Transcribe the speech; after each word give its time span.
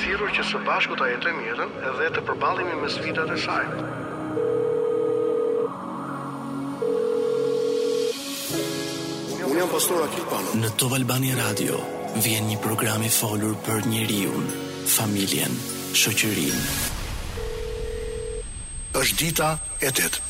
thirrur 0.00 0.30
që 0.36 0.44
së 0.50 0.58
bashku 0.66 0.96
ta 0.98 1.06
jetojmë 1.10 1.42
mirën 1.44 1.70
dhe 2.00 2.08
të 2.16 2.22
përballemi 2.28 2.74
me 2.82 2.88
sfidat 2.92 3.30
e 3.32 3.36
saj. 3.44 3.66
Unë 9.46 9.60
jam 9.62 9.70
pastor 9.72 10.02
Akil 10.04 10.58
Në 10.62 10.70
Top 10.80 10.96
Albani 10.98 11.30
Radio 11.38 11.78
vjen 12.24 12.48
një 12.50 12.58
program 12.64 13.02
i 13.06 13.10
folur 13.12 13.54
për 13.66 13.86
njeriu, 13.92 14.34
familjen, 14.96 15.54
shoqërinë. 16.00 16.64
Është 18.96 19.18
dita 19.22 19.48
e 19.84 19.90
8. 19.92 20.20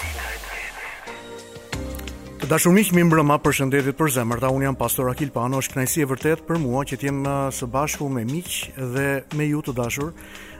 Të 2.43 2.49
dashur 2.51 2.75
miq 2.75 2.91
mi 2.97 3.05
mbrëma 3.07 3.37
përshëndetit 3.45 3.95
për 3.99 4.11
zemër. 4.17 4.41
Ta 4.43 4.51
un 4.51 4.65
jam 4.67 4.75
pastor 4.79 5.13
Akil 5.13 5.31
Pano, 5.35 5.61
është 5.63 5.75
kënaqësi 5.77 6.03
e 6.03 6.09
vërtet 6.11 6.43
për 6.49 6.59
mua 6.65 6.83
që 6.91 6.99
të 6.99 7.09
jem 7.09 7.21
uh, 7.23 7.53
së 7.55 7.69
bashku 7.75 8.09
me 8.11 8.25
miq 8.27 8.57
dhe 8.97 9.07
me 9.39 9.47
ju 9.53 9.61
të 9.69 9.77
dashur. 9.79 10.11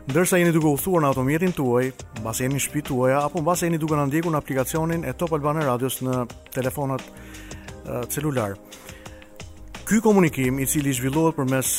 Ndërsa 0.07 0.39
jeni 0.39 0.55
duke 0.55 0.71
u 0.71 0.77
thosur 0.79 1.03
në 1.03 1.11
automjetin 1.11 1.55
tuaj, 1.57 1.91
mbas 2.21 2.41
jeni 2.43 2.59
në 2.59 2.65
shtëpi 2.65 2.85
tuaja 2.91 3.23
apo 3.27 3.43
mbas 3.43 3.63
jeni 3.63 3.79
duke 3.79 3.99
na 3.99 4.07
ndjekur 4.11 4.35
në 4.35 4.39
aplikacionin 4.43 5.05
e 5.07 5.15
Top 5.19 5.35
Albana 5.39 5.63
Radios 5.67 6.01
në 6.07 6.25
telefonat 6.55 7.03
uh, 7.03 8.05
celular 8.11 8.59
ky 9.93 10.01
komunikim 10.01 10.57
i 10.57 10.65
cili 10.67 10.89
zhvillohet 10.97 11.37
përmes 11.37 11.73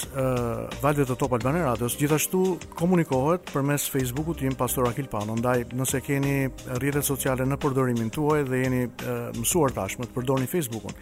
valëve 0.84 1.06
të 1.10 1.16
Top 1.18 1.32
Albana 1.34 1.64
Radios 1.66 1.96
gjithashtu 1.98 2.40
komunikohet 2.78 3.48
përmes 3.50 3.88
Facebookut 3.90 4.38
tim 4.38 4.54
Pastor 4.56 4.86
Akil 4.86 5.08
Pano. 5.10 5.34
Ndaj 5.34 5.64
nëse 5.74 6.02
keni 6.06 6.46
rrjete 6.78 7.02
sociale 7.02 7.42
në 7.50 7.56
përdorimin 7.64 8.12
tuaj 8.14 8.44
dhe 8.46 8.60
jeni 8.68 8.84
mësuar 9.40 9.74
tashmë 9.74 10.06
të 10.06 10.14
përdorni 10.14 10.46
Facebookun. 10.52 10.94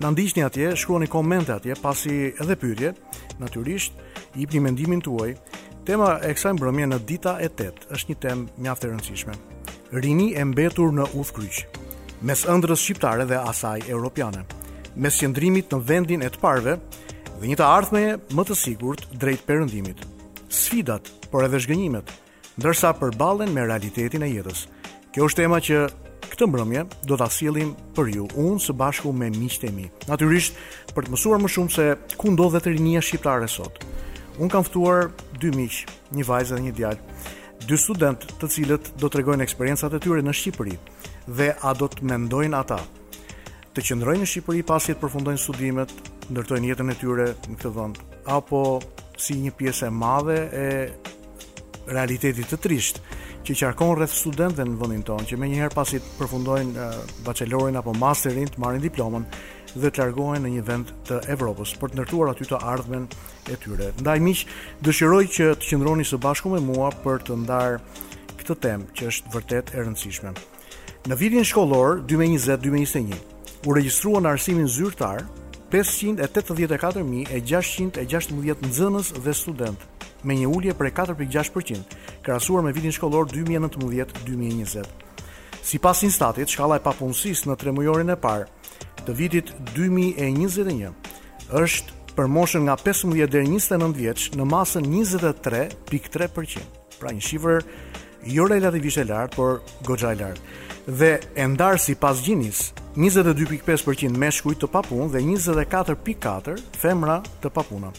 Na 0.00 0.08
ndiqni 0.14 0.40
atje, 0.46 0.70
shkruani 0.80 1.10
komente 1.12 1.52
atje 1.52 1.76
pasi 1.76 2.14
edhe 2.40 2.56
pyetje, 2.56 2.94
natyrisht 3.42 4.00
i 4.38 4.46
jepni 4.46 4.62
mendimin 4.64 5.04
tuaj. 5.04 5.34
Tema 5.84 6.14
e 6.24 6.30
kësaj 6.38 6.54
mbrëmje 6.56 6.86
në 6.94 7.00
dita 7.04 7.34
e 7.44 7.50
8 7.52 7.92
është 7.98 8.14
një 8.14 8.20
temë 8.22 8.64
mjaft 8.64 8.88
e 8.88 8.94
rëndësishme. 8.94 9.36
Rini 9.92 10.30
e 10.40 10.48
mbetur 10.54 10.88
në 10.96 11.10
udhkryq 11.20 11.76
mes 12.24 12.46
ëndrrës 12.54 12.86
shqiptare 12.88 13.28
dhe 13.28 13.42
asaj 13.52 13.84
europiane 13.92 14.46
me 14.98 15.10
sëndrimit 15.12 15.70
në 15.72 15.78
vendin 15.86 16.22
e 16.26 16.30
të 16.32 16.40
parve 16.42 16.76
dhe 17.40 17.48
një 17.48 17.56
të 17.60 17.66
ardhme 17.66 18.02
më 18.34 18.44
të 18.48 18.56
sigurt 18.58 19.06
drejt 19.16 19.44
perëndimit. 19.48 20.02
Sfidat, 20.50 21.08
por 21.30 21.46
edhe 21.46 21.60
shgënjimet, 21.62 22.10
ndërsa 22.60 22.90
përballen 22.98 23.52
me 23.54 23.62
realitetin 23.66 24.24
e 24.26 24.30
jetës. 24.34 24.64
Kjo 25.14 25.28
është 25.28 25.42
tema 25.44 25.60
që 25.62 25.82
këtë 26.30 26.48
mbrëmje 26.50 26.82
do 27.08 27.16
ta 27.18 27.30
sjellim 27.32 27.72
për 27.96 28.10
ju 28.16 28.26
unë 28.38 28.60
së 28.66 28.74
bashku 28.76 29.12
me 29.14 29.30
miqtë 29.34 29.70
e 29.70 29.72
mi. 29.74 29.86
Natyrisht 30.10 30.58
për 30.94 31.06
të 31.08 31.14
mësuar 31.14 31.42
më 31.42 31.50
shumë 31.54 31.74
se 31.74 31.86
ku 32.18 32.34
ndodhet 32.34 32.66
rinia 32.70 33.02
shqiptare 33.02 33.48
sot. 33.48 33.80
Unë 34.40 34.52
kam 34.52 34.66
ftuar 34.66 35.10
dy 35.40 35.52
miq, 35.56 35.84
një 36.16 36.26
vajzë 36.28 36.56
dhe 36.58 36.66
një 36.66 36.76
djalë 36.78 37.14
dy 37.60 37.76
student 37.76 38.22
të 38.40 38.48
cilët 38.50 38.86
do 38.98 39.06
të 39.12 39.18
regojnë 39.20 39.44
eksperiencat 39.44 39.92
e 39.94 39.98
tyre 40.00 40.22
në 40.24 40.32
Shqipëri 40.34 40.78
dhe 41.28 41.50
a 41.60 41.72
do 41.76 41.90
të 41.92 42.06
mendojnë 42.08 42.56
ata 42.56 42.78
të 43.70 43.82
qëndrojnë 43.86 44.24
në 44.24 44.26
Shqipëri 44.26 44.64
pasi 44.66 44.94
të 44.96 45.00
përfundojnë 45.04 45.38
studimet, 45.44 45.92
ndërtojnë 46.34 46.70
jetën 46.72 46.90
e 46.90 46.96
tyre 46.98 47.26
në 47.44 47.58
këtë 47.60 47.70
vend, 47.76 48.00
apo 48.34 48.62
si 49.20 49.36
një 49.38 49.52
pjesë 49.60 49.86
e 49.86 49.94
madhe 49.94 50.38
e 50.62 50.64
realitetit 51.90 52.50
të 52.50 52.58
trisht 52.64 52.98
që 53.46 53.54
qarkon 53.60 53.94
rreth 53.96 54.14
studentëve 54.16 54.66
në 54.72 54.76
vendin 54.80 55.04
tonë, 55.06 55.28
që 55.30 55.38
menjëherë 55.40 55.74
pasi 55.76 56.00
të 56.02 56.16
përfundojnë 56.18 56.88
bachelorin 57.26 57.78
apo 57.78 57.94
masterin, 57.98 58.50
të 58.50 58.60
marrin 58.62 58.82
diplomën 58.84 59.24
dhe 59.70 59.86
të 59.94 60.02
largohen 60.02 60.42
në 60.48 60.52
një 60.56 60.64
vend 60.66 60.90
të 61.06 61.20
Evropës 61.36 61.72
për 61.78 61.92
të 61.94 62.00
ndërtuar 62.00 62.32
aty 62.34 62.46
të 62.50 62.58
ardhmen 62.74 63.06
e 63.50 63.54
tyre. 63.62 63.92
Ndaj 64.02 64.18
miq, 64.26 64.42
dëshiroj 64.86 65.24
që 65.36 65.50
të 65.62 65.70
qëndroni 65.70 66.06
së 66.10 66.18
bashku 66.22 66.50
me 66.56 66.60
mua 66.62 66.90
për 67.04 67.22
të 67.26 67.38
ndarë 67.44 67.78
këtë 68.40 68.58
temë 68.66 68.92
që 68.98 69.08
është 69.14 69.34
vërtet 69.34 69.72
e 69.74 69.82
rëndësishme. 69.86 70.34
Në 71.08 71.16
vitin 71.22 71.46
shkollor 71.46 72.02
2020-2021, 72.12 73.18
u 73.66 73.74
regjistruan 73.74 74.26
arsimin 74.26 74.66
zyrtar 74.68 75.24
584.616 75.72 78.00
nxënës 78.64 79.10
dhe 79.22 79.34
student 79.36 79.78
me 80.26 80.34
një 80.36 80.46
ulje 80.48 80.72
prej 80.76 80.92
4.6% 80.96 81.78
krahasuar 82.24 82.64
me 82.64 82.72
vitin 82.72 82.92
shkollor 82.92 83.26
2019-2020. 83.32 84.84
Si 85.64 85.78
pas 85.78 86.00
instatit, 86.02 86.48
shkalla 86.48 86.76
e 86.80 86.82
papunësis 86.84 87.44
në 87.48 87.56
tre 87.60 87.72
mujorin 87.76 88.10
e 88.10 88.16
parë 88.16 88.46
të 89.04 89.14
vitit 89.16 89.44
2021 89.74 90.92
është 91.60 91.92
për 92.16 92.26
moshën 92.32 92.60
nga 92.66 92.76
15 92.80 93.26
deri 93.30 93.46
29 93.58 93.94
vjeç 93.96 94.28
në 94.40 94.44
masën 94.50 94.84
23.3%. 94.90 96.60
Pra 97.00 97.10
një 97.12 97.20
shifër 97.24 97.62
jo 98.28 98.48
relativisht 98.50 98.98
e 99.00 99.04
lartë, 99.08 99.36
por 99.36 99.60
goxha 99.88 100.12
e 100.12 100.16
lartë. 100.20 100.40
Dhe 100.90 101.14
e 101.40 101.46
ndar 101.48 101.78
sipas 101.80 102.20
gjinis 102.26 102.72
22.5% 102.98 104.16
meshkuj 104.18 104.54
të 104.58 104.66
papun 104.70 105.10
dhe 105.12 105.18
24.4% 105.22 106.56
femra 106.78 107.20
të 107.42 107.50
papuna. 107.54 107.92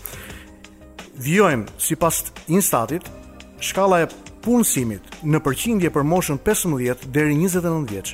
Vjojmë 1.24 1.66
si 1.80 1.96
pas 2.00 2.24
instatit, 2.52 3.02
shkala 3.64 4.02
e 4.04 4.08
punësimit 4.44 5.02
në 5.24 5.40
përqindje 5.46 5.90
për 5.96 6.04
moshën 6.12 6.38
15 6.44 6.96
deri 7.16 7.36
29 7.40 7.88
vjeç. 7.92 8.14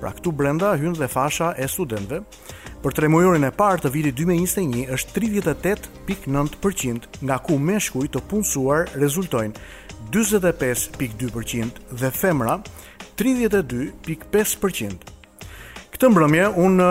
Pra 0.00 0.12
këtu 0.16 0.32
brenda 0.32 0.72
hyn 0.80 0.92
dhe 0.96 1.08
fasha 1.12 1.52
e 1.60 1.68
studentëve. 1.68 2.22
Për 2.84 2.94
tremujorin 2.98 3.44
e 3.48 3.50
parë 3.56 3.82
të 3.84 3.90
vitit 3.94 4.14
2021 4.18 4.88
është 4.92 5.10
38.9% 5.16 7.02
nga 7.24 7.36
ku 7.40 7.54
meshkuj 7.60 8.08
të 8.12 8.20
punësuar 8.30 8.82
rezultojnë 9.00 9.54
45.2% 10.12 11.84
dhe 12.00 12.10
femra 12.12 12.54
32.5%. 13.20 15.13
Këtë 15.94 16.08
mbrëmje 16.10 16.46
unë 16.58 16.86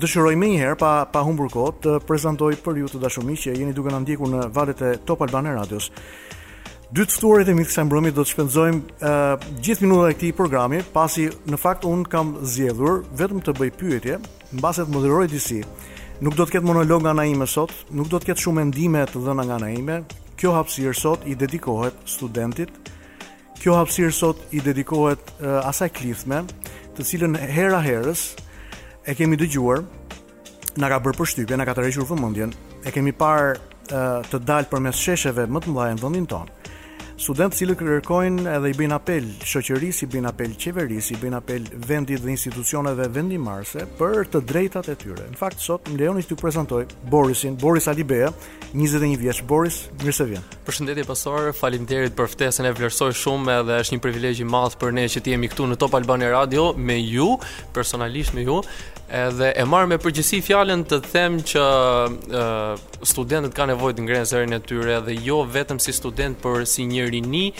dëshiroj 0.00 0.30
më 0.40 0.46
një 0.48 0.60
herë 0.62 0.76
pa 0.80 0.90
pa 1.12 1.20
humbur 1.26 1.50
kohë 1.52 1.72
të 1.84 1.94
prezantoj 2.08 2.54
për 2.64 2.78
ju 2.80 2.86
të 2.88 3.00
dashur 3.02 3.24
miq 3.28 3.42
që 3.42 3.52
jeni 3.52 3.74
duke 3.76 3.90
na 3.92 3.98
ndjekur 4.00 4.30
në 4.32 4.46
valët 4.56 4.78
e 4.86 4.92
Top 5.04 5.20
Albana 5.26 5.50
Radios. 5.58 5.90
Dy 6.88 7.04
të 7.04 7.12
ftuarit 7.18 7.50
e 7.52 7.54
mi 7.58 7.66
kësaj 7.68 7.84
mbrëmje 7.90 8.12
do 8.16 8.24
të 8.24 8.30
shpenzojmë 8.30 8.80
uh, 8.94 9.44
gjithë 9.60 9.84
minutat 9.84 10.08
e 10.08 10.14
këtij 10.16 10.32
programi, 10.38 10.80
pasi 10.94 11.26
në 11.52 11.58
fakt 11.60 11.84
unë 11.84 12.08
kam 12.14 12.30
zgjedhur 12.54 13.02
vetëm 13.20 13.42
të 13.44 13.54
bëj 13.60 13.74
pyetje, 13.82 14.16
mbase 14.56 14.88
të 14.88 14.96
moderoj 14.96 15.26
disi. 15.34 15.58
Nuk 16.24 16.38
do 16.40 16.46
të 16.48 16.56
ketë 16.56 16.68
monolog 16.70 17.04
nga 17.04 17.12
naime 17.20 17.44
sot, 17.52 17.76
nuk 17.92 18.08
do 18.08 18.22
të 18.22 18.30
ketë 18.30 18.44
shumë 18.46 18.60
mendime 18.62 19.04
të 19.10 19.20
dhëna 19.26 19.44
nga 19.50 19.60
naime 19.66 19.98
Kjo 20.36 20.54
hapësirë 20.56 20.96
sot 20.96 21.28
i 21.28 21.36
dedikohet 21.36 22.00
studentit. 22.08 22.72
Kjo 23.60 23.76
hapësirë 23.82 24.16
sot 24.16 24.46
i 24.56 24.64
dedikohet 24.64 25.34
uh, 25.44 25.60
asaj 25.68 25.92
klithme, 26.00 26.44
të 26.96 27.04
cilën 27.12 27.36
hera 27.52 27.84
herës 27.84 28.24
e 29.06 29.14
kemi 29.14 29.38
dëgjuar, 29.38 29.84
na 30.82 30.90
ka 30.90 30.98
bërë 31.00 31.18
përshtypje, 31.20 31.54
na 31.56 31.62
ka 31.64 31.76
tërhequr 31.78 32.08
vëmendjen. 32.10 32.50
E 32.82 32.90
kemi 32.94 33.14
parë 33.14 33.52
të 34.32 34.40
dalë 34.42 34.70
përmes 34.72 34.98
shesheve 34.98 35.46
më 35.46 35.62
të 35.62 35.74
mëdha 35.76 35.94
në 35.94 36.02
vendin 36.02 36.26
tonë 36.32 36.55
student 37.16 37.54
të 37.56 37.74
kërkojnë 37.80 38.44
edhe 38.52 38.70
i 38.70 38.74
bëjnë 38.76 38.94
apel 38.98 39.28
shoqërisë, 39.48 40.02
i 40.04 40.08
bëjnë 40.12 40.28
apel 40.28 40.52
qeverisë, 40.60 41.14
i 41.14 41.18
bëjnë 41.22 41.38
apel 41.38 41.68
vendit 41.88 42.20
dhe 42.20 42.28
institucioneve 42.34 43.06
vendimarse 43.12 43.86
për 43.96 44.26
të 44.34 44.42
drejtat 44.50 44.90
e 44.92 44.96
tyre. 45.00 45.24
Në 45.32 45.38
fakt 45.40 45.62
sot 45.64 45.88
më 45.88 45.96
lejoni 46.02 46.26
të 46.28 46.36
prezantoj 46.40 46.82
Borisin, 47.08 47.56
Boris 47.56 47.88
Alibea, 47.88 48.28
21 48.76 49.16
vjeç. 49.22 49.40
Boris, 49.48 49.86
mirë 50.02 50.12
se 50.18 50.26
vjen. 50.28 50.44
Përshëndetje 50.66 51.06
pasor, 51.08 51.48
faleminderit 51.56 52.12
për 52.18 52.28
ftesën 52.34 52.68
e 52.68 52.74
vlerësoj 52.76 53.12
shumë 53.22 53.54
edhe 53.62 53.78
është 53.86 53.96
një 53.96 54.04
privilegj 54.04 54.44
i 54.44 54.50
madh 54.52 54.76
për 54.76 54.92
ne 54.98 55.06
që 55.08 55.24
të 55.24 55.32
jemi 55.32 55.50
këtu 55.52 55.70
në 55.72 55.80
Top 55.80 55.96
Albani 55.96 56.28
Radio 56.36 56.72
me 56.76 56.98
ju, 57.00 57.32
personalisht 57.72 58.36
me 58.36 58.44
ju. 58.44 58.60
Edhe 59.06 59.52
e 59.54 59.62
marr 59.70 59.86
me 59.86 60.00
përgjësi 60.02 60.40
fjalën 60.42 60.80
të 60.90 60.96
them 61.12 61.36
që 61.48 61.62
studentët 63.06 63.54
kanë 63.54 63.72
nevojë 63.76 63.94
të 63.94 64.02
ngrenë 64.02 64.26
zërin 64.32 64.56
e 64.56 64.58
tyre 64.66 64.96
dhe 65.06 65.14
jo 65.22 65.44
vetëm 65.46 65.78
si 65.78 65.94
student, 65.94 66.34
por 66.42 66.64
si 66.66 66.88
një 66.90 67.05
rini 67.08 67.52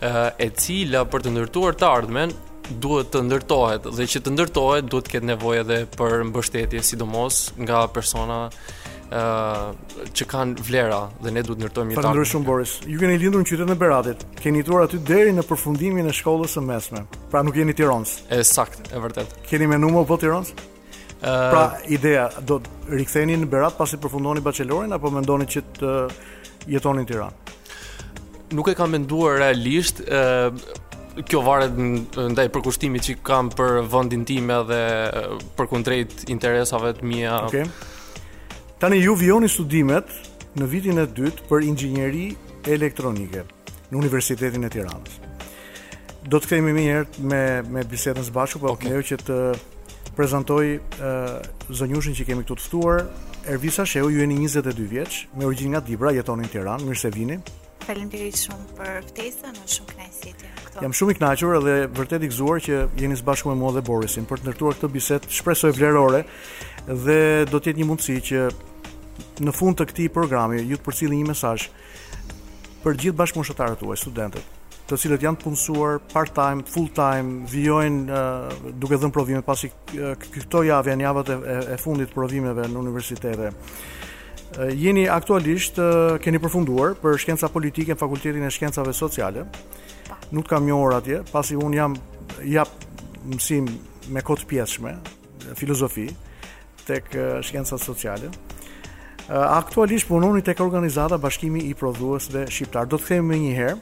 eh, 0.00 0.34
e 0.36 0.50
cila 0.56 1.04
për 1.10 1.26
të 1.26 1.34
ndërtuar 1.36 1.78
të 1.78 1.88
ardhmen 1.88 2.32
duhet 2.78 3.10
të 3.12 3.24
ndërtohet 3.26 3.88
dhe 3.96 4.06
që 4.14 4.20
të 4.22 4.32
ndërtohet 4.36 4.86
duhet 4.90 5.08
të 5.08 5.16
ketë 5.16 5.30
nevojë 5.32 5.60
edhe 5.66 5.80
për 5.98 6.22
mbështetje 6.30 6.82
sidomos 6.92 7.48
nga 7.64 7.86
persona 7.92 8.46
Uh, 9.12 9.74
që 10.16 10.24
kanë 10.24 10.62
vlera 10.64 11.02
dhe 11.20 11.28
ne 11.36 11.42
duhet 11.44 11.60
ndërtojmë 11.60 11.90
një 11.90 11.96
tani. 11.98 12.00
Falendroj 12.00 12.28
shumë 12.30 12.46
Boris. 12.46 12.70
Ju 12.88 12.96
keni 13.02 13.18
lindur 13.20 13.42
në 13.42 13.48
qytetin 13.50 13.74
e 13.74 13.76
Beratit. 13.82 14.22
Keni 14.40 14.62
jetuar 14.62 14.86
aty 14.86 15.02
deri 15.10 15.34
në 15.36 15.44
përfundimin 15.50 16.08
e 16.08 16.14
shkollës 16.16 16.56
së 16.56 16.62
mesme. 16.64 17.02
Pra 17.28 17.42
nuk 17.44 17.58
jeni 17.60 17.76
Tiranës. 17.76 18.14
E 18.32 18.38
sakt, 18.48 18.88
e 18.88 19.02
vërtet. 19.04 19.36
Keni 19.50 19.68
menuar 19.68 20.08
po 20.08 20.16
Tiranës? 20.22 20.54
Ë 20.56 20.56
uh, 20.56 21.04
eh, 21.12 21.44
Pra 21.52 21.66
ideja 21.98 22.24
do 22.40 22.62
të 22.64 22.96
riktheheni 23.02 23.36
në 23.44 23.52
Berat 23.52 23.76
pasi 23.76 24.00
përfundoni 24.00 24.40
bachelorin 24.48 24.96
apo 24.96 25.12
mendoni 25.12 25.44
që 25.52 25.66
të 25.76 25.94
jetoni 26.78 27.04
në 27.04 27.12
Tiranë? 27.12 27.41
nuk 28.52 28.68
e 28.68 28.74
kam 28.76 28.92
menduar 28.92 29.38
realisht, 29.40 30.02
ë 30.04 30.52
kjo 31.28 31.42
varet 31.44 31.74
ndaj 31.76 32.48
përkushtimit 32.54 33.04
që 33.04 33.14
kam 33.20 33.50
për 33.52 33.82
vendin 33.92 34.22
tim 34.28 34.48
edhe 34.54 34.78
për 35.58 35.68
kundrejt 35.68 36.28
interesave 36.32 36.94
të 36.96 37.04
mia. 37.08 37.34
Okej. 37.50 37.66
Okay. 37.66 38.70
Tani 38.80 38.98
ju 39.04 39.12
vijoni 39.14 39.48
studimet 39.48 40.08
në 40.58 40.68
vitin 40.72 40.98
e 40.98 41.04
dytë 41.16 41.44
për 41.50 41.66
inxhinieri 41.68 42.24
elektronike 42.76 43.44
në 43.92 43.98
Universitetin 44.00 44.64
e 44.64 44.72
Tiranës. 44.72 45.18
Do 46.32 46.40
të 46.40 46.54
kemi 46.54 46.72
më 46.76 46.86
herë 46.88 47.28
me 47.28 47.42
me 47.76 47.84
bisedën 47.92 48.24
së 48.28 48.32
bashku, 48.36 48.62
por 48.62 48.72
okay. 48.76 48.92
ajo 48.96 49.04
që 49.12 49.20
të 49.26 49.38
prezantoj 50.16 50.64
uh, 50.78 51.70
zonjushin 51.72 52.16
që 52.16 52.28
kemi 52.30 52.44
këtu 52.46 52.56
të 52.60 52.66
ftuar, 52.68 53.04
Ervisa 53.52 53.84
Sheu, 53.88 54.06
ju 54.12 54.20
jeni 54.24 54.40
22 54.46 54.88
vjeç, 54.88 55.22
me 55.36 55.48
origjinë 55.48 55.74
nga 55.76 55.80
Dibra, 55.86 56.12
jetoni 56.14 56.46
në 56.46 56.52
Tiranë, 56.56 56.88
mirë 56.88 57.00
se 57.00 57.10
vini. 57.12 57.40
Faleminderit 57.82 58.36
shumë 58.38 58.74
për 58.78 58.98
ftesën, 59.08 59.56
është 59.64 59.72
shumë 59.76 59.90
kënaqësi 59.94 60.32
të 60.42 60.46
jem 60.50 60.58
këtu. 60.66 60.82
Jam 60.84 60.92
shumë 60.98 61.14
i 61.14 61.16
kënaqur 61.18 61.56
dhe 61.66 61.72
vërtet 61.98 62.24
i 62.26 62.30
gëzuar 62.30 62.60
që 62.66 62.78
jeni 63.00 63.16
së 63.18 63.26
bashku 63.26 63.50
me 63.50 63.56
mua 63.62 63.72
dhe 63.74 63.82
Borisin 63.88 64.26
për 64.30 64.42
të 64.42 64.46
ndërtuar 64.46 64.76
këtë 64.78 64.90
bisedë 64.96 65.30
shpresoj 65.40 65.72
vlerore 65.80 66.20
dhe 67.06 67.18
do 67.50 67.58
të 67.60 67.72
jetë 67.72 67.80
një 67.82 67.86
mundësi 67.88 68.18
që 68.28 68.44
në 69.48 69.54
fund 69.58 69.80
të 69.80 69.88
këtij 69.90 70.10
programi 70.14 70.62
ju 70.62 70.78
të 70.78 70.86
përcjellni 70.86 71.18
një 71.24 71.28
mesazh 71.32 71.66
për 72.84 73.00
gjithë 73.02 73.18
bashkëmoshatarët 73.22 73.82
tuaj, 73.82 73.98
studentët, 74.04 74.78
të 74.90 74.98
cilët 75.02 75.26
janë 75.26 75.40
të 75.42 75.46
punësuar 75.46 75.98
part-time, 76.14 76.64
full-time, 76.70 77.36
vijojnë 77.52 78.04
uh, 78.10 78.70
duke 78.82 78.98
dhënë 78.98 79.14
provime 79.14 79.42
pasi 79.46 79.70
uh, 79.70 80.14
këto 80.22 80.64
javë 80.70 80.94
janë 80.94 81.06
javët 81.08 81.34
e, 81.34 81.58
e 81.76 81.80
fundit 81.82 82.10
të 82.10 82.18
provimeve 82.18 82.66
në 82.72 82.80
universitete. 82.82 83.50
Uh, 83.50 84.01
jeni 84.76 85.06
aktualisht 85.10 85.78
keni 86.22 86.40
përfunduar 86.42 86.96
për 87.00 87.16
shkenca 87.22 87.48
politike 87.52 87.94
në 87.94 87.98
Fakultetin 88.00 88.44
e 88.44 88.50
Shkencave 88.52 88.92
Sociale. 88.94 89.46
Pa. 90.08 90.18
Nuk 90.32 90.48
kam 90.48 90.66
njohur 90.68 90.94
atje, 90.98 91.22
pasi 91.32 91.56
un 91.56 91.72
jam 91.74 91.94
jap 92.44 92.68
mësim 93.32 93.68
me 94.12 94.22
kod 94.26 94.44
pjeshme, 94.48 94.96
filozofi 95.56 96.08
tek 96.86 97.12
shkencat 97.44 97.80
sociale. 97.80 98.30
Aktualisht 99.28 100.08
punoni 100.08 100.42
tek 100.42 100.60
organizata 100.60 101.16
Bashkimi 101.18 101.60
i 101.70 101.74
Prodhuesve 101.78 102.46
Shqiptar. 102.50 102.86
Do 102.90 102.98
të 102.98 103.06
themi 103.06 103.30
më 103.34 103.38
një 103.44 103.52
herë, 103.60 103.76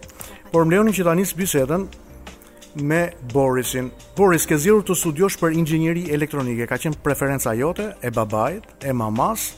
por 0.53 0.65
më 0.67 0.75
lejoni 0.77 0.93
që 0.99 1.05
tani 1.07 1.25
të 1.25 1.39
bisedën 1.39 1.87
me 2.85 3.01
Borisin. 3.33 3.89
Boris, 4.17 4.45
ke 4.47 4.59
zirur 4.61 4.85
të 4.87 4.95
studiosh 4.99 5.39
për 5.41 5.57
inxhinieri 5.59 6.05
elektronike, 6.15 6.67
ka 6.71 6.77
qenë 6.79 7.01
preferenca 7.03 7.57
jote, 7.59 7.89
e 8.05 8.11
babajt, 8.15 8.69
e 8.85 8.93
mamas, 8.95 9.49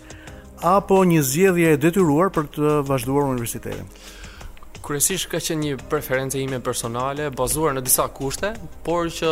apo 0.63 1.03
një 1.05 1.23
zgjedhje 1.27 1.71
e 1.75 1.79
detyruar 1.83 2.31
për 2.35 2.47
të 2.57 2.75
vazhduar 2.87 3.27
universitetin. 3.33 3.89
Kryesisht 4.83 5.29
ka 5.31 5.39
qenë 5.43 5.63
një 5.63 5.75
preferencë 5.91 6.41
ime 6.43 6.59
personale, 6.63 7.29
bazuar 7.39 7.75
në 7.77 7.83
disa 7.87 8.09
kushte, 8.15 8.51
por 8.87 9.07
që 9.15 9.31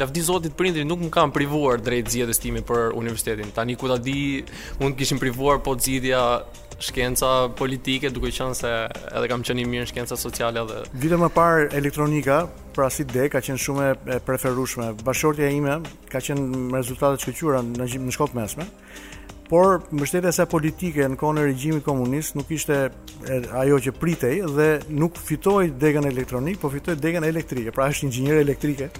lavdi 0.00 0.22
Zotit 0.24 0.54
prindrit 0.56 0.86
nuk 0.88 1.02
më 1.06 1.10
kanë 1.12 1.34
privuar 1.36 1.80
drejt 1.84 2.08
zgjedhjes 2.14 2.40
time 2.40 2.62
për 2.68 2.94
universitetin. 2.96 3.50
Tani 3.54 3.76
ku 3.80 3.88
ta 3.90 3.98
di, 4.00 4.44
mund 4.80 4.96
të 4.96 5.02
kishin 5.02 5.20
privuar 5.20 5.60
po 5.64 5.76
zgjedhja 5.76 6.22
shkenca 6.88 7.50
politike, 7.58 8.08
duke 8.14 8.32
qenë 8.32 8.56
se 8.56 8.72
edhe 9.12 9.28
kam 9.28 9.44
qenë 9.44 9.64
i 9.64 9.68
mirë 9.68 9.84
në 9.88 9.92
shkenca 9.92 10.16
sociale 10.20 10.62
dhe 10.70 10.82
vite 11.02 11.18
më 11.18 11.28
parë 11.36 11.68
elektronika, 11.80 12.42
pra 12.76 12.86
si 12.88 13.04
D 13.04 13.26
ka 13.32 13.42
qenë 13.44 13.60
shumë 13.64 13.90
e 13.92 14.18
preferueshme. 14.28 14.92
Bashortja 15.04 15.50
ime 15.52 15.80
ka 16.08 16.22
qenë 16.28 16.48
me 16.72 16.80
rezultate 16.80 17.18
të 17.20 17.26
shkëlqyera 17.28 17.64
në 17.74 17.92
në 18.06 18.28
mesme 18.40 18.68
por 19.48 19.80
mbështetja 19.96 20.30
se 20.34 20.44
politike 20.50 21.06
në 21.08 21.16
kohën 21.20 21.40
e 21.40 21.44
regjimit 21.48 21.84
komunist 21.86 22.36
nuk 22.36 22.50
ishte 22.52 22.76
ajo 23.56 23.78
që 23.86 23.94
pritej 23.96 24.40
dhe 24.58 24.66
nuk 24.92 25.16
fitoi 25.18 25.70
degën 25.72 26.06
elektronik, 26.12 26.60
por 26.60 26.72
fitoi 26.74 26.98
degën 27.00 27.24
elektrike. 27.24 27.72
Pra 27.72 27.88
është 27.88 28.08
inxhinier 28.10 28.42
elektrike, 28.42 28.90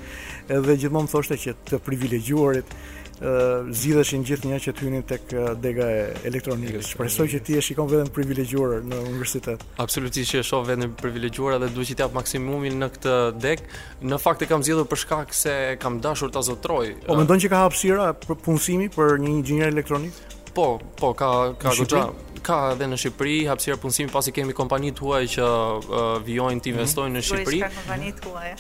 edhe 0.49 0.79
gjithmonë 0.85 1.13
thoshte 1.13 1.37
që 1.45 1.57
të 1.71 1.83
privilegjuarit 1.85 2.73
zgjidheshin 3.19 4.23
gjithë 4.23 4.47
njerëzit 4.47 4.77
që 4.79 4.85
hynin 4.87 5.03
tek 5.03 5.33
dega 5.59 5.87
e 5.91 6.03
elektronikës. 6.29 6.87
Shpresoj 6.93 7.27
që 7.33 7.41
ti 7.43 7.57
e 7.59 7.63
shikon 7.67 7.89
veten 7.91 8.13
privilegjuar 8.15 8.85
në 8.87 9.01
universitet. 9.09 9.65
Absolutisht 9.83 10.31
që 10.31 10.39
e 10.39 10.47
shoh 10.47 10.63
veten 10.69 10.95
privilegjuar 10.95 11.59
dhe 11.59 11.73
duhet 11.75 11.99
të 11.99 12.07
jap 12.07 12.15
maksimumin 12.17 12.79
në 12.81 12.89
këtë 12.95 13.17
degë, 13.43 13.77
Në 14.09 14.17
fakt 14.23 14.47
e 14.47 14.47
kam 14.47 14.63
zgjedhur 14.63 14.87
për 14.87 15.01
shkak 15.03 15.35
se 15.35 15.55
kam 15.83 15.99
dashur 16.01 16.31
ta 16.31 16.43
zotroj. 16.47 16.95
Po 17.11 17.19
mendon 17.19 17.43
që 17.43 17.51
ka 17.51 17.65
hapësira 17.67 18.13
për 18.23 18.39
punësimi 18.45 18.87
për 18.95 19.19
një 19.19 19.33
inxhinier 19.41 19.73
elektronik? 19.75 20.15
po, 20.59 20.79
po 20.99 21.09
ka 21.19 21.31
ka 21.63 21.71
gjithë 21.79 22.01
ka 22.49 22.57
edhe 22.75 22.87
në 22.91 22.97
Shqipëri 23.03 23.37
hapësirë 23.51 23.79
punësimi 23.83 24.13
pasi 24.15 24.33
kemi 24.35 24.55
kompani 24.61 24.91
të 24.97 25.05
huaj 25.05 25.23
që 25.37 25.47
uh, 25.47 26.11
vijojnë 26.27 26.65
të 26.65 26.71
mhm. 26.71 26.77
investojnë 26.79 27.19
në 27.19 27.23
Shqipëri. 27.29 27.61
Kjo 27.63 27.71
është 27.71 27.81
kompani 27.83 28.13
të 28.19 28.33
huaj. 28.35 28.55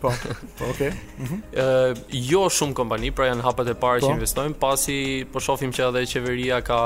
Po, 0.00 0.10
po, 0.58 0.68
okay. 0.72 0.92
Mhm. 1.20 1.38
Ëh, 1.50 1.64
uh, 1.64 2.22
jo 2.30 2.44
shumë 2.58 2.76
kompani, 2.78 3.10
pra 3.16 3.26
janë 3.28 3.44
hapat 3.48 3.68
e 3.74 3.76
parë 3.82 4.00
po. 4.00 4.06
që 4.08 4.14
investojnë, 4.20 4.56
pasi 4.64 4.96
po 5.34 5.42
shohim 5.44 5.74
që 5.76 5.84
edhe 5.90 6.06
qeveria 6.14 6.62
ka 6.70 6.80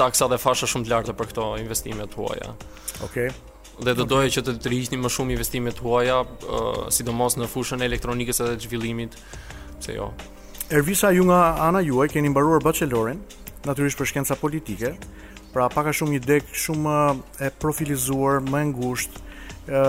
taksa 0.00 0.28
dhe 0.32 0.40
fasha 0.42 0.68
shumë 0.72 0.88
të 0.88 0.92
larta 0.96 1.16
për 1.16 1.30
këto 1.32 1.46
investime 1.64 2.08
të 2.12 2.20
huaja. 2.22 2.52
Okej. 2.52 3.04
Okay 3.08 3.34
dhe 3.74 3.90
do 3.98 4.04
doje 4.06 4.28
që 4.36 4.42
të 4.46 4.52
të 4.62 4.96
më 5.02 5.08
shumë 5.10 5.34
investime 5.34 5.70
të 5.74 5.82
huaja, 5.82 6.20
uh, 6.22 6.84
sidomos 6.94 7.34
në 7.40 7.48
fushën 7.50 7.82
e 7.82 7.88
elektronikës 7.90 8.38
edhe 8.44 8.54
të 8.60 8.66
zhvillimit, 8.68 9.16
pse 9.82 9.96
jo. 9.96 10.12
Ervisa 10.76 11.10
ju 11.14 11.22
nga 11.30 11.54
ana 11.62 11.78
juaj 11.86 12.08
keni 12.10 12.28
mbaruar 12.34 12.58
bachelorin, 12.66 13.20
natyrisht 13.62 13.94
për 13.98 14.08
shkencë 14.10 14.36
politike, 14.42 14.90
pra 15.54 15.68
pak 15.70 15.92
a 15.92 15.92
shumë 15.94 16.16
një 16.16 16.22
deg 16.26 16.48
shumë 16.50 16.94
e 17.46 17.50
profilizuar, 17.62 18.40
më 18.42 18.62
e 18.66 18.70
ngushtë. 18.72 19.22
ë 19.70 19.82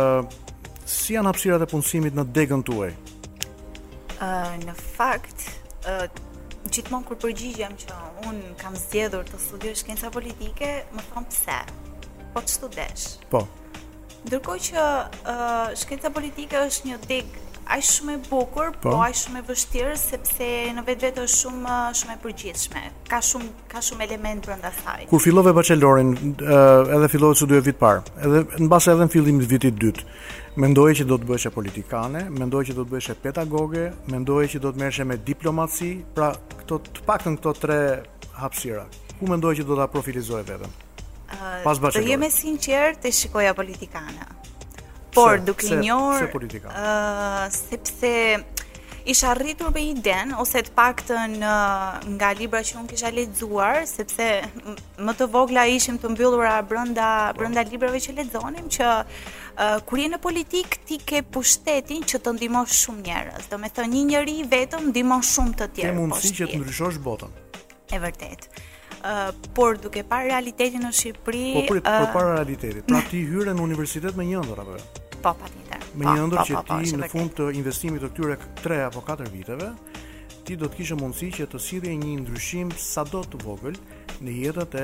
Si 0.86 1.16
janë 1.16 1.32
hapësirat 1.32 1.64
e 1.66 1.66
punësimit 1.72 2.14
në 2.14 2.24
degën 2.30 2.62
tuaj? 2.68 2.92
ë 4.22 4.28
uh, 4.28 4.52
Në 4.68 4.76
fakt 4.98 5.48
ë 5.90 5.96
uh 5.96 6.24
qitmon 6.76 7.04
kur 7.06 7.18
përgjigjem 7.22 7.74
që 7.82 7.98
un 8.30 8.38
kam 8.58 8.74
zgjedhur 8.78 9.26
të 9.30 9.40
studioj 9.42 9.74
shkencë 9.82 10.10
politike, 10.14 10.70
më 10.96 11.04
thon 11.12 11.26
pse? 11.32 11.58
Po 12.34 12.42
të 12.46 12.52
studesh. 12.60 13.04
Po. 13.34 13.42
Ndërkohë 14.28 14.64
që 14.70 14.80
uh, 14.82 15.76
shkenca 15.82 16.10
politike 16.14 16.62
është 16.70 16.90
një 16.92 16.98
deg 17.10 17.26
Ai 17.68 17.82
shumë 17.82 18.14
e 18.16 18.20
bukur, 18.30 18.68
po, 18.78 18.92
po 18.94 19.06
shumë 19.20 19.40
e 19.42 19.44
vështirë 19.48 19.94
sepse 19.98 20.50
në 20.78 20.82
vetvete 20.86 21.24
është 21.24 21.38
shumë 21.46 21.78
shumë 21.98 22.14
e 22.16 22.20
përgjithshme. 22.26 22.84
Ka 23.10 23.18
shumë 23.26 23.48
ka 23.72 23.82
shumë 23.82 24.06
elementë 24.06 24.52
brenda 24.52 24.70
saj. 24.84 25.08
Kur 25.10 25.22
fillove 25.24 25.54
bachelorin, 25.58 26.12
eh, 26.46 26.94
edhe 26.98 27.10
fillove 27.16 27.40
studio 27.42 27.64
vit 27.66 27.80
parë, 27.82 28.04
edhe 28.22 28.44
në 28.62 28.70
edhe 28.84 29.00
në 29.10 29.10
fillim 29.16 29.42
të 29.42 29.50
vitit 29.56 29.80
dytë. 29.82 30.06
Mendoje 30.66 31.00
që 31.02 31.08
do 31.10 31.18
të 31.20 31.30
bëhesh 31.32 31.50
politikane, 31.58 32.22
mendoje 32.38 32.70
që 32.70 32.76
do 32.78 32.86
të 32.86 32.92
bëhesh 32.94 33.18
pedagoge, 33.26 33.88
mendoje 34.14 34.54
që 34.54 34.62
do 34.62 34.70
të 34.76 34.84
merresh 34.86 35.04
me 35.10 35.18
diplomaci, 35.34 35.90
pra 36.16 36.30
këto 36.62 36.78
të 36.86 37.04
paktën 37.10 37.40
këto 37.42 37.56
tre 37.66 37.82
hapësira. 38.46 38.86
Ku 39.18 39.32
mendoje 39.34 39.64
që 39.64 39.70
do 39.72 39.82
ta 39.82 39.90
profilizoje 39.92 40.46
veten? 40.54 40.78
Uh, 41.26 41.38
Pas 41.66 41.80
bachelorit. 41.82 42.02
Të 42.06 42.10
jemi 42.14 42.30
e 42.30 42.34
sinqertë, 42.42 43.12
shikoja 43.26 43.52
politikane 43.58 44.44
por 45.16 45.40
duke 45.48 45.66
i 45.72 45.78
njohur 45.80 46.28
ë 46.28 47.48
sepse 47.56 48.12
isha 49.12 49.34
rritur 49.38 49.72
me 49.76 49.84
iden 49.88 50.34
ose 50.42 50.62
të 50.66 50.74
paktën 50.78 51.36
nga 52.18 52.32
libra 52.42 52.64
që 52.70 52.78
un 52.82 52.88
kisha 52.90 53.12
lexuar 53.16 53.84
sepse 53.90 54.28
më 55.06 55.16
të 55.20 55.28
vogla 55.38 55.66
ishim 55.78 56.00
të 56.02 56.12
mbyllura 56.16 56.56
brenda 56.70 57.10
brenda 57.38 57.64
po. 57.66 57.72
librave 57.74 58.04
që 58.08 58.18
lexonim 58.22 58.70
që 58.78 58.92
Uh, 59.56 59.78
kur 59.88 59.96
je 60.02 60.10
në 60.12 60.18
politik 60.20 60.74
ti 60.84 60.98
ke 61.10 61.22
pushtetin 61.34 62.02
që 62.04 62.18
të 62.26 62.32
ndihmosh 62.36 62.74
shumë 62.76 63.04
njerëz. 63.06 63.46
Do 63.48 63.56
të 63.62 63.70
thonë 63.78 63.94
një 63.94 64.02
njerëz 64.10 64.50
vetëm 64.54 64.90
ndihmon 64.90 65.24
shumë 65.30 65.54
të 65.62 65.68
tjerë. 65.78 65.94
Ke 65.94 66.00
po 66.00 66.02
mundësi 66.02 66.32
po 66.34 66.38
që 66.42 66.48
të 66.52 66.60
ndryshosh 66.60 66.98
botën. 67.06 67.32
E 67.96 68.02
vërtet. 68.04 68.50
Ë, 68.52 69.14
uh, 69.14 69.32
por 69.56 69.80
duke 69.80 70.04
parë 70.12 70.28
realitetin 70.34 70.84
në 70.84 70.92
Shqipëri, 71.00 71.46
po 71.56 71.64
për, 71.72 71.80
uh, 71.86 71.88
për 72.02 72.12
para 72.18 72.36
realitetit. 72.36 72.84
Pra 72.92 73.00
ti 73.08 73.24
hyre 73.32 73.56
në 73.56 73.64
universitet 73.70 74.20
me 74.20 74.28
një 74.28 74.44
ndër 74.44 74.64
apo 74.66 74.76
jo? 74.76 74.84
Po, 75.26 75.34
pa 75.34 75.48
po, 75.50 75.50
po, 75.50 75.62
po. 75.74 75.92
Me 75.98 76.06
një 76.06 76.26
ndërë 76.30 76.44
që 76.46 76.60
ti 76.86 76.98
në 77.02 77.08
fund 77.10 77.32
të 77.34 77.46
investimit 77.58 78.04
të 78.04 78.10
këtyre 78.12 78.34
3 78.62 78.76
apo 78.92 79.02
4 79.08 79.26
viteve, 79.34 79.70
ti 80.46 80.54
do 80.60 80.68
të 80.70 80.78
kishë 80.78 80.98
mundësi 81.00 81.30
që 81.40 81.48
të 81.50 81.62
sidhe 81.68 81.94
një 81.98 82.12
ndryshim 82.22 82.70
sa 82.78 83.02
do 83.10 83.24
të 83.26 83.40
vogël 83.42 83.80
në 84.22 84.36
jetët 84.44 84.76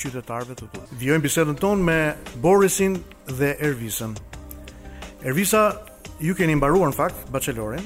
qytetarve 0.00 0.56
të 0.56 0.70
të 0.70 0.70
të. 0.72 0.86
Vjojmë 1.02 1.24
bisedën 1.26 1.58
tonë 1.60 1.84
me 1.90 1.98
Borisin 2.40 2.96
dhe 3.28 3.52
Ervisën. 3.68 4.16
Ervisa, 5.28 5.62
ju 6.22 6.32
keni 6.38 6.56
mbaruar 6.56 6.88
në 6.88 6.96
fakt, 7.02 7.28
bachelorin, 7.36 7.84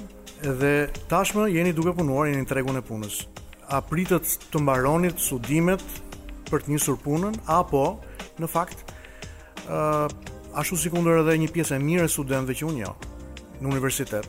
dhe 0.63 0.71
tashmë 1.11 1.49
jeni 1.57 1.75
duke 1.75 1.97
punuar 1.99 2.31
i 2.31 2.39
një 2.39 2.47
tregun 2.53 2.79
e 2.79 2.85
punës. 2.93 3.25
A 3.75 3.83
pritët 3.85 4.37
të 4.53 4.63
mbaronit 4.63 5.19
sudimet 5.21 5.83
për 6.53 6.63
të 6.65 6.77
njësur 6.77 7.01
punën, 7.03 7.35
apo, 7.59 7.83
në 8.39 8.53
fakt, 8.55 8.87
ashtu 10.59 10.77
si 10.83 10.91
kundër 10.91 11.19
edhe 11.23 11.37
një 11.45 11.51
pjesë 11.55 11.77
e 11.77 11.83
mire 11.83 12.09
studentve 12.11 12.55
që 12.59 12.67
unë 12.67 12.81
jo, 12.83 12.93
në 13.63 13.71
universitet, 13.71 14.29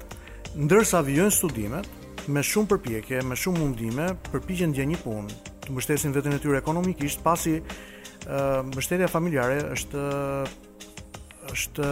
ndërsa 0.60 1.02
vjojnë 1.08 1.34
studimet, 1.34 1.90
me 2.30 2.44
shumë 2.46 2.70
përpjekje, 2.76 3.24
me 3.26 3.38
shumë 3.40 3.62
mundime, 3.64 4.10
përpiqen 4.30 4.76
dje 4.76 4.86
një 4.92 5.00
punë, 5.02 5.40
të 5.66 5.74
mbështesin 5.74 6.14
vetën 6.14 6.38
e 6.38 6.42
tyre 6.44 6.60
ekonomikisht, 6.62 7.24
pasi 7.26 7.56
e, 7.58 7.62
mbështetja 8.70 9.10
familjare 9.10 9.64
është 9.76 10.06
është 11.50 11.86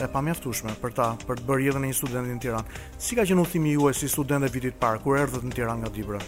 e 0.00 0.06
pamjaftueshme 0.08 0.72
për 0.80 0.92
ta 0.96 1.10
për 1.28 1.42
të 1.42 1.44
bërë 1.50 1.64
jetën 1.66 1.82
e 1.84 1.90
një 1.90 1.96
studentin 1.98 2.38
në 2.38 2.42
Tiranë. 2.46 2.78
Si 2.96 3.18
ka 3.18 3.26
qenë 3.28 3.44
ju 3.74 3.90
e 3.90 3.92
si 3.92 4.08
student 4.08 4.48
e 4.48 4.48
vitit 4.48 4.78
parë 4.80 5.02
kur 5.04 5.18
erdhët 5.20 5.44
në 5.44 5.52
Tiranë 5.52 5.82
nga 5.84 5.90
Dibra? 5.98 6.20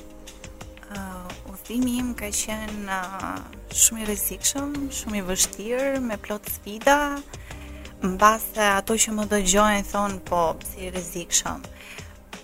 Uh, 0.92 1.24
udhimi 1.48 1.96
im 2.02 2.12
ka 2.14 2.28
qenë 2.28 2.92
uh 3.00 3.57
shumë 3.76 4.00
i 4.02 4.06
rrezikshëm, 4.08 4.70
shumë 4.98 5.18
i 5.20 5.24
vështirë, 5.28 6.00
me 6.04 6.16
plot 6.22 6.48
sfida. 6.52 6.96
Mbase 8.06 8.62
ato 8.76 8.94
që 8.94 9.14
më 9.16 9.26
dëgjojnë 9.32 9.86
thon 9.90 10.16
po, 10.28 10.42
si 10.68 10.86
i 10.86 10.92
rrezikshëm. 10.94 11.66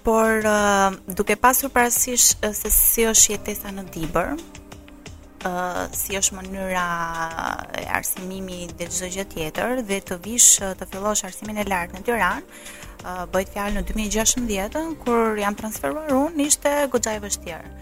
Por 0.04 0.44
uh, 0.44 0.90
duke 1.16 1.36
pasur 1.40 1.70
parasysh 1.72 2.34
uh, 2.44 2.52
se 2.52 2.68
si 2.74 3.06
është 3.08 3.34
jetesa 3.38 3.70
në 3.72 3.86
Dibër, 3.94 4.34
uh, 4.36 5.82
si 5.96 6.18
është 6.18 6.40
mënyra 6.42 6.86
e 7.80 7.86
arsimimi 7.96 8.66
dhe 8.76 8.90
çdo 8.92 9.08
gjë 9.14 9.28
tjetër 9.32 9.80
dhe 9.88 10.00
të 10.04 10.18
vish 10.26 10.60
uh, 10.60 10.74
të 10.76 10.90
fillosh 10.92 11.24
arsimin 11.30 11.62
e 11.64 11.68
lartë 11.70 11.96
në 11.96 12.04
Tiranë, 12.04 12.44
uh, 12.44 13.22
bëhet 13.32 13.54
fjalë 13.56 13.78
në 13.78 13.84
2016 13.94 14.92
kur 15.06 15.40
jam 15.40 15.56
transferuar 15.56 16.12
unë 16.26 16.50
ishte 16.52 16.76
goxha 16.92 17.16
e 17.16 17.24
vështirë 17.24 17.78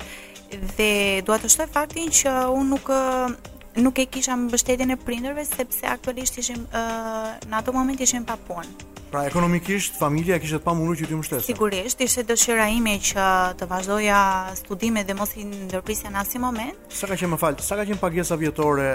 dhe 0.76 1.22
dua 1.26 1.38
të 1.40 1.48
shtoj 1.52 1.68
faktin 1.72 2.10
që 2.12 2.32
unë 2.52 2.68
nuk 2.70 2.88
eh, 2.92 3.50
nuk 3.82 3.98
e 4.02 4.06
kisha 4.06 4.34
më 4.36 4.58
e 4.66 4.96
prindërve 4.96 5.44
sepse 5.44 5.86
aktualisht 5.86 6.36
ishim 6.38 6.66
uh, 6.74 7.36
në 7.48 7.54
ato 7.56 7.72
moment 7.72 7.98
ishim 8.00 8.22
pa 8.24 8.36
punë. 8.36 8.68
Pra 9.10 9.24
ekonomikisht 9.26 9.96
familja 9.96 10.38
kishte 10.38 10.58
pa 10.60 10.72
mundësi 10.74 11.04
që 11.04 11.08
të 11.08 11.16
mbështesë. 11.16 11.46
Sigurisht, 11.46 12.00
ishte 12.00 12.22
dëshira 12.24 12.66
ime 12.72 12.98
që 13.00 13.24
të 13.60 13.66
vazhdoja 13.70 14.20
studimet 14.60 15.08
dhe 15.08 15.14
mos 15.16 15.32
i 15.36 15.44
ndërprisja 15.46 16.12
në 16.12 16.20
asnjë 16.22 16.40
moment. 16.44 16.76
Sa 16.92 17.06
ka 17.08 17.16
qenë 17.16 17.32
më 17.34 17.40
fal, 17.42 17.56
sa 17.64 17.76
ka 17.80 17.84
qenë 17.88 18.00
pagesa 18.04 18.36
vjetore 18.40 18.90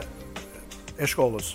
e 0.98 1.06
shkollës? 1.10 1.50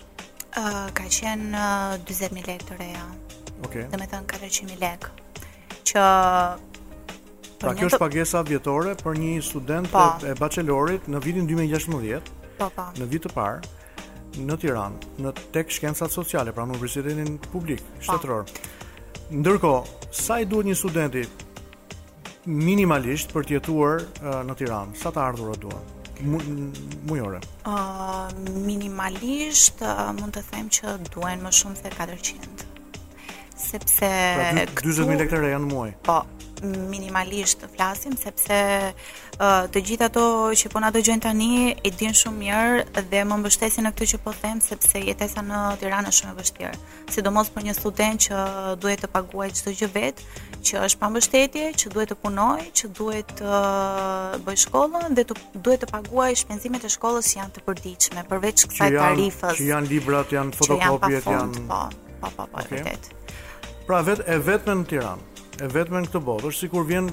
Uh, 0.58 0.90
ka 0.94 1.06
qenë 1.06 1.54
uh, 1.54 1.94
40000 2.02 2.42
lekë 2.42 2.58
të 2.72 2.78
reja. 2.82 3.06
Okej. 3.06 3.56
Okay. 3.70 3.88
Domethënë 3.94 4.26
400000 4.34 4.82
lekë. 4.82 5.16
Që 5.92 6.02
Pra 7.62 7.76
kjo 7.78 7.86
është 7.92 7.98
pagesa 8.02 8.40
vjetore 8.46 8.96
për 8.98 9.20
një 9.20 9.34
student 9.46 9.86
pa. 9.92 10.16
e 10.26 10.32
bachelorit 10.38 11.04
në 11.06 11.20
vitin 11.22 11.46
2016. 11.46 12.30
Pa, 12.58 12.66
pa. 12.74 12.88
Në 12.98 13.06
vit 13.12 13.22
të 13.22 13.30
parë 13.34 13.62
në 14.48 14.56
Tiranë, 14.62 15.10
në 15.22 15.30
tek 15.54 15.68
shkencat 15.70 16.10
sociale, 16.12 16.50
pra 16.56 16.64
në 16.66 16.72
universitetin 16.74 17.34
publik 17.52 17.82
shtetror. 18.02 18.48
Ndërkohë, 19.28 20.06
sa 20.10 20.38
i 20.42 20.46
duhet 20.50 20.70
një 20.72 20.76
studenti 20.80 21.22
minimalisht 22.50 23.30
për 23.36 23.44
të 23.46 23.54
jetuar 23.60 24.00
uh, 24.08 24.40
në 24.48 24.56
Tiranë? 24.64 24.96
Sa 25.04 25.12
të 25.14 25.20
ardhurat 25.28 25.60
duan? 25.60 25.90
Mujore. 27.08 27.40
uh, 27.66 28.28
minimalisht 28.66 29.80
uh, 29.82 30.10
mund 30.18 30.34
të 30.38 30.42
them 30.52 30.68
që 30.80 30.96
duhen 31.14 31.42
më 31.46 31.50
shumë 31.60 31.80
se 31.82 31.90
400 31.90 32.66
sepse 33.62 34.10
40000 34.54 35.26
pra 35.26 35.42
lekë 35.42 35.48
janë 35.54 35.70
muaj. 35.72 35.88
Po, 36.08 36.20
minimalisht 36.66 37.60
të 37.62 37.68
flasim 37.74 38.14
sepse 38.18 38.58
uh, 38.92 39.68
të 39.72 39.82
gjithë 39.88 40.06
ato 40.06 40.24
që 40.58 40.70
po 40.72 40.82
na 40.82 40.90
dëgjojnë 40.94 41.22
tani 41.24 41.48
e 41.80 41.90
din 41.96 42.14
shumë 42.14 42.38
mirë 42.42 43.06
dhe 43.10 43.22
më 43.30 43.38
mbështesin 43.42 43.86
në 43.88 43.92
këtë 43.96 44.08
që 44.12 44.20
po 44.26 44.34
them 44.42 44.60
sepse 44.62 45.02
jetesa 45.02 45.42
në 45.42 45.62
Tiranë 45.80 46.12
është 46.12 46.20
shumë 46.20 46.32
e 46.32 46.38
vështirë, 46.38 46.72
sidomos 47.14 47.50
për 47.54 47.66
një 47.68 47.74
student 47.78 48.24
që 48.28 48.42
duhet 48.82 49.02
të 49.02 49.10
paguajë 49.16 49.56
çdo 49.58 49.74
gjë 49.80 49.88
vetë, 49.96 50.26
që 50.66 50.84
është 50.88 51.00
pa 51.02 51.10
mbështetje, 51.10 51.64
që 51.82 51.92
duhet 51.96 52.12
të 52.12 52.18
punojë, 52.22 52.66
që 52.80 52.92
duhet 52.98 53.34
të 53.40 53.48
uh, 53.48 54.36
bëj 54.46 54.58
shkollën 54.66 55.18
dhe 55.18 55.26
të 55.32 55.38
duhet 55.66 55.82
të 55.82 55.90
paguajë 55.92 56.38
shpenzimet 56.44 56.86
e 56.88 56.92
shkollës 56.94 57.32
që 57.32 57.40
janë 57.40 57.54
të 57.56 57.64
përditshme 57.66 58.24
përveç 58.30 58.64
kësaj 58.70 58.90
tarifës. 58.96 59.58
Që 59.62 59.68
janë 59.72 59.90
librat, 59.90 60.36
janë 60.38 60.56
fotokopjet, 60.60 61.26
janë. 61.32 61.66
Po, 61.66 62.30
po, 62.38 62.46
po, 62.46 62.62
okay. 62.62 62.94
Pra 63.88 63.98
vetë 64.06 64.28
e 64.30 64.38
vetme 64.50 64.78
në 64.82 64.86
Tiranë 64.92 65.31
e 65.62 65.68
vetme 65.70 66.00
në 66.02 66.08
këtë 66.10 66.20
botë, 66.26 66.48
është 66.50 66.66
sikur 66.66 66.86
vjen 66.88 67.10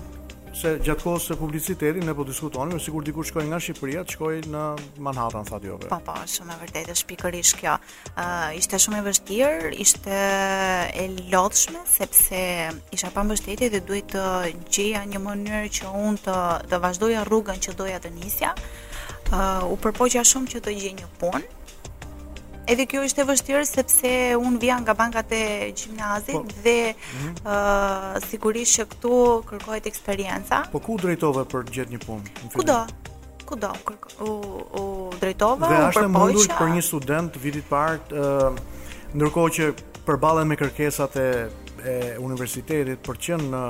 se 0.60 0.72
gjatë 0.82 1.04
kohës 1.06 1.28
së 1.30 1.36
publicitetit 1.38 2.04
ne 2.08 2.14
po 2.18 2.24
diskutonim, 2.26 2.80
është 2.80 2.90
sikur 2.90 3.04
dikush 3.06 3.30
shkoi 3.30 3.44
nga 3.46 3.60
Shqipëria, 3.62 4.02
shkoi 4.10 4.40
në 4.50 4.64
Manhattan, 5.06 5.46
thatë 5.46 5.70
jo. 5.70 5.76
Po 5.84 6.00
po, 6.08 6.16
shumë 6.34 6.56
e 6.56 6.58
vërtetë 6.64 6.96
është 6.96 7.08
pikërisht 7.12 7.60
kjo. 7.60 7.76
Ë 8.16 8.26
uh, 8.26 8.48
ishte 8.58 8.80
shumë 8.82 8.98
e 9.04 9.06
vështirë, 9.06 9.70
ishte 9.86 10.18
e 10.98 11.06
lodhshme 11.30 11.84
sepse 11.94 12.42
isha 12.98 13.14
pa 13.14 13.26
mbështetje 13.28 13.70
dhe 13.76 13.84
duhet 13.86 14.10
të 14.16 14.26
gjeja 14.74 15.06
një 15.14 15.22
mënyrë 15.28 15.70
që 15.78 15.94
unë 16.08 16.24
të 16.26 16.40
të 16.74 16.82
vazhdoja 16.88 17.28
rrugën 17.30 17.62
që 17.68 17.78
doja 17.84 18.02
të 18.02 18.16
nisja. 18.18 18.56
Ë 19.30 19.46
uh, 19.62 19.70
u 19.70 19.78
përpoqja 19.86 20.26
shumë 20.34 20.56
që 20.56 20.66
të 20.66 20.78
gjej 20.82 20.98
një 21.04 21.14
punë, 21.22 21.46
edhe 22.70 22.86
kjo 22.90 23.02
ishte 23.08 23.24
vështirë 23.26 23.64
sepse 23.68 24.10
un 24.38 24.58
vija 24.62 24.76
nga 24.84 24.94
bankat 24.98 25.32
e 25.34 25.42
gjimnazit 25.78 26.38
po, 26.38 26.62
dhe 26.64 26.94
uh, 26.94 28.18
sigurisht 28.30 28.78
që 28.80 28.86
këtu 28.92 29.20
kërkohet 29.50 29.90
eksperjenca. 29.90 30.64
Po 30.74 30.82
ku 30.86 30.98
drejtove 31.02 31.46
për 31.50 31.66
të 31.70 31.78
gjetur 31.80 31.94
një 31.96 32.02
punë? 32.06 32.50
Kudo. 32.58 32.80
Kudo 33.50 33.70
kërko, 33.82 34.12
u, 34.22 34.32
u 34.78 34.82
drejtova 35.18 35.72
dhe 35.72 35.78
është 35.88 36.04
e 36.06 36.10
mundur 36.14 36.52
për 36.60 36.68
një 36.76 36.84
student 36.86 37.40
vitit 37.42 37.66
parë 37.66 38.20
uh, 38.22 38.60
ndërkohë 39.18 39.54
që 39.58 39.70
përballen 40.06 40.48
me 40.52 40.58
kërkesat 40.60 41.18
e, 41.24 41.28
e 41.90 41.96
universitetit 42.22 43.02
për 43.08 43.18
të 43.18 43.26
qenë 43.32 43.48
në 43.56 43.64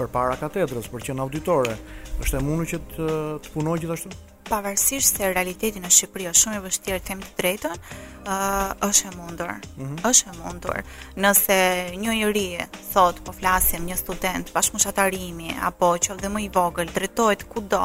përpara 0.00 0.38
katedrës, 0.40 0.88
për 0.88 1.04
të 1.04 1.10
qenë 1.12 1.24
auditore. 1.26 1.76
Është 2.24 2.38
e 2.40 2.44
mundur 2.48 2.70
që 2.72 2.80
të, 2.94 3.08
të 3.44 3.52
punoj 3.52 3.76
gjithashtu? 3.82 4.16
pavarësisht 4.48 5.16
se 5.18 5.28
realiteti 5.32 5.80
në 5.80 5.90
Shqipëri 5.92 6.26
është 6.30 6.42
shumë 6.44 6.58
i 6.58 6.62
vështirë 6.64 7.00
të 7.08 7.16
të 7.24 7.30
drejtën, 7.38 7.84
ë 8.24 8.34
uh, 8.34 8.88
është 8.88 9.08
e 9.10 9.14
mundur. 9.18 9.52
Mm 9.76 9.86
-hmm. 9.86 9.98
Është 10.10 10.30
e 10.32 10.36
mundur. 10.38 10.78
Nëse 11.24 11.58
një 12.04 12.16
njerëz 12.18 12.68
thotë 12.94 13.24
po 13.26 13.32
flasim 13.32 13.86
një 13.88 13.96
student 14.02 14.52
bashkëmoshatarimi 14.54 15.50
apo 15.68 15.88
qoftë 15.94 16.20
dhe 16.20 16.28
më 16.34 16.40
i 16.40 16.48
vogël 16.56 16.88
drejtohet 16.96 17.42
kudo 17.52 17.84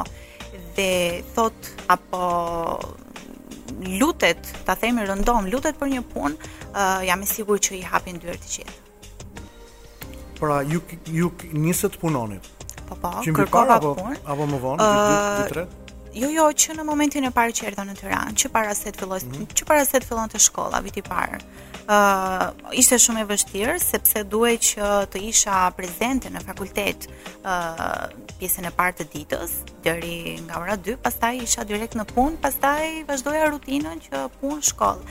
dhe 0.75 0.89
thotë 1.35 1.69
apo 1.87 2.23
lutet, 3.99 4.41
ta 4.65 4.75
themi 4.75 5.01
rëndom, 5.05 5.43
lutet 5.51 5.75
për 5.79 5.87
një 5.95 6.01
punë, 6.13 6.35
uh, 6.35 7.05
jam 7.07 7.21
i 7.21 7.25
sigurt 7.25 7.61
që 7.65 7.73
i 7.75 7.81
hapin 7.81 8.19
dyert 8.19 8.41
të 8.43 8.49
gjithë. 8.55 8.75
Pra 10.39 10.61
ju 10.61 10.81
ju 11.05 11.31
nisët 11.53 11.99
punonin. 12.01 12.39
Po 12.89 12.95
po, 12.95 13.07
kërkova 13.23 13.79
punë. 13.79 14.17
Apo 14.25 14.43
më 14.45 14.57
vonë, 14.63 14.81
uh, 14.83 15.43
ditë 15.43 15.65
Jo, 16.17 16.29
jo, 16.33 16.47
që 16.57 16.73
në 16.79 16.83
momentin 16.87 17.25
e 17.27 17.29
parë 17.33 17.53
që 17.53 17.65
erdha 17.69 17.83
në 17.85 17.93
Tiranë, 17.99 18.31
që 18.41 18.49
para 18.49 18.71
se 18.73 18.89
të 18.89 19.03
filloj, 19.03 19.19
mm 19.27 19.33
-hmm. 19.35 19.49
që 19.59 19.65
para 19.69 19.83
se 19.85 19.99
të 20.01 20.07
fillonte 20.09 20.39
shkolla 20.41 20.79
viti 20.81 21.03
i 21.03 21.03
parë. 21.05 21.37
ë 21.89 21.93
uh, 21.93 22.77
ishte 22.77 22.97
shumë 23.01 23.21
e 23.21 23.25
vështirë 23.31 23.77
sepse 23.81 24.21
duhej 24.29 24.57
që 24.61 24.87
të 25.09 25.17
isha 25.25 25.71
prezente 25.77 26.29
në 26.29 26.43
fakultet 26.45 27.07
ë 27.07 27.09
uh, 27.49 28.05
pjesën 28.41 28.67
e 28.69 28.71
parë 28.77 28.93
të 28.99 29.05
ditës 29.13 29.55
deri 29.83 30.37
nga 30.45 30.59
ora 30.61 30.77
2, 30.77 30.97
pastaj 31.01 31.39
isha 31.41 31.63
direkt 31.65 31.95
në 31.97 32.05
punë, 32.13 32.37
pastaj 32.45 33.01
vazhdoja 33.09 33.49
rutinën 33.53 33.97
që 34.05 34.25
punë 34.41 34.61
shkollë. 34.69 35.03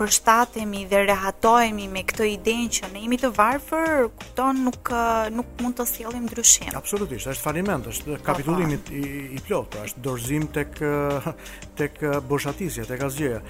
përshtatemi 0.00 0.84
dhe 0.90 1.02
rehatohemi 1.10 1.88
me 1.92 2.02
këtë 2.08 2.26
idenë 2.36 2.68
që 2.76 2.88
ne 2.92 3.02
jemi 3.04 3.18
të 3.20 3.28
varfër, 3.36 4.06
kupton 4.18 4.62
nuk 4.68 4.92
nuk 5.36 5.50
mund 5.64 5.76
të 5.80 5.86
sjellim 5.90 6.24
ndryshim. 6.26 6.72
Absolutisht, 6.78 7.28
është 7.34 7.44
faliment, 7.48 7.88
është 7.92 8.08
po, 8.08 8.16
kapitullimi 8.30 8.78
po. 8.86 8.94
i 8.94 9.02
i 9.36 9.42
plot, 9.48 9.68
pra 9.74 9.84
është 9.88 10.00
dorëzim 10.06 10.46
tek 10.58 10.80
tek 11.80 12.00
boshatisja, 12.30 12.86
tek 12.92 13.04
asgjëja. 13.10 13.42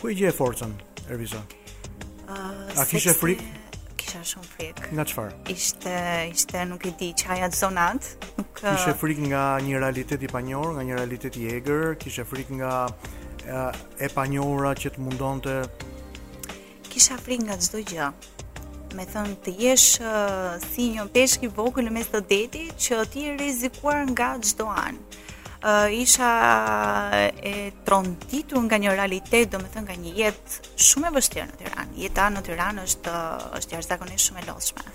Ku 0.00 0.14
i 0.14 0.16
gjej 0.22 0.32
forcën, 0.38 0.72
Erviza? 1.10 1.42
Uh, 2.24 2.34
A 2.80 2.86
kishe 2.88 3.12
sexy... 3.12 3.18
frikë? 3.20 3.50
kisha 4.00 4.20
shumë 4.32 4.46
frik. 4.56 4.80
Nga 4.96 5.04
çfarë? 5.10 5.36
Ishte, 5.52 5.92
ishte 6.32 6.64
nuk 6.70 6.82
e 6.88 6.92
di 7.00 7.12
çaj 7.20 7.38
atë 7.50 7.56
zonat. 7.60 8.08
Nuk 8.40 8.50
kishe 8.62 8.92
frik 9.00 9.20
nga 9.30 9.44
një 9.64 9.80
realitet 9.84 10.24
i 10.24 10.28
panjohur, 10.28 10.72
nga 10.78 10.84
një 10.88 10.98
realitet 11.02 11.36
i 11.40 11.46
egër, 11.58 11.94
kishe 12.02 12.24
frik 12.28 12.50
nga 12.58 12.74
e 13.98 14.08
pa 14.14 14.24
njohura 14.28 14.72
që 14.78 14.94
të 14.94 15.02
mundon 15.04 15.42
të 15.44 15.54
kisha 16.92 17.18
frik 17.20 17.44
nga 17.44 17.56
çdo 17.60 17.82
gjë. 17.90 18.08
Me 18.94 19.04
thënë 19.10 19.36
të 19.44 19.52
jesh 19.58 19.88
si 20.64 20.88
një 20.94 21.04
peshk 21.14 21.42
i 21.42 21.50
vogël 21.56 21.88
në 21.88 21.96
mes 21.96 22.12
të 22.12 22.20
detit 22.30 22.76
që 22.84 23.00
ti 23.10 23.24
e 23.28 23.32
rrezikuar 23.36 24.04
nga 24.12 24.32
çdo 24.48 24.68
anë. 24.70 25.02
Ë 25.64 25.74
isha 25.96 26.30
e 27.40 27.54
tronditur 27.86 28.60
nga 28.66 28.76
një 28.78 28.94
realitet, 28.94 29.50
domethënë 29.52 29.86
nga 29.88 29.96
një 30.04 30.12
jetë 30.20 30.72
shumë 30.88 31.08
e 31.10 31.14
vështirë 31.16 31.46
në 31.50 31.56
Tiranë. 31.60 31.94
Jeta 32.04 32.26
në 32.34 32.42
Tiranë 32.48 32.84
është 32.88 33.14
është 33.60 33.76
jashtëzakonisht 33.78 34.28
shumë 34.28 34.42
e 34.42 34.48
lodhshme. 34.50 34.90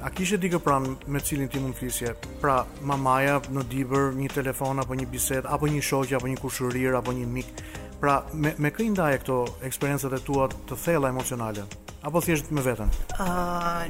A 0.00 0.08
kishe 0.08 0.38
dikë 0.40 0.58
pranë 0.64 0.94
me 1.12 1.20
cilin 1.20 1.50
ti 1.52 1.60
mund 1.60 1.76
flisje? 1.76 2.14
Pra, 2.40 2.62
mamaja 2.88 3.34
në 3.52 3.64
dibër, 3.68 4.06
një 4.16 4.30
telefon, 4.32 4.80
apo 4.80 4.96
një 4.96 5.04
biset, 5.12 5.44
apo 5.44 5.68
një 5.68 5.82
shokja, 5.84 6.16
apo 6.22 6.30
një 6.30 6.38
kushurir, 6.40 6.96
apo 6.96 7.12
një 7.12 7.26
mik? 7.28 7.60
Pra, 8.00 8.14
me, 8.32 8.54
me 8.56 8.72
këj 8.72 8.86
ndaje 8.94 9.20
këto 9.26 9.36
eksperiencët 9.68 10.16
e 10.16 10.22
tua 10.24 10.48
të 10.54 10.80
thella 10.86 11.12
emocionale? 11.12 11.66
Apo 12.08 12.24
thjesht 12.24 12.48
me 12.56 12.64
vetën? 12.64 12.94
Uh, 13.18 13.84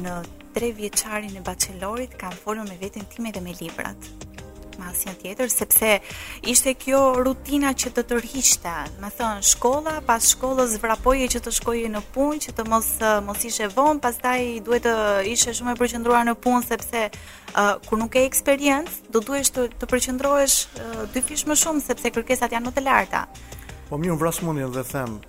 në 0.00 0.16
tre 0.56 0.72
vjeqarin 0.80 1.36
e 1.36 1.44
bachelorit, 1.44 2.16
kam 2.24 2.32
folur 2.40 2.64
me 2.72 2.80
vetën 2.80 3.04
time 3.12 3.34
dhe 3.36 3.44
me 3.44 3.52
librat 3.60 4.08
me 4.80 4.88
asnjë 4.88 5.12
tjetër 5.20 5.50
sepse 5.52 5.90
ishte 6.50 6.72
kjo 6.80 7.00
rutina 7.24 7.72
që 7.76 7.92
të 7.96 8.04
tërhiqte. 8.10 8.74
Më 9.02 9.10
thon, 9.18 9.42
shkolla 9.44 9.98
pas 10.08 10.30
shkollës 10.32 10.78
vrapoje 10.82 11.28
që 11.36 11.42
të 11.44 11.52
shkoje 11.60 11.90
në 11.92 12.02
punë, 12.14 12.40
që 12.48 12.56
të 12.58 12.66
mos 12.72 12.90
mos 13.28 13.44
ishe 13.50 13.68
vonë, 13.76 14.00
pastaj 14.04 14.42
duhet 14.66 14.86
të 14.88 14.94
ishe 15.34 15.54
shumë 15.58 15.74
e 15.76 15.80
përqendruar 15.82 16.24
në 16.30 16.36
punë 16.44 16.64
sepse 16.70 17.04
uh, 17.12 17.74
kur 17.86 18.00
nuk 18.00 18.14
ke 18.16 18.24
eksperiencë, 18.28 19.04
do 19.14 19.20
duhet 19.28 19.50
të 19.56 19.68
të 19.80 19.90
përqendrohesh 19.92 20.58
uh, 20.66 21.02
dy 21.14 21.22
fish 21.30 21.44
më 21.50 21.58
shumë 21.60 21.84
sepse 21.84 22.14
kërkesat 22.16 22.56
janë 22.56 22.70
më 22.72 22.76
të 22.78 22.86
larta. 22.86 23.26
Po 23.90 23.98
mirë, 24.00 24.16
vras 24.22 24.40
mundin 24.46 24.70
dhe 24.72 24.86
them 24.92 25.20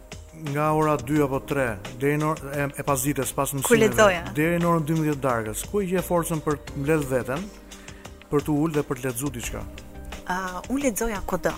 nga 0.53 0.71
ora 0.73 0.95
2 0.97 1.25
apo 1.25 1.41
3 1.49 1.97
deri 2.01 2.15
në 2.17 2.29
e 2.79 2.83
pasdites 2.87 3.33
pas 3.35 3.51
mësimeve 3.53 4.07
deri 4.33 4.61
në 4.63 4.69
orën 4.71 4.85
12 4.87 5.11
të 5.11 5.21
darkës 5.21 5.61
ku 5.69 5.83
i 5.83 5.89
gjej 5.91 6.01
forcën 6.07 6.39
për 6.41 6.57
mbledh 6.79 7.03
veten 7.11 7.43
për 8.31 8.47
të 8.47 8.53
ullë 8.63 8.75
dhe 8.79 8.83
për 8.87 8.99
të 9.01 9.09
letëzu 9.09 9.31
diqka? 9.37 9.61
Uh, 10.31 10.59
unë 10.71 10.85
letëzoja 10.87 11.19
kodë. 11.27 11.53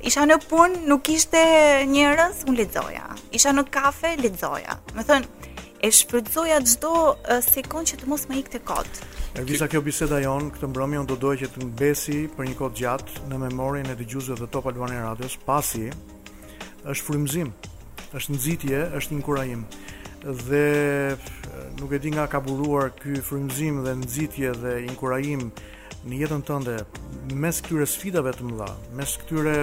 Isha 0.09 0.23
në 0.25 0.39
punë, 0.49 0.81
nuk 0.89 1.09
ishte 1.13 1.37
njerëz, 1.85 2.39
unë 2.49 2.63
lexoja. 2.63 3.03
Isha 3.37 3.51
në 3.53 3.63
kafe, 3.69 4.15
lexoja. 4.17 4.73
Më 4.97 5.03
thonë, 5.05 5.51
e 5.85 5.91
shfrytzoja 5.93 6.57
çdo 6.65 6.93
uh, 7.21 7.83
që 7.91 7.99
të 8.01 8.09
mos 8.09 8.25
më 8.29 8.37
ikte 8.41 8.63
kot. 8.65 9.01
Elvisa, 9.39 9.67
kjo 9.71 9.81
biseda 9.85 10.17
jon, 10.25 10.49
këtë 10.51 10.71
mbrëmje 10.73 11.03
unë 11.03 11.09
do 11.13 11.19
doja 11.27 11.43
që 11.45 11.51
të 11.53 11.67
mbesi 11.69 12.17
për 12.33 12.47
një 12.49 12.57
kohë 12.59 12.75
gjatë 12.81 13.29
në 13.31 13.39
memorien 13.45 13.93
e 13.93 13.95
dëgjuesve 14.01 14.39
të 14.41 14.49
Top 14.51 14.67
Albania 14.73 15.05
Radios, 15.05 15.37
pasi 15.47 15.85
është 16.85 17.05
frymëzim, 17.07 17.51
është 18.17 18.33
nxitje, 18.35 18.79
është 18.97 19.13
inkurajim. 19.17 19.65
Dhe 20.21 21.15
nuk 21.79 21.93
e 21.93 21.99
di 22.01 22.11
nga 22.13 22.27
ka 22.29 22.41
buruar 22.41 22.89
ky 22.97 23.19
frymëzim 23.25 23.81
dhe 23.85 23.93
nxitje 24.03 24.51
dhe 24.61 24.73
inkurajim 24.89 25.49
në 26.05 26.17
jetën 26.23 26.43
tënde 26.45 26.75
mes 27.37 27.61
këtyre 27.63 27.87
sfidave 27.89 28.33
të 28.33 28.47
mëdha, 28.49 28.69
mes 28.97 29.15
këtyre 29.23 29.55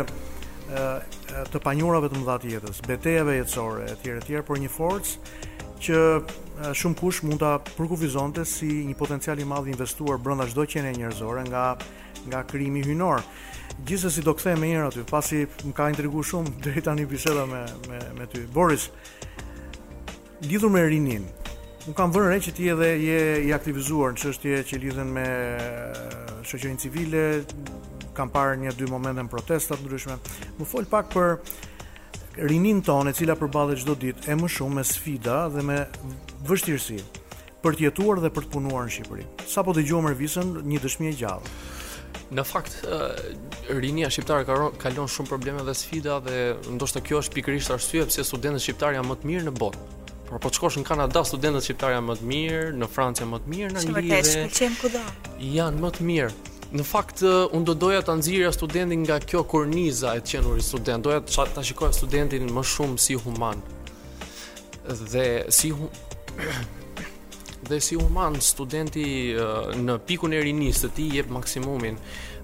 të 1.51 1.61
panjurave 1.65 2.11
të 2.13 2.19
mëdha 2.21 2.39
të 2.43 2.51
jetës, 2.55 2.83
betejave 2.87 3.39
jetësore 3.41 3.87
e 3.93 4.19
tjera 4.27 4.45
por 4.47 4.59
një 4.63 4.69
forcë 4.75 5.47
që 5.79 5.99
shumë 6.75 6.99
kush 6.99 7.23
mund 7.23 7.39
ta 7.41 7.55
përkufizonte 7.79 8.43
si 8.51 8.69
një 8.91 8.97
potencial 8.99 9.39
i 9.43 9.47
madh 9.47 9.71
i 9.71 9.75
investuar 9.77 10.19
brenda 10.21 10.47
çdo 10.51 10.67
qenie 10.67 10.93
njerëzore 10.99 11.45
nga 11.51 11.65
nga 12.29 12.41
krimi 12.45 12.83
hyjnor. 12.83 13.23
Gjithsesi 13.77 14.21
si 14.21 14.25
do 14.27 14.35
kthej 14.35 14.57
më 14.59 14.69
herë 14.73 14.89
aty, 14.89 15.03
pasi 15.09 15.43
më 15.65 15.73
ka 15.77 15.89
intriguar 15.93 16.27
shumë 16.27 16.53
deri 16.65 16.83
tani 16.85 17.05
biseda 17.07 17.45
me 17.47 17.61
me 17.89 17.99
me 18.19 18.27
ty 18.27 18.43
Boris. 18.53 18.89
Lidhur 20.43 20.71
me 20.71 20.83
Rinin. 20.85 21.27
Un 21.89 21.95
kam 21.97 22.13
vënë 22.13 22.33
re 22.33 22.41
që 22.45 22.53
ti 22.57 22.69
edhe 22.73 22.89
je 23.01 23.21
i 23.47 23.53
aktivizuar 23.57 24.13
në 24.15 24.23
çështje 24.23 24.59
që 24.71 24.81
lidhen 24.83 25.13
me 25.15 25.25
shoqërinë 26.45 26.83
civile, 26.83 27.23
kam 28.17 28.29
parë 28.35 28.59
një 28.65 28.75
dy 28.77 28.89
momente 28.91 29.23
në 29.23 29.33
protesta 29.33 29.77
të 29.79 29.87
ndryshme. 29.87 30.19
Më 30.59 30.69
fol 30.69 30.89
pak 30.91 31.09
për 31.15 31.39
Rinin 32.49 32.83
ton, 32.87 33.09
e 33.11 33.15
cila 33.19 33.35
përballet 33.39 33.81
çdo 33.83 33.97
ditë 33.99 34.31
e 34.33 34.37
më 34.39 34.51
shumë 34.59 34.77
me 34.81 34.85
sfida 34.87 35.39
dhe 35.55 35.65
me 35.67 35.79
vështirësi 36.47 37.01
për 37.63 37.75
të 37.75 37.89
jetuar 37.89 38.21
dhe 38.23 38.31
për 38.31 38.47
të 38.47 38.53
punuar 38.57 38.87
në 38.87 38.93
Shqipëri. 38.95 39.25
Sapo 39.51 39.73
dëgjova 39.75 40.11
mervisën 40.11 40.55
një 40.63 40.85
dëshmi 40.85 41.11
e 41.11 41.17
gjallë 41.19 41.59
në 42.35 42.45
fakt 42.45 42.83
uh, 42.85 43.13
rinia 43.79 44.11
shqiptare 44.13 44.45
ka 44.49 44.57
kalon 44.83 45.09
shumë 45.09 45.31
probleme 45.31 45.65
dhe 45.65 45.75
sfida 45.77 46.19
dhe 46.25 46.41
ndoshta 46.75 47.01
kjo 47.05 47.23
është 47.23 47.37
pikërisht 47.39 47.73
arsye 47.73 48.05
pse 48.11 48.25
studentët 48.29 48.65
shqiptar 48.65 48.97
janë 48.99 49.09
më 49.13 49.17
të 49.23 49.31
mirë 49.31 49.47
në 49.49 49.55
botë. 49.61 49.87
Por 50.29 50.43
po 50.45 50.51
të 50.53 50.59
shkosh 50.61 50.77
në 50.83 50.87
Kanada 50.91 51.23
studentët 51.25 51.65
shqiptar 51.65 51.95
janë 51.97 52.07
më 52.11 52.19
të 52.21 52.29
mirë, 52.33 52.69
në 52.83 52.91
Francë 52.93 53.23
janë 53.25 53.33
më 53.33 53.41
të 53.47 53.53
mirë, 53.55 53.73
në 53.79 53.83
Angli. 53.83 53.97
Vërtet, 53.97 54.31
pëlqen 54.45 54.77
kudo. 54.83 55.05
Janë 55.57 55.83
më 55.87 55.93
të 55.97 56.09
mirë. 56.11 56.55
Në 56.77 56.85
fakt 56.85 57.23
uh, 57.25 57.37
unë 57.57 57.65
do 57.71 57.75
doja 57.87 58.03
ta 58.05 58.13
nxjerrja 58.19 58.51
studentin 58.53 59.07
nga 59.07 59.17
kjo 59.25 59.41
korniza 59.49 60.13
e 60.19 60.21
të 60.21 60.35
qenurit 60.35 60.67
student. 60.69 61.09
Doja 61.09 61.45
ta 61.55 61.65
shikoja 61.65 61.97
studentin 61.97 62.51
më 62.53 62.65
shumë 62.75 63.01
si 63.01 63.17
human. 63.25 63.63
Dhe 64.85 65.29
si 65.55 65.73
hu... 65.73 65.89
dhe 67.61 67.81
si 67.81 67.97
human 67.99 68.39
studenti 68.43 69.35
në 69.83 69.97
pikun 70.07 70.35
e 70.37 70.43
rinisë 70.45 70.87
të 70.87 70.91
ti 70.97 71.07
jep 71.17 71.31
maksimumin 71.35 71.97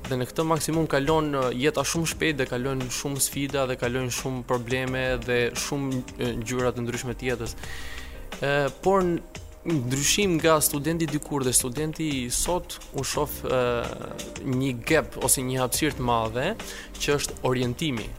dhe 0.08 0.18
në 0.18 0.26
këtë 0.30 0.44
maksimum 0.48 0.88
kalon 0.90 1.30
jeta 1.56 1.84
shumë 1.86 2.10
shpejt 2.12 2.40
dhe 2.42 2.46
kalon 2.50 2.82
shumë 2.98 3.22
sfida 3.26 3.64
dhe 3.70 3.76
kalon 3.80 4.10
shumë 4.18 4.44
probleme 4.48 5.04
dhe 5.24 5.38
shumë 5.66 6.34
gjyra 6.48 6.74
të 6.76 6.84
ndryshme 6.84 7.14
të 7.20 7.28
jetës. 7.30 7.54
Ë 8.42 8.72
por 8.84 9.00
ndryshim 9.64 10.36
nga 10.40 10.58
studenti 10.60 11.08
dikur 11.08 11.46
dhe 11.46 11.54
studenti 11.56 12.10
sot 12.28 12.78
u 13.00 13.06
shof 13.06 13.38
një 13.46 14.74
gap 14.90 15.16
ose 15.24 15.46
një 15.46 15.62
hapësirë 15.62 15.98
të 16.00 16.10
madhe 16.10 16.50
që 16.98 17.16
është 17.20 17.38
orientimi. 17.48 18.10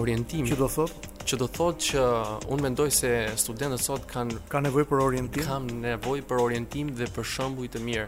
Orientimi. 0.00 0.48
Çfarë 0.48 0.62
do 0.62 0.70
thotë? 0.78 1.09
që 1.30 1.38
do 1.38 1.46
thotë 1.54 1.86
që 1.90 2.04
unë 2.50 2.64
mendoj 2.66 2.88
se 2.94 3.10
studentët 3.38 3.82
sot 3.84 4.06
kanë 4.10 4.38
kanë 4.50 4.66
nevojë 4.68 4.88
për 4.90 5.00
orientim, 5.04 5.46
kanë 5.46 5.76
nevojë 5.84 6.24
për 6.30 6.40
orientim 6.42 6.88
dhe 6.98 7.06
për 7.14 7.26
shembuj 7.34 7.68
të 7.74 7.82
mirë, 7.86 8.06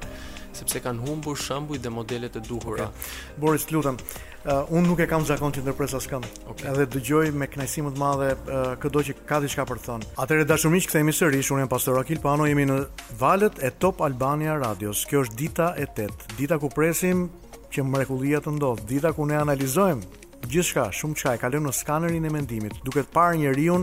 sepse 0.58 0.80
kanë 0.82 1.04
humbur 1.06 1.36
shembuj 1.38 1.78
dhe 1.84 1.92
modele 1.94 2.30
të 2.34 2.42
duhura. 2.48 2.88
Okay. 2.88 3.38
Boris 3.44 3.66
lutem, 3.70 4.00
uh, 4.42 4.72
unë 4.74 4.88
nuk 4.90 5.02
e 5.04 5.06
kam 5.12 5.26
zakon 5.28 5.54
që 5.54 5.62
ndërpres 5.62 5.94
as 6.00 6.08
kënd. 6.10 6.26
Okay. 6.54 6.66
Edhe 6.72 6.88
dëgjoj 6.96 7.30
me 7.38 7.46
kënaqësi 7.52 7.84
më 7.86 7.92
të 7.94 8.02
madhe 8.02 8.32
uh, 8.38 8.72
këdo 8.82 9.04
që 9.08 9.16
ka 9.30 9.38
diçka 9.44 9.66
për 9.70 9.82
të 9.82 9.86
thënë. 9.92 10.08
Atëherë 10.24 10.48
dashurish 10.50 10.88
kthehemi 10.90 11.14
sërish, 11.14 11.52
unë 11.54 11.62
jam 11.66 11.70
Pastor 11.76 12.00
Akil 12.02 12.18
Pano, 12.26 12.48
jemi 12.50 12.66
në 12.72 12.80
valët 13.22 13.62
e 13.62 13.70
Top 13.84 14.02
Albania 14.06 14.58
Radios. 14.62 15.04
Kjo 15.06 15.22
është 15.28 15.38
dita 15.44 15.70
e 15.78 15.86
8, 15.92 16.32
dita 16.42 16.58
ku 16.58 16.72
presim 16.74 17.28
që 17.72 17.86
mrekullia 17.88 18.42
të 18.44 18.56
ndodh, 18.58 18.82
dita 18.90 19.14
ku 19.16 19.24
ne 19.30 19.38
analizojmë 19.40 20.21
gjithçka, 20.50 20.88
shumë 20.94 21.16
çka 21.20 21.34
e 21.36 21.40
kalon 21.42 21.66
në 21.68 21.72
skanerin 21.76 22.26
e 22.26 22.30
mendimit, 22.32 22.78
duke 22.84 23.02
të 23.04 23.12
parë 23.14 23.38
njeriu 23.42 23.78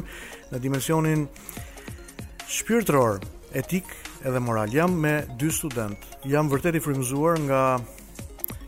në 0.52 0.60
dimensionin 0.64 1.26
shpirtëror, 2.52 3.20
etik 3.58 3.88
edhe 4.26 4.42
moral. 4.44 4.72
Jam 4.74 4.98
me 5.02 5.20
dy 5.40 5.52
student. 5.54 5.98
Jam 6.28 6.50
vërtet 6.52 6.76
i 6.78 6.84
frymëzuar 6.84 7.40
nga 7.48 7.62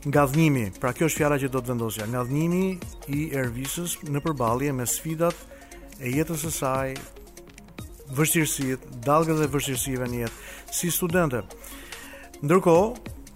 nga 0.07 0.23
dhënimi. 0.25 0.69
Pra 0.81 0.93
kjo 0.97 1.05
është 1.09 1.21
fjala 1.21 1.37
që 1.41 1.49
do 1.53 1.61
të 1.61 1.71
vendosja, 1.73 2.07
nga 2.09 2.23
dhënimi 2.25 2.65
i 3.13 3.25
Ervisës 3.37 3.97
në 4.09 4.23
përballje 4.25 4.71
me 4.73 4.87
sfidat 4.89 5.37
e 6.01 6.09
jetës 6.15 6.47
së 6.47 6.51
saj 6.57 6.95
vështirësit, 8.11 8.87
dalgë 9.05 9.37
dhe 9.39 9.51
vështirësive 9.53 10.07
në 10.09 10.23
jetë 10.23 10.73
si 10.73 10.89
studente. 10.91 11.43
Ndërko, 12.41 12.75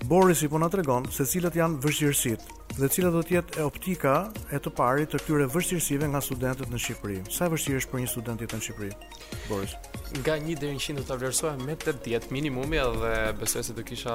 Boris 0.09 0.41
i 0.45 0.49
puna 0.49 0.65
po 0.67 0.73
të 0.73 0.79
tregon 0.81 1.05
se 1.13 1.25
cilët 1.29 1.57
janë 1.61 1.81
vështirësit 1.85 2.54
dhe 2.75 2.88
cila 2.91 3.07
do 3.13 3.21
të 3.23 3.38
jetë 3.38 3.61
e 3.61 3.65
optika 3.69 4.13
e 4.51 4.57
të 4.59 4.71
parit 4.75 5.13
të 5.13 5.21
këtyre 5.21 5.45
vështirësive 5.47 6.09
nga 6.11 6.19
studentët 6.23 6.71
në 6.73 6.79
Shqipëri. 6.83 7.19
Sa 7.31 7.47
vështirë 7.51 7.79
është 7.79 7.91
për 7.93 8.01
një 8.03 8.09
student 8.11 8.41
jetë 8.43 8.59
në 8.59 8.65
Shqipëri? 8.65 9.11
Boris. 9.47 9.75
Nga 10.19 10.35
1 10.43 10.59
deri 10.59 10.75
në 10.75 10.83
100 10.83 10.99
do 10.99 11.05
ta 11.07 11.15
vlerësoja 11.19 11.53
me 11.63 11.75
80 11.79 12.27
minimumi 12.35 12.79
dhe 13.01 13.13
besoj 13.39 13.63
se 13.65 13.73
do 13.77 13.83
kisha, 13.88 14.11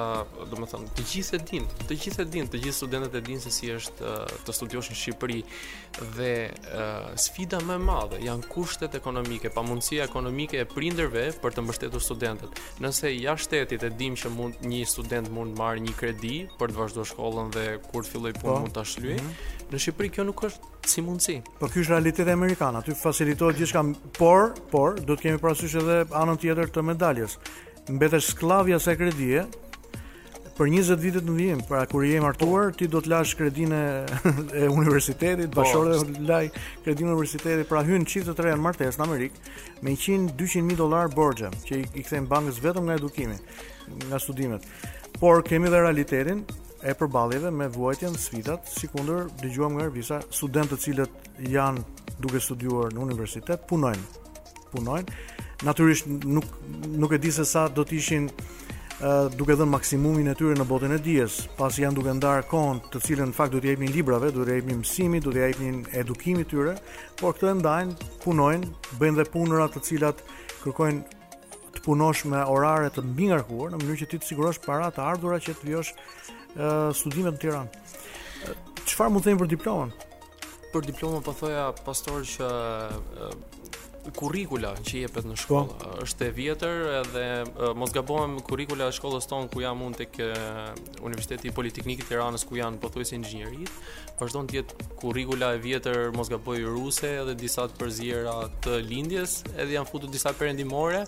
domethënë, 0.49 0.93
të 0.97 1.05
gjithë 1.11 1.39
e 1.39 1.41
dinë, 1.49 1.85
të 1.89 1.97
gjithë 2.03 2.25
e 2.25 2.29
dinë, 2.35 2.49
të 2.53 2.61
gjithë 2.63 2.77
studentët 2.77 3.17
e 3.19 3.21
dinë 3.31 3.43
se 3.47 3.51
si 3.55 3.71
është 3.73 4.13
të 4.45 4.55
studiosh 4.59 4.91
në 4.93 4.99
Shqipëri 5.01 5.41
dhe 6.15 6.31
sfida 7.25 7.59
më 7.65 7.75
e 7.81 7.83
madhe 7.89 8.21
janë 8.27 8.49
kushtet 8.53 8.95
ekonomike, 9.01 9.49
pamundësia 9.57 10.05
ekonomike 10.07 10.61
e 10.63 10.69
prindërve 10.73 11.25
për 11.43 11.57
të 11.57 11.65
mbështetur 11.65 12.05
studentët. 12.11 12.61
Nëse 12.85 13.09
ja 13.17 13.33
shtetit 13.41 13.81
e 13.81 13.89
dimë 14.01 14.21
që 14.23 14.33
mund 14.37 14.63
një 14.71 14.85
student 14.95 15.33
mund 15.37 15.55
të 15.57 15.61
marrë 15.63 15.85
një 15.89 15.97
kredi 16.01 16.35
për 16.61 16.71
të 16.75 16.81
vazhduar 16.85 17.11
shkollën 17.11 17.53
dhe 17.57 17.65
kur 17.89 18.07
të 18.07 18.13
fillojë 18.15 18.39
po. 18.53 18.59
mund 18.59 18.73
ta 18.73 18.85
shlyej. 18.85 19.19
Mm 19.19 19.25
-hmm. 19.27 19.49
Në 19.71 19.77
Shqipëri 19.79 20.09
kjo 20.11 20.23
nuk 20.27 20.41
është 20.43 20.61
si 20.91 21.01
mundësi. 21.05 21.35
Por 21.59 21.69
ky 21.71 21.79
është 21.81 21.89
realiteti 21.93 22.31
amerikan, 22.33 22.75
aty 22.75 22.91
facilitohet 23.03 23.55
gjithçka, 23.57 23.83
por, 24.19 24.51
por 24.71 24.97
do 24.99 25.13
të 25.15 25.21
kemi 25.21 25.37
parasysh 25.39 25.75
edhe 25.79 25.99
anën 26.21 26.37
tjetër 26.41 26.67
të 26.67 26.81
medaljes. 26.83 27.37
Mbetesh 27.89 28.27
skllavja 28.33 28.79
sa 28.79 28.95
kredie, 28.95 29.45
për 30.57 30.67
20 30.67 30.99
vite 30.99 31.19
të 31.23 31.29
ndihem, 31.37 31.61
pra 31.69 31.85
kur 31.85 32.03
je 32.03 32.19
martuar, 32.21 32.75
ti 32.75 32.87
do 32.87 32.99
të 33.01 33.09
lash 33.09 33.37
kredinë 33.39 33.81
e 34.59 34.67
universitetit, 34.69 35.49
po. 35.55 35.61
bashkëshortë 35.61 36.03
do 36.03 36.33
laj 36.33 36.45
kredinë 36.85 37.07
e 37.07 37.11
universitetit, 37.13 37.69
pra 37.71 37.79
hyn 37.87 38.05
çift 38.05 38.27
të 38.27 38.33
tre 38.35 38.51
në 38.53 38.61
martesë 38.67 38.97
në 38.99 39.05
Amerikë 39.07 39.37
me 39.81 39.91
100 39.95 40.35
200 40.37 40.61
mijë 40.67 40.75
dollar 40.83 41.07
borxhe, 41.15 41.49
që 41.67 41.77
i, 41.79 41.87
i 41.99 42.03
kthejnë 42.03 42.27
bankës 42.27 42.59
vetëm 42.63 42.83
nga 42.85 42.93
edukimi, 42.99 43.37
nga 44.09 44.19
studimet. 44.19 44.61
Por 45.19 45.43
kemi 45.43 45.67
dhe 45.69 45.79
realitetin, 45.79 46.43
e 46.83 46.93
përballjeve 46.97 47.51
me 47.53 47.67
vuajtjen 47.69 48.15
sfidat, 48.17 48.65
sikundër 48.69 49.27
dëgjuam 49.41 49.75
nga 49.77 49.85
revista 49.85 50.17
studentët 50.33 50.79
të 50.79 50.85
cilët 50.85 51.29
janë 51.51 51.83
duke 52.23 52.41
studiuar 52.41 52.89
në 52.93 53.03
universitet 53.03 53.67
punojnë, 53.69 54.25
punojnë. 54.71 55.21
Natyrisht 55.67 56.07
nuk 56.09 56.47
nuk 56.89 57.13
e 57.13 57.19
di 57.21 57.29
se 57.31 57.45
sa 57.45 57.67
do 57.69 57.85
të 57.85 57.95
ishin 57.99 58.25
uh, 58.31 59.29
duke 59.35 59.53
dhënë 59.53 59.69
maksimumin 59.75 60.31
e 60.33 60.35
tyre 60.37 60.57
në 60.57 60.65
botën 60.71 60.95
e 60.97 60.99
dijes, 61.05 61.43
pasi 61.59 61.85
janë 61.85 61.99
duke 61.99 62.15
ndar 62.17 62.47
kohën, 62.49 62.81
të 62.89 63.03
cilën 63.05 63.29
në 63.29 63.37
fakt 63.37 63.53
do 63.53 63.61
t'i 63.61 63.75
japin 63.75 63.93
librave, 63.93 64.31
do 64.33 64.41
t'i 64.47 64.57
japin 64.57 64.81
mësimi, 64.81 65.21
do 65.21 65.33
t'i 65.35 65.45
japin 65.45 65.81
edukimin 66.01 66.47
e 66.47 66.49
tyre, 66.49 66.73
por 67.21 67.37
këto 67.37 67.51
e 67.53 67.55
ndajnë, 67.61 68.09
punojnë, 68.25 68.75
bëjnë 68.97 69.21
dhe 69.21 69.29
punëra 69.37 69.69
të 69.75 69.85
cilat 69.89 70.25
kërkojnë 70.65 71.19
të 71.77 71.85
punosh 71.85 72.25
me 72.29 72.41
orare 72.51 72.89
të 72.91 73.05
mbingarkuar 73.13 73.69
në 73.71 73.77
mënyrë 73.79 74.01
që 74.01 74.07
ti 74.11 74.17
të 74.19 74.27
sigurosh 74.27 74.57
para 74.65 74.89
të 74.91 75.05
ardhurat 75.07 75.45
që 75.45 75.53
të 75.61 75.69
vijosh 75.69 75.93
studime 76.93 77.31
në 77.31 77.37
Tiran 77.41 77.69
Qëfar 78.83 79.09
mund 79.13 79.23
të 79.23 79.31
them 79.31 79.39
për 79.41 79.49
diplomën? 79.55 79.91
Për 80.71 80.81
diplomën 80.89 81.23
përthoja 81.25 81.67
po 81.77 81.87
pastor 81.91 82.23
që 82.25 82.47
kurrikula 84.17 84.73
që 84.81 85.03
jepet 85.03 85.27
në 85.27 85.35
po. 85.35 85.39
shkollë 85.43 85.73
po. 85.81 85.91
është 86.05 86.25
e 86.27 86.31
vjetër 86.37 86.85
edhe 87.01 87.25
mos 87.77 87.93
gabojmë 87.95 88.43
kurrikula 88.47 88.87
e 88.89 88.95
shkollës 88.97 89.27
tonë 89.29 89.51
ku 89.53 89.61
jam 89.61 89.83
unë 89.85 89.99
tek 90.03 90.19
Universiteti 91.05 91.51
Politeknik 91.53 92.01
i 92.03 92.07
Tiranës 92.09 92.45
ku 92.47 92.57
janë 92.57 92.79
pothuajse 92.81 93.15
inxhinierit, 93.19 93.69
vazhdon 94.21 94.49
të 94.49 94.57
jetë 94.59 94.87
kurrikula 95.01 95.53
e 95.57 95.61
vjetër 95.63 96.11
mos 96.15 96.29
gaboj 96.31 96.57
ruse 96.71 97.09
edhe 97.21 97.35
disa 97.37 97.67
të 97.69 97.77
përziera 97.81 98.35
të 98.65 98.79
lindjes, 98.87 99.37
edhe 99.53 99.77
janë 99.77 99.89
futur 99.91 100.09
disa 100.13 100.33
perëndimore 100.37 101.03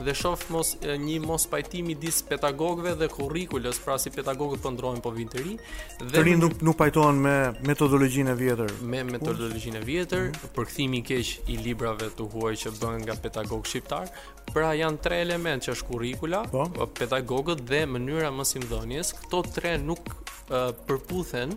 dhe 0.00 0.14
shoh 0.16 0.46
mos 0.54 0.72
një 0.88 1.18
mos 1.26 1.46
pajtim 1.52 1.88
midis 1.92 2.20
pedagogëve 2.28 2.94
dhe 3.02 3.08
kurrikulës, 3.12 3.78
pra 3.84 3.96
si 4.00 4.10
pedagogët 4.12 4.60
po 4.64 4.72
ndrohen 4.74 5.00
po 5.04 5.12
vin 5.14 5.28
të 5.32 5.44
ri 5.44 5.54
dhe 6.00 6.24
të 6.24 6.36
nuk 6.38 6.58
nuk 6.64 6.76
pajtohen 6.78 7.18
me 7.24 7.36
metodologjinë 7.66 8.32
e 8.34 8.36
vjetër, 8.40 8.74
me 8.84 9.00
metodologjinë 9.08 9.80
e 9.82 9.86
vjetër, 9.86 10.26
mhm. 10.32 10.52
përkthimi 10.58 11.00
i 11.02 11.06
keq 11.08 11.50
i 11.54 11.56
librave 11.62 12.10
të 12.18 12.28
huaj 12.40 12.56
që 12.62 12.70
bën 12.78 13.02
nga 13.06 13.14
pedagog 13.22 13.66
shqiptar. 13.66 14.10
Pra 14.52 14.72
janë 14.78 15.02
tre 15.04 15.18
elementë 15.24 15.68
që 15.68 15.74
është 15.76 15.88
kurrikula, 15.90 16.42
po? 16.52 16.64
po 16.76 16.86
pedagogët 17.00 17.64
dhe 17.68 17.82
mënyra 17.92 18.30
mësimdhënies. 18.34 19.12
Këto 19.20 19.42
tre 19.56 19.74
nuk 19.82 20.10
uh, 20.14 20.70
përputhen 20.88 21.54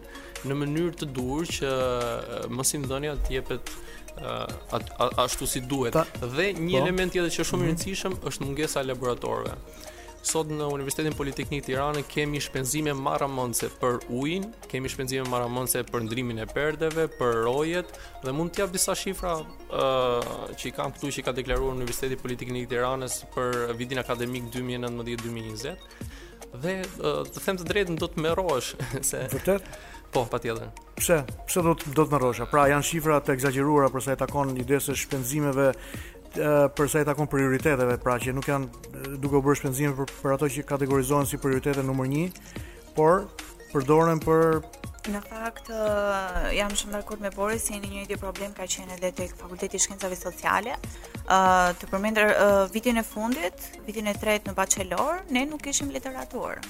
në 0.48 0.60
mënyrë 0.64 0.96
të 1.04 1.10
dur 1.18 1.48
që 1.60 1.72
uh, 1.72 2.38
mësimdhënia 2.58 3.18
të 3.26 3.38
jepet 3.40 3.76
ashtu 5.16 5.48
si 5.48 5.62
duhet 5.72 5.96
Ta, 5.96 6.02
dhe 6.20 6.50
një 6.58 6.74
po, 6.74 6.82
element 6.82 7.14
tjetër 7.16 7.30
që 7.32 7.40
është 7.46 7.50
shumë 7.50 7.64
i 7.64 7.66
mhm. 7.66 7.72
rëndësishëm 7.72 8.18
është 8.30 8.44
mungesa 8.48 8.84
e 8.84 8.88
laboratorëve 8.90 9.56
sot 10.26 10.50
në 10.54 10.68
Universitetin 10.70 11.16
Politeknik 11.18 11.64
Tiranë 11.66 12.04
kemi 12.12 12.40
shpenzime 12.44 12.94
maramonse 12.94 13.70
për 13.82 14.02
ujin, 14.14 14.46
kemi 14.70 14.90
shpenzime 14.92 15.26
maramonse 15.32 15.82
për 15.88 16.06
ndrimin 16.08 16.44
e 16.44 16.48
perdeve, 16.50 17.08
për 17.18 17.42
rojet 17.48 17.96
dhe 18.24 18.34
mund 18.36 18.54
t'jap 18.56 18.74
disa 18.74 18.96
shifra 18.98 19.38
uh, 19.42 20.34
që 20.54 20.70
i 20.70 20.74
kam 20.78 20.94
këtu 20.94 21.10
që 21.16 21.24
i 21.24 21.26
ka 21.30 21.34
deklaruar 21.42 21.74
Universiteti 21.74 22.20
Politeknik 22.22 22.70
Tiranës 22.72 23.22
për 23.34 23.74
vitin 23.80 24.02
akademik 24.04 24.52
2019-2020 24.54 25.76
dhe 26.62 26.78
të 27.00 27.46
them 27.46 27.56
të 27.58 27.64
drejtën, 27.68 27.96
do 27.98 28.10
të 28.12 28.26
merrohesh 28.26 28.74
se 29.10 29.26
Vërtet? 29.32 29.68
Po, 30.12 30.26
pa 30.28 30.42
tjetër. 30.44 30.74
Pse? 30.98 31.22
Pse 31.48 31.62
do 31.64 31.72
të, 31.80 31.94
do 31.96 32.04
të 32.04 32.18
më 32.20 32.48
Pra, 32.52 32.66
janë 32.68 32.84
shifrat 32.84 33.24
të 33.30 33.38
për 33.46 33.94
përsa 33.94 34.18
i 34.18 34.20
takon 34.20 34.52
një 34.58 34.66
desë 34.68 34.98
shpenzimeve 35.00 35.70
për 36.36 36.90
sa 36.90 37.02
i 37.02 37.06
takon 37.08 37.28
prioriteteve, 37.28 37.98
pra 38.00 38.16
që 38.22 38.34
nuk 38.34 38.48
janë 38.48 39.18
duke 39.20 39.36
u 39.36 39.42
bërë 39.44 39.58
shpenzime 39.62 39.96
për, 39.98 40.12
për 40.22 40.34
ato 40.38 40.48
që 40.54 40.64
kategorizohen 40.70 41.26
si 41.28 41.38
prioritete 41.42 41.84
numër 41.84 42.08
1, 42.08 42.32
por 42.96 43.26
përdoren 43.74 44.20
për 44.24 44.62
Në 45.02 45.18
fakt 45.26 45.72
jam 46.54 46.76
shumë 46.78 46.94
dakord 47.00 47.24
me 47.26 47.32
Boris 47.34 47.64
se 47.66 47.74
një 47.74 47.88
njëjti 47.90 48.18
problem 48.22 48.52
ka 48.54 48.68
qenë 48.70 49.00
edhe 49.00 49.10
tek 49.18 49.32
Fakulteti 49.40 49.78
i 49.78 49.80
Shkencave 49.82 50.14
Sociale. 50.16 50.76
Ë 51.26 51.40
uh, 51.40 51.72
të 51.74 51.90
përmendër 51.90 52.30
uh, 52.36 52.62
vitin 52.70 53.02
e 53.02 53.02
fundit, 53.04 53.66
vitin 53.88 54.06
e 54.06 54.14
tretë 54.22 54.52
në 54.52 54.60
bachelor, 54.62 55.24
ne 55.34 55.42
nuk 55.50 55.66
kishim 55.66 55.90
literaturë. 55.90 56.62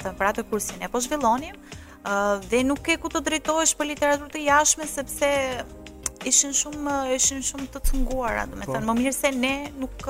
Dhe 0.04 0.14
pra 0.18 0.32
të 0.36 0.44
kursin 0.50 0.82
e 0.84 0.88
po 0.92 1.00
zhvillonim, 1.00 1.56
uh, 2.04 2.36
dhe 2.52 2.62
nuk 2.68 2.88
e 2.94 2.98
ku 3.00 3.08
të 3.12 3.24
drejtohesh 3.30 3.76
për 3.80 3.90
literaturë 3.94 4.34
të 4.36 4.44
jashme, 4.50 4.88
sepse 4.96 5.32
ishin 6.28 6.52
shumë 6.52 6.98
ishin 7.16 7.40
shumë 7.50 7.70
të 7.72 7.80
cunguara, 7.88 8.44
domethënë 8.50 8.84
po. 8.84 8.92
më 8.92 8.96
mirë 9.00 9.16
se 9.16 9.30
ne 9.40 9.54
nuk 9.80 10.02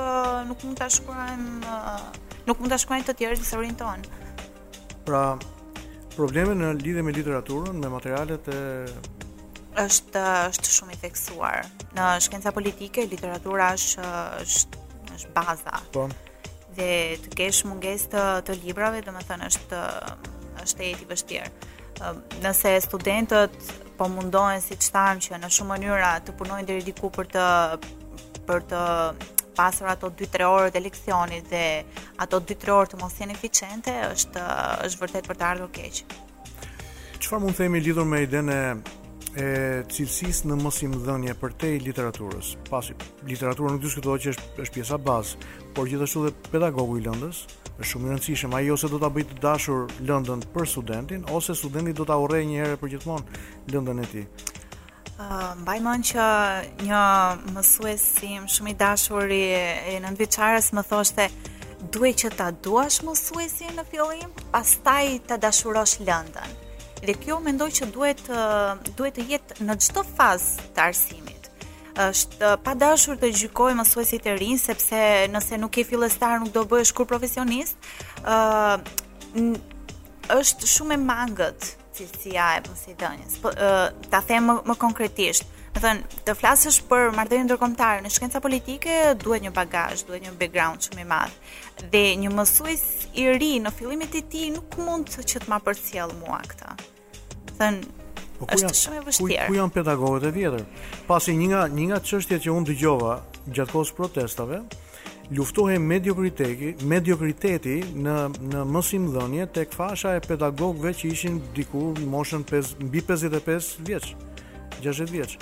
nuk 0.49 0.65
mund 0.67 0.81
ta 0.81 0.89
shkruajmë 0.91 1.71
uh, 1.71 2.09
nuk 2.49 2.59
mund 2.61 2.71
ta 2.75 2.79
shkruajnë 2.81 3.09
të 3.09 3.15
tjerë 3.21 3.39
historinë 3.41 3.79
tonë. 3.81 4.25
Pra, 5.09 5.23
problemi 6.17 6.55
në 6.59 6.73
lidhje 6.81 7.05
me 7.05 7.15
literaturën, 7.17 7.77
me 7.83 7.91
materialet 7.93 8.49
e 8.53 8.61
është 9.85 10.21
është 10.51 10.73
shumë 10.75 10.97
i 10.97 10.99
theksuar. 11.05 11.65
Në 11.97 12.07
shkenca 12.27 12.53
politike 12.57 13.07
literatura 13.11 13.71
është 13.77 14.09
është 14.43 14.85
është 15.17 15.35
baza. 15.37 15.81
Po. 15.95 16.09
Dhe 16.77 16.91
të 17.25 17.33
kesh 17.39 17.65
mungesë 17.69 18.11
të, 18.15 18.25
të 18.47 18.59
librave, 18.65 19.03
domethënë 19.07 19.49
është 19.51 19.79
është 20.65 20.89
e 20.89 20.93
vështirë. 21.09 21.53
Nëse 22.43 22.75
studentët 22.81 23.57
po 23.99 24.07
mundohen 24.09 24.61
siç 24.65 24.87
thamë 24.95 25.25
që 25.27 25.41
në 25.43 25.51
shumë 25.53 25.75
mënyra 25.75 26.13
të 26.25 26.35
punojnë 26.39 26.69
deri 26.71 26.85
diku 26.87 27.11
për 27.13 27.29
të 27.37 27.47
për 28.49 28.63
të 28.71 28.85
pasur 29.51 29.87
ato 29.91 30.11
2-3 30.11 30.49
orë 30.49 30.71
të 30.75 30.83
leksionit 30.85 31.51
dhe 31.51 31.63
ato 32.25 32.41
2-3 32.51 32.73
orë 32.77 32.93
të 32.95 33.01
mos 33.03 33.19
jeni 33.21 33.37
eficiente, 33.37 33.95
është 34.15 34.47
është 34.89 35.05
vërtet 35.05 35.29
për 35.31 35.41
të 35.43 35.47
ardhur 35.51 35.73
keq. 35.77 36.03
Çfarë 37.21 37.43
mund 37.45 37.57
të 37.59 37.65
themi 37.67 37.83
lidhur 37.85 38.09
me 38.15 38.23
idenë 38.27 38.59
e 39.41 39.49
cilësisë 39.95 40.49
në 40.51 40.57
mosimdhënie 40.65 41.35
për 41.39 41.53
te 41.63 41.73
literaturës? 41.85 42.55
Pasi 42.71 42.97
literatura 43.29 43.75
nuk 43.75 43.83
diskutohet 43.85 44.25
që 44.27 44.35
është 44.35 44.61
është 44.67 44.77
pjesa 44.79 44.99
bazë, 45.07 45.51
por 45.77 45.91
gjithashtu 45.91 46.25
dhe 46.29 46.35
pedagogu 46.51 46.99
i 46.99 47.05
lëndës 47.07 47.45
është 47.81 47.91
shumë 47.91 48.09
i 48.09 48.11
rëndësishëm 48.15 48.57
ai 48.59 48.65
ose 48.75 48.89
do 48.93 48.99
ta 49.01 49.09
bëj 49.15 49.27
të 49.31 49.39
dashur 49.45 49.87
lëndën 50.09 50.47
për 50.55 50.67
studentin 50.69 51.23
ose 51.37 51.55
studenti 51.57 51.95
do 52.01 52.05
ta 52.05 52.19
urrejë 52.21 52.49
një 52.51 52.59
herë 52.65 52.81
për 52.83 52.93
gjithmonë 52.97 53.41
lëndën 53.75 54.03
e 54.03 54.09
tij 54.15 54.27
mbaj 55.61 55.79
mend 55.85 56.07
që 56.11 56.25
një 56.87 57.01
mësues 57.55 58.05
shumë 58.55 58.73
i 58.73 58.77
dashur 58.81 59.33
i 59.37 59.47
nëntëvjeçares 60.03 60.71
më 60.77 60.85
thoshte 60.89 61.27
duhet 61.93 62.23
që 62.23 62.31
ta 62.39 62.47
duash 62.65 63.01
mësuesin 63.07 63.75
në 63.81 63.85
fillim, 63.91 64.31
pastaj 64.55 65.21
ta 65.29 65.37
dashurosh 65.43 65.99
lëndën. 66.07 66.57
Dhe 67.05 67.15
kjo 67.21 67.39
mendoj 67.43 67.69
që 67.81 67.91
duhet 67.95 68.23
duhet 68.97 69.19
të 69.19 69.27
jetë 69.33 69.67
në 69.69 69.77
çdo 69.87 70.05
fazë 70.17 70.67
të 70.77 70.85
arsimit. 70.89 71.37
Është 72.01 72.53
pa 72.65 72.75
dashur 72.79 73.19
të 73.21 73.33
gjykoj 73.41 73.73
mësuesit 73.81 74.29
e 74.31 74.37
rinj 74.41 74.61
sepse 74.69 75.03
nëse 75.33 75.59
nuk 75.61 75.77
je 75.81 75.89
fillestar 75.89 76.39
nuk 76.41 76.53
do 76.55 76.65
bëhesh 76.71 76.95
kur 76.97 77.09
profesionist. 77.11 77.77
ë 78.25 78.81
është 80.31 80.67
shumë 80.71 80.95
e 80.95 80.97
mangët 81.01 81.73
cilësia 82.01 82.57
e 82.59 82.63
Poseidonis. 82.67 83.39
Po 83.43 83.51
uh, 83.53 83.89
ta 84.11 84.21
them 84.27 84.49
më, 84.51 84.57
më 84.69 84.77
konkretisht. 84.81 85.47
Do 85.75 85.79
thënë, 85.85 86.23
të 86.27 86.35
flasësh 86.35 86.81
për 86.91 87.13
marrëdhënien 87.15 87.47
ndërkombëtare 87.47 88.03
në 88.03 88.11
shkencë 88.11 88.41
politike, 88.43 88.95
duhet 89.23 89.45
një 89.45 89.53
bagazh, 89.55 90.03
duhet 90.09 90.25
një 90.25 90.33
background 90.41 90.83
shumë 90.83 91.05
i 91.05 91.07
madh. 91.07 91.55
Dhe 91.93 92.03
një 92.19 92.33
mësues 92.35 92.83
i 93.23 93.29
ri 93.39 93.53
në 93.63 93.71
fillimit 93.77 94.17
e 94.19 94.25
tij 94.33 94.49
nuk 94.57 94.75
mund 94.83 95.13
të 95.13 95.23
që 95.31 95.45
të 95.45 95.53
ma 95.53 95.61
përcjell 95.69 96.15
mua 96.25 96.41
këtë. 96.51 96.75
Do 97.51 97.59
thënë, 97.61 97.85
po 98.41 98.49
është 98.51 98.65
janë, 98.67 98.81
shumë 98.83 98.99
e 98.99 99.07
vështirë. 99.07 99.47
Ku 99.53 99.59
janë 99.61 99.77
pedagogët 99.79 100.27
e 100.27 100.35
vjetër? 100.41 100.67
Pasi 101.07 101.39
një 101.39 101.49
nga 101.53 101.63
një 101.77 101.89
nga 101.93 102.03
çështjet 102.11 102.49
që 102.49 102.57
unë 102.57 102.71
dëgjova 102.73 103.15
gjatë 103.47 103.75
kohës 103.77 103.95
protestave, 103.95 104.65
luftohej 105.31 105.79
mediokriteti, 105.79 106.73
mediokriteti 106.87 107.77
në 108.03 108.15
në 108.51 108.63
mosimdhënie 108.67 109.47
tek 109.55 109.73
fasha 109.77 110.17
e 110.19 110.23
pedagogëve 110.27 110.91
që 110.99 111.11
ishin 111.13 111.37
diku 111.55 111.85
në 112.01 112.09
moshën 112.15 112.43
5 112.51 112.73
mbi 112.89 113.03
55 113.09 113.71
vjeç, 113.87 114.13
60 114.83 115.15
vjeç. 115.15 115.37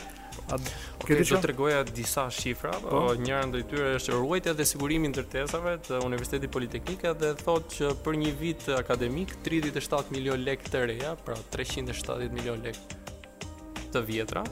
Okay, 0.57 1.17
do 1.19 1.23
të 1.25 1.39
tregoja 1.45 1.81
disa 1.87 2.25
shifra, 2.33 2.73
po? 2.83 3.03
njëra 3.21 3.45
ndër 3.51 3.65
tyre 3.71 3.91
është 3.99 4.17
ruajtja 4.19 4.55
dhe 4.59 4.67
sigurimi 4.69 5.11
ndërtesave 5.13 5.77
të 5.89 6.01
Universitetit 6.07 6.51
Politeknik 6.55 7.05
dhe 7.23 7.33
thotë 7.45 7.73
që 7.77 7.91
për 8.05 8.19
një 8.25 8.33
vit 8.41 8.67
akademik 8.79 9.37
37 9.47 10.11
milion 10.17 10.43
lekë 10.47 10.73
të 10.75 10.83
reja, 10.93 11.13
pra 11.25 11.39
370 11.55 12.35
milion 12.37 12.61
lekë 12.67 13.89
të 13.95 14.05
vjetra. 14.11 14.43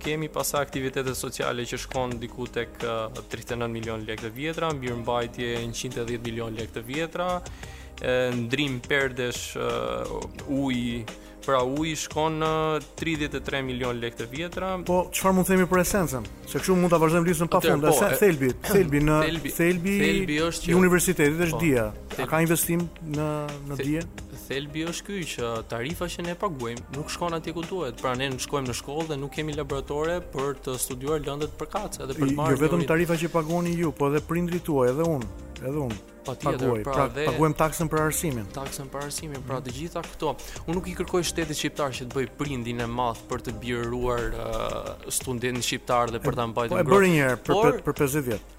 Kemi 0.00 0.30
pasa 0.32 0.60
aktivitetet 0.64 1.16
sociale 1.16 1.64
që 1.68 1.78
shkon 1.86 2.14
diku 2.22 2.46
tek 2.48 2.78
39 2.80 3.72
milion 3.74 4.06
lekë 4.08 4.28
të 4.28 4.30
vjetra, 4.36 4.70
mbirëmbajtje 4.76 5.50
110 5.66 6.22
milion 6.24 6.56
lekë 6.56 6.78
të 6.78 6.84
vjetra, 6.92 7.26
ndrim 8.40 8.78
perdesh 8.80 9.58
uh, 9.60 10.54
ujë 10.56 11.02
pra 11.50 11.64
u 11.66 11.82
i 11.84 11.96
shkon 11.98 12.36
në 12.38 12.50
33 13.00 13.58
milion 13.66 13.98
lekë 13.98 14.18
të 14.20 14.26
vjetra. 14.30 14.68
Po 14.86 15.00
çfarë 15.10 15.34
mund 15.34 15.48
të 15.48 15.56
themi 15.56 15.66
për 15.70 15.80
esencën? 15.82 16.28
Se 16.46 16.60
kështu 16.62 16.76
mund 16.78 16.92
ta 16.94 17.00
vazhdojmë 17.02 17.26
listën 17.26 17.50
pafund. 17.50 17.86
Po, 17.88 18.10
thelbi, 18.20 18.52
thelbi 18.70 19.00
në 19.08 19.16
thelbi, 19.56 19.96
thelbi 20.04 20.36
është 20.46 20.70
i 20.70 20.76
universitetit 20.78 21.42
është 21.48 21.56
po, 21.58 21.64
dia. 21.64 21.88
Thelbi. 22.14 22.26
A 22.26 22.30
ka 22.30 22.42
investim 22.46 22.84
në 23.18 23.26
në 23.72 23.80
Thel, 23.80 23.84
dia? 23.88 24.06
Thelbi 24.50 24.84
është 24.92 25.08
ky 25.08 25.18
që 25.32 25.50
tarifa 25.74 26.06
që 26.14 26.24
ne 26.28 26.36
paguajmë 26.38 26.86
nuk 26.94 27.10
shkon 27.16 27.34
atje 27.40 27.56
ku 27.58 27.66
duhet. 27.66 27.98
Pra 28.04 28.14
ne 28.20 28.30
në 28.34 28.40
shkojmë 28.46 28.70
në 28.70 28.78
shkollë 28.84 29.10
dhe 29.12 29.18
nuk 29.24 29.34
kemi 29.34 29.58
laboratore 29.58 30.20
për 30.34 30.54
të 30.68 30.78
studiuar 30.86 31.22
lëndët 31.26 31.58
përkatëse 31.58 32.06
edhe 32.06 32.14
për 32.18 32.30
të 32.32 32.38
marrë. 32.38 32.54
Jo 32.56 32.62
vetëm 32.66 32.86
tarifa 32.94 33.18
që 33.24 33.34
paguani 33.34 33.74
ju, 33.82 33.90
po 33.96 34.10
edhe 34.12 34.22
prindrit 34.30 34.62
tuaj 34.68 34.92
edhe 34.94 35.06
unë 35.18 35.48
edhe 35.66 35.80
unë. 35.86 35.96
Patjetër, 36.26 36.82
pra, 36.84 37.06
pra 37.08 37.48
taksën 37.62 37.88
për 37.92 38.02
arsimin. 38.04 38.48
Taksën 38.54 38.90
për 38.92 39.06
arsimin, 39.06 39.40
pra 39.46 39.58
të 39.64 39.72
gjitha 39.78 40.02
këto. 40.04 40.34
Unë 40.66 40.76
nuk 40.76 40.90
i 40.92 40.94
kërkoj 40.98 41.22
shtetit 41.30 41.56
shqiptar 41.58 41.94
që 41.96 42.06
të 42.10 42.18
bëj 42.18 42.28
prindin 42.40 42.82
e 42.84 42.88
madh 42.98 43.22
për 43.30 43.46
të 43.46 43.54
biruar 43.62 44.26
uh, 44.36 45.10
studentin 45.16 45.62
shqiptar 45.64 46.12
dhe 46.14 46.20
për 46.24 46.38
ta 46.40 46.46
mbajtur. 46.52 46.76
Po 46.76 46.82
e 46.84 46.88
bëri 46.92 47.12
një 47.14 47.20
herë 47.24 47.40
për, 47.48 47.68
për 47.70 47.82
për 47.88 47.98
50 48.04 48.26
vjet. 48.28 48.56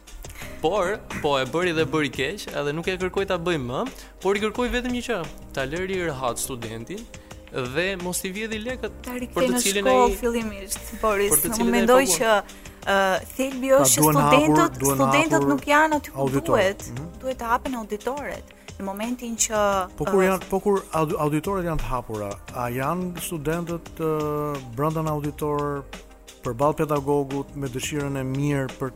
Por, 0.64 0.96
po 1.22 1.36
e 1.42 1.46
bëri 1.54 1.76
dhe 1.78 1.86
bëri 1.94 2.12
keq, 2.18 2.48
edhe 2.58 2.74
nuk 2.76 2.90
e 2.94 2.98
kërkoj 3.06 3.28
ta 3.30 3.38
bëj 3.42 3.60
më, 3.70 3.86
por 4.24 4.38
i 4.38 4.42
kërkoj 4.48 4.72
vetëm 4.78 4.98
një 4.98 5.06
çë, 5.10 5.22
ta 5.56 5.68
lëri 5.70 6.02
rehat 6.10 6.42
studentin, 6.42 7.02
dhe 7.52 7.96
mos 8.04 8.24
i 8.24 8.32
vjedhi 8.32 8.60
lekët 8.64 9.02
për 9.36 9.48
të 9.52 9.62
cilin 9.64 9.88
ai 9.92 10.16
fillimisht 10.16 10.92
Boris 11.02 11.34
për 11.42 11.56
të 11.58 11.66
mendoj 11.68 12.00
po 12.06 12.16
që 12.16 12.32
uh, 12.40 12.96
thelbi 13.36 13.74
është 13.78 14.00
që 14.00 14.08
studentët 14.08 14.80
studentët 14.80 15.48
nuk 15.50 15.66
janë 15.68 16.00
aty 16.00 16.14
ku 16.16 16.28
duhet 16.48 16.86
mhm. 16.94 17.10
duhet 17.24 17.40
të 17.42 17.50
hapen 17.52 17.76
auditorët 17.82 18.54
në 18.78 18.86
momentin 18.88 19.36
që 19.36 19.64
po 20.00 20.08
kur 20.08 20.24
janë 20.24 20.48
po 20.48 20.62
kur 20.64 20.80
auditorët 20.96 21.68
janë 21.68 21.84
të 21.84 21.92
hapura 21.92 22.30
a 22.64 22.70
janë 22.72 23.26
studentët 23.28 24.00
uh, 24.00 24.56
brenda 24.78 25.04
auditor 25.12 25.84
përball 26.46 26.78
pedagogut 26.80 27.52
me 27.60 27.68
dëshirën 27.70 28.16
e 28.18 28.28
mirë 28.32 28.70
për 28.80 28.96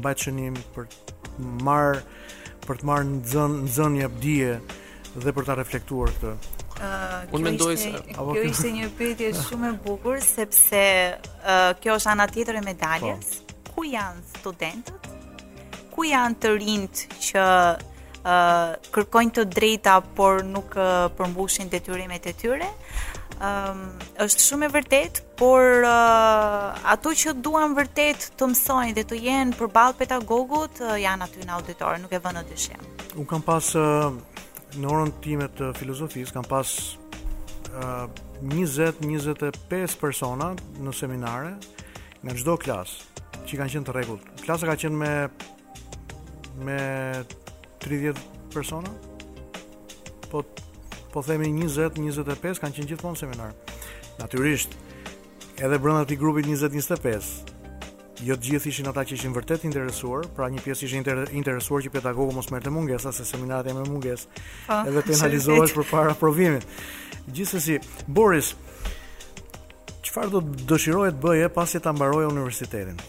mbajtur 0.00 0.32
çnim 0.32 0.56
për 0.74 0.88
marr 1.66 2.00
për 2.64 2.80
të 2.80 2.88
marrë 2.88 3.44
nxënje 3.60 4.08
dije 4.24 4.56
dhe 5.20 5.32
për 5.34 5.44
ta 5.48 5.56
reflektuar 5.58 6.12
këtë. 6.14 6.59
Uh, 6.80 7.26
Unë 7.36 7.44
mendoj 7.44 7.74
se 7.76 7.90
apo 8.14 8.30
kjo 8.32 8.42
ishte 8.48 8.70
një 8.72 8.86
pyetje 8.96 9.30
shumë 9.44 9.66
e 9.68 9.74
bukur 9.84 10.22
sepse 10.24 10.80
uh, 11.12 11.74
kjo 11.76 11.98
është 11.98 12.12
ana 12.14 12.24
tjetër 12.32 12.56
e 12.56 12.62
medaljes. 12.64 13.34
Pa. 13.42 13.56
Po. 13.66 13.74
Ku 13.74 13.84
janë 13.90 14.22
studentët? 14.38 15.10
Ku 15.92 16.06
janë 16.08 16.38
të 16.40 16.52
rinjt 16.56 17.02
që 17.26 17.42
uh, 18.22 18.94
kërkojnë 18.96 19.34
të 19.38 19.44
drejta 19.52 19.98
por 20.16 20.40
nuk 20.48 20.72
uh, 20.78 21.10
përmbushin 21.18 21.68
detyrimet 21.72 22.30
e 22.30 22.32
tyre? 22.40 22.70
Um, 23.44 23.84
është 24.20 24.44
shumë 24.46 24.66
e 24.66 24.72
vërtet, 24.78 25.20
por 25.40 25.84
uh, 25.88 26.90
ato 26.92 27.12
që 27.16 27.36
duan 27.44 27.76
vërtet 27.76 28.30
të 28.40 28.48
mësojnë 28.54 28.96
dhe 28.96 29.04
të 29.12 29.20
jenë 29.28 29.60
përballë 29.60 30.00
pedagogut 30.00 30.80
uh, 30.84 30.96
janë 31.00 31.28
aty 31.28 31.44
në 31.46 31.56
auditor, 31.58 32.00
nuk 32.04 32.12
e 32.12 32.20
vënë 32.24 32.40
në 32.44 32.50
dyshim. 32.54 32.82
Unë 33.20 33.28
kam 33.36 33.44
pas 33.52 33.68
uh 33.76 34.10
në 34.78 34.90
orën 34.90 35.10
time 35.24 35.46
të 35.58 35.72
filozofisë 35.78 36.34
kam 36.36 36.46
pas 36.46 36.70
uh, 37.74 38.06
20 38.44 39.00
25 39.00 39.96
persona 40.00 40.52
në 40.78 40.94
seminare 40.96 41.56
nga 42.22 42.36
çdo 42.38 42.56
klasë 42.60 43.46
që 43.48 43.58
kanë 43.58 43.72
qenë 43.74 43.88
të 43.88 43.94
rregullt. 43.96 44.28
Klasa 44.44 44.68
ka 44.68 44.76
qenë 44.78 44.96
me 44.96 45.12
me 46.66 46.76
30 47.84 48.18
persona. 48.52 48.90
Po 50.30 50.44
po 51.10 51.22
themi 51.26 51.48
20 51.56 51.96
25 51.98 52.62
kanë 52.62 52.76
qenë 52.78 52.92
gjithmonë 52.92 53.18
seminar. 53.24 53.54
Natyrisht 54.20 54.76
edhe 55.60 55.78
brenda 55.80 56.04
të 56.08 56.20
grupit 56.20 56.46
20 56.46 56.68
25 56.74 57.49
Jo 58.24 58.36
të 58.36 58.50
gjithë 58.54 58.68
ishin 58.68 58.88
ata 58.90 59.02
që 59.08 59.16
ishin 59.16 59.32
vërtet 59.32 59.62
interesuar, 59.64 60.26
pra 60.36 60.48
një 60.52 60.60
pjesë 60.64 60.84
ishin 60.86 60.98
inter 61.00 61.20
interesuar 61.36 61.80
që 61.86 61.92
pedagogu 61.94 62.34
mos 62.36 62.50
merrte 62.52 62.72
mungesa 62.74 63.12
se 63.16 63.24
seminarët 63.24 63.70
janë 63.70 63.84
me 63.84 63.92
mungesë, 63.94 64.40
ah, 64.68 64.82
edhe 64.90 65.02
të 65.06 65.14
analizohesh 65.18 65.72
përpara 65.78 66.12
provimit. 66.20 66.66
Gjithsesi, 67.32 67.78
Boris, 68.06 68.52
çfarë 70.04 70.34
do 70.34 70.42
të 70.50 70.66
dëshiroje 70.74 71.14
të 71.16 71.22
bëje 71.24 71.48
pasi 71.60 71.80
ta 71.86 71.96
mbaroje 71.96 72.28
universitetin? 72.32 73.00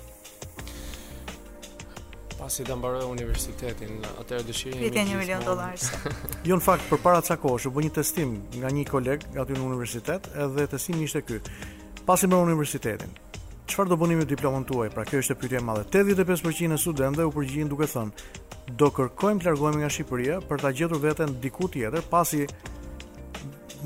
pasi 2.42 2.64
ta 2.66 2.74
mbaroj 2.74 3.04
universitetin, 3.14 4.00
atëherë 4.18 4.46
dëshirin 4.48 4.80
një 4.96 5.14
milion 5.20 5.44
dollarësh. 5.46 5.84
jo 6.50 6.56
në 6.58 6.64
fakt 6.66 6.88
përpara 6.90 7.20
ca 7.28 7.36
kohësh 7.38 7.68
u 7.70 7.72
bë 7.76 7.84
një 7.86 7.92
testim 8.00 8.32
nga 8.58 8.72
një 8.74 8.88
koleg 8.90 9.28
aty 9.38 9.54
në 9.60 9.68
universitet, 9.68 10.26
edhe 10.34 10.66
testimi 10.74 11.06
ishte 11.06 11.22
ky. 11.28 11.38
Pasi 12.08 12.26
mbaroj 12.26 12.50
universitetin, 12.50 13.14
Çfarë 13.72 13.88
do 13.88 13.96
bëni 14.02 14.18
me 14.20 14.26
diplomën 14.28 14.66
tuaj? 14.68 14.90
Pra 14.92 15.06
kjo 15.08 15.22
është 15.24 15.36
pyetja 15.40 15.60
e 15.62 15.62
madhe. 15.64 15.84
85% 15.96 16.76
e 16.76 16.80
studentëve 16.82 17.28
u 17.30 17.30
përgjigjen 17.38 17.70
duke 17.72 17.88
thënë: 17.88 18.42
"Do 18.82 18.90
kërkojmë 18.98 19.40
të 19.40 19.48
largohemi 19.48 19.80
nga 19.86 19.90
Shqipëria 19.96 20.42
për 20.50 20.62
ta 20.66 20.72
gjetur 20.80 21.00
veten 21.06 21.38
diku 21.46 21.70
tjetër, 21.72 22.04
pasi 22.12 22.42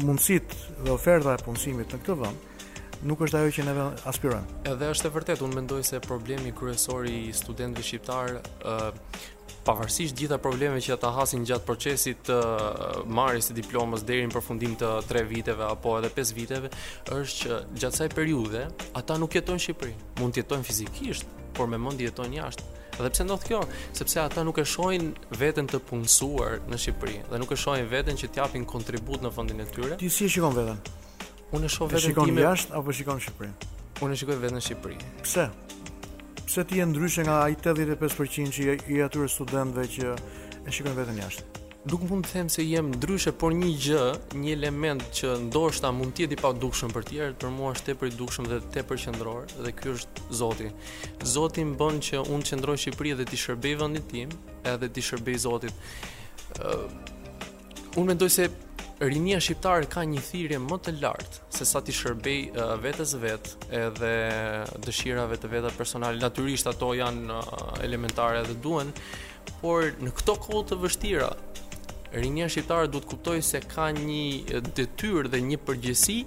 mundësitë 0.07 0.87
dhe 0.87 0.91
oferta 0.95 1.35
e 1.37 1.43
punësimit 1.45 1.93
në 1.93 2.01
këtë 2.01 2.17
vend 2.23 2.54
nuk 3.03 3.21
është 3.25 3.39
ajo 3.41 3.49
që 3.57 3.63
ne 3.67 3.73
aspirojmë. 4.07 4.59
Edhe 4.71 4.89
është 4.93 5.09
e 5.09 5.13
vërtetë, 5.17 5.45
unë 5.45 5.57
mendoj 5.61 5.81
se 5.87 5.99
problemi 6.03 6.53
kryesor 6.55 7.07
i 7.09 7.31
studentëve 7.35 7.85
shqiptar 7.87 8.35
ë 8.37 8.75
uh, 8.75 9.31
pavarësisht 9.65 10.13
gjitha 10.17 10.37
problemeve 10.37 10.81
që 10.85 10.93
ata 10.95 11.09
hasin 11.17 11.45
gjatë 11.45 11.65
procesit 11.65 12.21
të 12.27 12.35
uh, 12.37 13.01
marrjes 13.09 13.49
së 13.49 13.55
diplomës 13.57 14.03
deri 14.05 14.25
në 14.29 14.33
përfundim 14.35 14.75
të 14.77 14.91
3 15.09 15.23
viteve 15.29 15.65
apo 15.65 15.95
edhe 15.99 16.11
5 16.17 16.35
viteve, 16.37 16.69
është 17.15 17.39
që 17.39 17.57
gjatë 17.81 17.97
kësaj 17.97 18.09
periudhe 18.17 18.65
ata 19.01 19.17
nuk 19.21 19.35
jetojnë 19.39 19.59
në 19.61 19.65
Shqipëri, 19.65 19.95
mund 20.21 20.37
të 20.37 20.43
jetojnë 20.43 20.69
fizikisht, 20.69 21.29
por 21.57 21.69
me 21.71 21.79
mend 21.81 22.03
jetojnë 22.05 22.39
jashtë. 22.39 22.71
Dhe 22.95 23.09
pse 23.11 23.25
ndodh 23.27 23.41
kjo? 23.49 23.57
Sepse 23.97 24.21
ata 24.21 24.43
nuk 24.47 24.61
e 24.61 24.63
shohin 24.69 25.09
veten 25.39 25.67
të 25.71 25.81
punësuar 25.89 26.61
në 26.71 26.79
Shqipëri 26.83 27.17
dhe 27.33 27.41
nuk 27.41 27.51
e 27.51 27.57
shohin 27.59 27.89
veten 27.91 28.21
që 28.21 28.29
t'japin 28.37 28.63
kontribut 28.69 29.25
në 29.25 29.33
vendin 29.35 29.65
e 29.65 29.65
tyre. 29.73 29.97
Ti 29.99 30.11
si 30.17 30.29
e 30.29 30.31
shikon 30.37 30.55
veten? 30.55 30.79
Unë 31.55 31.69
e 31.69 31.71
shoh 31.71 31.87
vetëm 31.87 32.01
Shikon 32.09 32.37
jashtë 32.41 32.73
apo 32.75 32.91
shikon 32.95 33.19
Shqipërinë? 33.23 33.67
Unë 34.03 34.15
e 34.15 34.19
shikoj 34.19 34.37
vetëm 34.41 34.63
Shqipërinë. 34.65 35.11
Pse? 35.23 35.43
Pse 36.45 36.63
ti 36.67 36.81
je 36.81 36.87
ndryshe 36.89 37.23
nga 37.27 37.37
ai 37.45 37.53
85% 37.55 38.51
që 38.55 38.65
i, 38.91 38.99
atyre 39.05 39.27
studentëve 39.31 39.85
që 39.93 40.09
e 40.67 40.73
shikojnë 40.75 40.97
vetëm 40.99 41.21
jashtë? 41.21 41.63
Nuk 41.93 42.03
mund 42.09 42.25
të 42.25 42.33
them 42.33 42.47
se 42.49 42.63
jem 42.65 42.89
ndryshe, 42.95 43.31
por 43.39 43.53
një 43.55 43.69
gjë, 43.87 44.03
një 44.41 44.51
element 44.57 45.03
që 45.15 45.35
ndoshta 45.45 45.91
mund 45.95 46.15
të 46.17 46.25
jetë 46.25 46.35
i 46.35 46.41
padukshëm 46.41 46.91
për 46.95 47.05
tjerët, 47.11 47.37
për 47.45 47.53
mua 47.55 47.71
është 47.77 47.87
tepër 47.91 48.09
i 48.11 48.15
dukshëm 48.23 48.47
dhe 48.51 48.59
tepër 48.75 49.01
qendror, 49.05 49.47
dhe 49.67 49.73
ky 49.77 49.93
është 49.93 50.23
Zoti. 50.41 50.71
Zoti 51.35 51.63
më 51.69 51.77
bën 51.79 52.01
që 52.09 52.23
unë 52.25 52.41
të 52.41 52.51
qëndroj 52.55 52.79
Shqipëri 52.83 53.15
dhe 53.21 53.29
të 53.29 53.39
shërbej 53.43 53.77
vendit 53.83 54.09
tim, 54.11 54.33
edhe 54.73 54.89
të 54.97 55.05
shërbej 55.11 55.37
Zotit. 55.45 55.85
Ë 56.57 56.73
uh, 56.73 56.89
unë 58.01 58.11
mendoj 58.15 58.31
se 58.39 58.49
rinia 58.99 59.39
shqiptare 59.41 59.85
ka 59.91 60.03
një 60.07 60.21
thirrje 60.23 60.57
më 60.63 60.77
të 60.85 60.91
lartë 61.01 61.41
se 61.57 61.65
sa 61.67 61.81
ti 61.83 61.91
shërbej 61.91 62.55
uh, 62.55 62.75
vetes 62.79 63.11
vet 63.19 63.49
edhe 63.67 64.11
dëshirave 64.85 65.35
të 65.41 65.49
veta 65.51 65.71
personale. 65.77 66.21
Natyrisht 66.21 66.67
ato 66.71 66.93
janë 66.95 67.27
uh, 67.27 67.75
elementare 67.83 68.43
dhe 68.47 68.55
duhen, 68.63 68.93
por 69.61 69.89
në 69.99 70.13
këto 70.17 70.37
kohë 70.45 70.63
të 70.69 70.79
vështira 70.85 71.31
rinia 72.15 72.47
shqiptare 72.47 72.87
duhet 72.87 73.07
kuptoj 73.11 73.37
se 73.43 73.59
ka 73.65 73.89
një 73.97 74.61
detyrë 74.79 75.33
dhe 75.35 75.43
një 75.49 75.59
përgjësi 75.67 76.19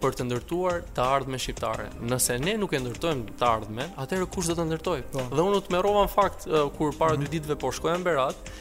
për 0.00 0.14
të 0.16 0.28
ndërtuar 0.30 0.84
të 0.96 1.04
ardhme 1.04 1.40
shqiptare. 1.42 1.90
Nëse 2.08 2.38
ne 2.40 2.54
nuk 2.62 2.72
e 2.72 2.80
ndërtojmë 2.80 3.34
të 3.40 3.48
ardhme, 3.50 3.90
atëherë 4.00 4.30
kush 4.32 4.48
do 4.48 4.54
të 4.56 4.68
ndërtojë? 4.70 5.02
Po. 5.12 5.26
Dhe 5.34 5.42
unë 5.44 5.64
të 5.66 5.74
merrova 5.74 6.06
në 6.06 6.14
fakt 6.14 6.46
uh, 6.46 6.68
kur 6.78 6.94
para 6.94 7.16
mm 7.16 7.16
-hmm. 7.16 7.22
dy 7.26 7.26
mhm. 7.26 7.34
ditëve 7.36 7.56
po 7.64 7.68
shkoja 7.76 7.96
në 7.98 8.04
Berat, 8.04 8.52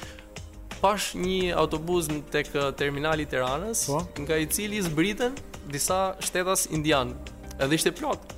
pash 0.80 1.14
një 1.18 1.54
autobus 1.60 2.08
tek 2.34 2.50
uh, 2.56 2.72
terminali 2.76 3.26
i 3.28 3.30
Tiranës, 3.30 3.86
po? 3.90 4.04
nga 4.24 4.38
i 4.40 4.48
cili 4.48 4.82
zbritën 4.84 5.36
disa 5.72 6.16
shtetas 6.20 6.68
indian. 6.72 7.14
Edhe 7.60 7.76
ishte 7.76 7.92
plot. 7.96 8.34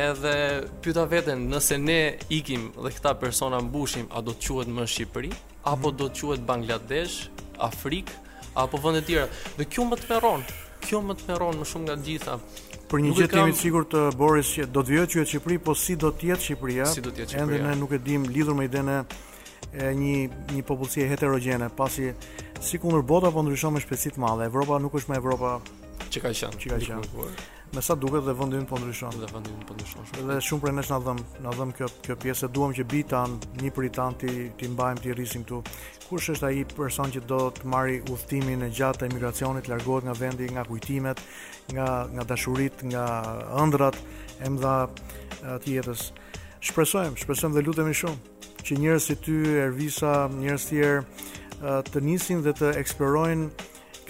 Edhe 0.00 0.34
pyta 0.82 1.04
veten, 1.10 1.46
nëse 1.52 1.76
ne 1.82 1.98
ikim 2.32 2.68
dhe 2.78 2.92
këta 2.96 3.12
persona 3.20 3.60
mbushim, 3.60 4.08
a 4.16 4.22
do 4.22 4.32
të 4.38 4.52
quhet 4.52 4.74
më 4.76 4.88
Shqipëri 4.94 5.30
apo 5.72 5.90
mhm. 5.90 5.94
do 6.00 6.08
të 6.08 6.20
quhet 6.26 6.46
Bangladesh, 6.48 7.18
Afrikë 7.60 8.18
apo 8.64 8.80
vende 8.82 9.02
të 9.04 9.10
tjera? 9.10 9.28
Dhe 9.60 9.66
kjo 9.68 9.86
më 9.90 10.00
tmerron. 10.06 10.44
Kjo 10.86 11.02
më 11.04 11.18
tmerron 11.22 11.60
më 11.60 11.68
shumë 11.68 11.90
nga 11.90 11.96
gjitha. 12.06 12.36
Për 12.90 13.02
një 13.04 13.10
gjë 13.18 13.26
kam... 13.30 13.42
jemi 13.44 13.54
të 13.56 13.60
sigurt 13.60 13.90
të 13.92 14.00
uh, 14.08 14.14
Boris 14.18 14.48
që 14.56 14.64
do 14.74 14.82
të 14.86 15.02
që 15.12 15.22
e 15.22 15.26
Shqipëri, 15.34 15.58
po 15.66 15.74
si 15.76 15.98
do 16.00 16.10
të 16.16 16.32
jetë 16.32 16.46
Shqipëria? 16.48 16.86
Si 16.94 17.04
do 17.04 17.12
të 17.12 17.24
jetë 17.24 17.34
Shqipëria? 17.36 17.58
Ende 17.66 17.74
ne 17.74 17.82
nuk 17.82 17.92
e 17.94 18.00
dim 18.08 18.24
lidhur 18.32 18.56
me 18.58 18.64
idenë 18.70 18.96
e 19.72 19.90
një 19.94 20.14
një 20.54 20.62
popullsi 20.66 21.04
heterogjene, 21.08 21.68
pasi 21.76 22.10
sikundër 22.62 23.04
bota 23.06 23.30
po 23.30 23.44
ndryshon 23.44 23.76
me 23.76 23.82
shpejtësi 23.82 24.16
të 24.16 24.22
madhe. 24.24 24.48
Evropa 24.50 24.78
nuk 24.82 24.96
është 24.98 25.12
më 25.12 25.20
Evropa 25.22 25.52
që 26.10 26.22
ka 26.24 26.32
qenë. 26.34 26.58
Që 26.58 26.70
ka 26.74 26.80
qenë. 26.88 27.32
Me 27.70 27.82
sa 27.86 27.94
duket 27.94 28.24
dhe 28.26 28.32
vendi 28.34 28.58
ynë 28.58 28.66
po 28.66 28.80
ndryshon. 28.82 29.20
Dhe 29.22 29.28
vendi 29.30 29.52
ynë 29.54 29.66
po 29.68 29.76
ndryshon. 29.76 30.08
Shumë. 30.08 30.26
Dhe 30.26 30.38
shumë 30.42 30.62
prej 30.64 30.72
nesh 30.74 30.90
na 30.90 30.98
dhëm, 31.06 31.20
na 31.44 31.52
dhëm 31.54 31.70
kjo 31.78 31.88
kjo 32.08 32.16
pjesë 32.24 32.50
duam 32.50 32.74
që 32.74 32.86
bitan, 32.90 33.36
një 33.62 33.70
pritan 33.76 34.18
ti 34.18 34.32
ti 34.58 34.70
mbajmë 34.72 35.04
ti 35.04 35.14
rrisim 35.14 35.44
këtu. 35.46 35.60
Kush 36.08 36.32
është 36.34 36.48
ai 36.48 36.64
person 36.66 37.14
që 37.14 37.22
do 37.30 37.38
të 37.54 37.70
marrë 37.70 38.00
udhtimin 38.10 38.66
e 38.66 38.72
gjatë 38.74 39.06
emigracionit, 39.06 39.70
largohet 39.70 40.08
nga 40.08 40.16
vendi, 40.18 40.50
nga 40.50 40.66
kujtimet, 40.66 41.22
nga 41.70 41.86
nga 42.10 42.26
dashurit, 42.32 42.82
nga 42.90 43.06
ëndrat 43.62 44.02
e 44.42 44.50
mëdha 44.50 44.76
të 45.62 45.76
jetës. 45.76 46.08
Shpresojmë, 46.66 47.22
shpresojmë 47.22 47.54
dhe 47.54 47.66
lutemi 47.70 47.94
shumë 47.94 48.39
që 48.62 48.76
njerëz 48.76 49.04
si 49.08 49.14
ty, 49.24 49.36
Ervisa, 49.66 50.28
njerëz 50.32 50.64
tjerë 50.70 51.74
të 51.90 52.02
nisin 52.04 52.40
dhe 52.44 52.54
të 52.56 52.72
eksplorojnë 52.80 53.48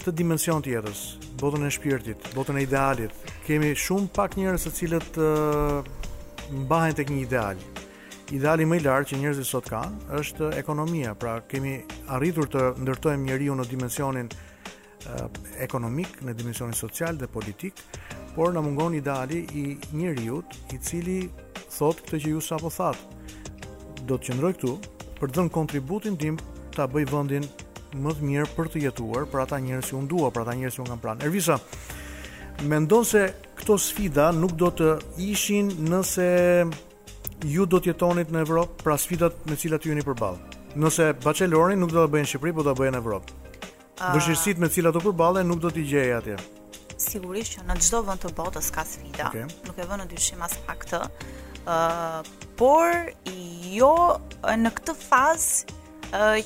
këtë 0.01 0.15
dimension 0.17 0.63
të 0.65 0.73
jetës, 0.73 1.01
botën 1.41 1.67
e 1.67 1.71
shpirtit, 1.75 2.29
botën 2.37 2.57
e 2.57 2.63
idealit. 2.65 3.15
Kemi 3.47 3.73
shumë 3.77 4.13
pak 4.17 4.37
njerëz 4.41 4.65
të 4.69 4.73
cilët 4.79 5.19
uh, 5.21 6.53
mbahen 6.63 6.97
tek 6.99 7.11
një 7.13 7.21
ideal. 7.27 7.61
Ideali 8.31 8.67
më 8.71 8.79
i 8.81 8.85
lartë 8.85 9.11
që 9.11 9.19
njerëzit 9.25 9.49
sot 9.49 9.67
kanë 9.71 10.15
është 10.21 10.53
ekonomia. 10.61 11.13
Pra 11.19 11.41
kemi 11.51 11.77
arritur 12.15 12.49
të 12.51 12.65
ndërtojmë 12.85 13.27
njeriu 13.29 13.57
në 13.59 13.67
dimensionin 13.73 14.31
uh, 14.31 15.27
ekonomik, 15.61 16.23
në 16.25 16.37
dimensionin 16.39 16.79
social 16.79 17.19
dhe 17.21 17.29
politik, 17.29 17.83
por 18.37 18.55
na 18.55 18.63
mungon 18.63 18.95
ideali 18.95 19.43
i 19.59 19.65
njeriu, 19.99 20.41
i 20.73 20.79
cili 20.79 21.21
thotë 21.71 22.07
këtë 22.07 22.25
që 22.25 22.33
ju 22.37 22.41
sapo 22.45 22.71
thatë 22.71 23.19
do 24.11 24.19
të 24.19 24.31
qëndroj 24.31 24.51
këtu 24.59 24.75
për 25.21 25.29
të 25.29 25.35
dhënë 25.37 25.53
kontributin 25.55 26.17
tim 26.19 26.39
ta 26.77 26.87
bëj 26.91 27.07
vendin 27.11 27.47
më 28.03 28.15
të 28.19 28.27
mirë 28.29 28.49
për 28.57 28.71
të 28.73 28.83
jetuar 28.85 29.27
për 29.33 29.45
ata 29.45 29.59
njerëz 29.63 29.89
që 29.91 29.97
unë 29.99 30.11
dua, 30.11 30.31
për 30.35 30.45
ata 30.45 30.55
njerëz 30.59 30.77
që 30.79 30.83
unë 30.85 30.93
kam 30.95 31.01
pranë. 31.03 31.27
Ervisa, 31.27 31.57
mendon 32.71 33.07
se 33.09 33.23
këto 33.61 33.77
sfida 33.83 34.29
nuk 34.37 34.55
do 34.61 34.69
të 34.79 34.91
ishin 35.31 35.73
nëse 35.89 36.29
ju 37.51 37.67
do 37.67 37.81
të 37.81 37.93
jetonit 37.93 38.31
në 38.35 38.45
Evropë, 38.47 38.79
pra 38.85 38.97
sfidat 39.01 39.43
me 39.51 39.57
cilat 39.59 39.85
ju 39.87 39.95
jeni 39.95 40.07
përballë. 40.07 40.59
Nëse 40.81 41.11
bacelorin 41.25 41.81
nuk 41.83 41.91
do 41.91 41.99
ta 42.05 42.13
bëjnë 42.13 42.29
në 42.29 42.33
Shqipëri, 42.33 42.55
por 42.57 42.67
do 42.67 42.71
ta 42.71 42.77
bëjnë 42.81 42.95
në 42.97 43.03
Evropë. 43.03 43.37
Uh, 43.99 44.49
me 44.63 44.69
cilat 44.77 44.97
u 45.01 45.05
përballen 45.05 45.49
nuk 45.51 45.61
do 45.67 45.73
t'i 45.75 45.83
gjejë 45.91 46.17
atje. 46.21 46.39
Sigurisht 47.01 47.57
që 47.59 47.67
në 47.69 47.79
çdo 47.81 48.03
vend 48.05 48.21
të 48.23 48.31
botës 48.37 48.71
ka 48.73 48.85
sfida. 48.85 49.31
Okay. 49.33 49.47
Nuk 49.67 49.79
e 49.81 49.87
vënë 49.89 50.07
dyshim 50.15 50.43
as 50.47 50.59
pak 50.69 50.85
të 50.93 51.01
por 52.57 52.93
jo 53.75 53.93
në 54.61 54.73
këtë 54.77 54.95
fazë 55.01 55.79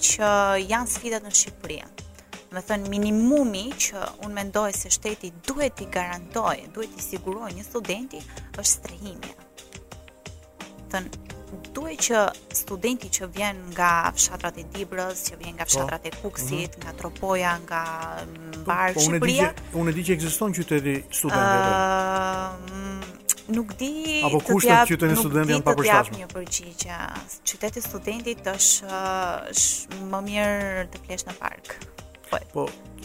që 0.04 0.30
janë 0.68 0.90
sfidat 0.90 1.24
në 1.24 1.32
Shqipëri. 1.34 1.78
Me 2.54 2.62
thënë 2.62 2.90
minimumi 2.92 3.64
që 3.82 3.98
unë 4.26 4.34
mendoj 4.36 4.68
se 4.76 4.90
shteti 4.94 5.32
duhet 5.48 5.74
t'i 5.80 5.86
garantoj, 5.90 6.54
duhet 6.76 6.92
t'i 6.94 7.02
siguroj 7.02 7.48
një 7.56 7.64
studenti, 7.66 8.20
është 8.54 8.70
strehimi. 8.70 9.32
Thënë, 10.92 11.22
duhet 11.74 12.04
që 12.06 12.20
studenti 12.54 13.10
që 13.10 13.28
vjen 13.34 13.58
nga 13.74 14.12
fshatrat 14.14 14.60
e 14.62 14.68
Dibrës, 14.70 15.24
që 15.32 15.40
vjen 15.42 15.56
nga 15.58 15.66
po. 15.66 15.72
fshatrat 15.72 16.06
e 16.06 16.12
Kuksit, 16.20 16.50
mm 16.50 16.58
-hmm. 16.58 16.82
nga 16.84 16.92
Tropoja, 16.92 17.58
nga 17.66 17.82
po, 18.22 18.60
Mbar 18.62 18.94
po, 18.94 19.00
Shqipëria. 19.00 19.50
Unë 19.74 19.88
e 19.88 19.92
di 19.98 20.04
që 20.06 20.12
ekziston 20.14 20.54
qyteti 20.54 20.94
studentëve. 21.10 21.60
Uh, 21.60 22.03
nuk 23.46 23.74
di 23.76 24.22
apo 24.24 24.40
kush 24.40 24.66
të 24.68 24.78
qytetin 24.88 25.12
e 25.12 25.18
studentëve 25.20 25.84
janë 25.88 26.16
Një 26.20 26.28
përgjigje. 26.32 26.96
Qyteti 27.48 27.82
i 27.82 27.84
studentit 27.84 28.48
është 28.48 30.00
më 30.12 30.20
mirë 30.28 30.84
të 30.94 31.00
flesh 31.06 31.26
në 31.28 31.34
park. 31.42 31.74
Po. 32.30 32.38
Po 32.54 32.64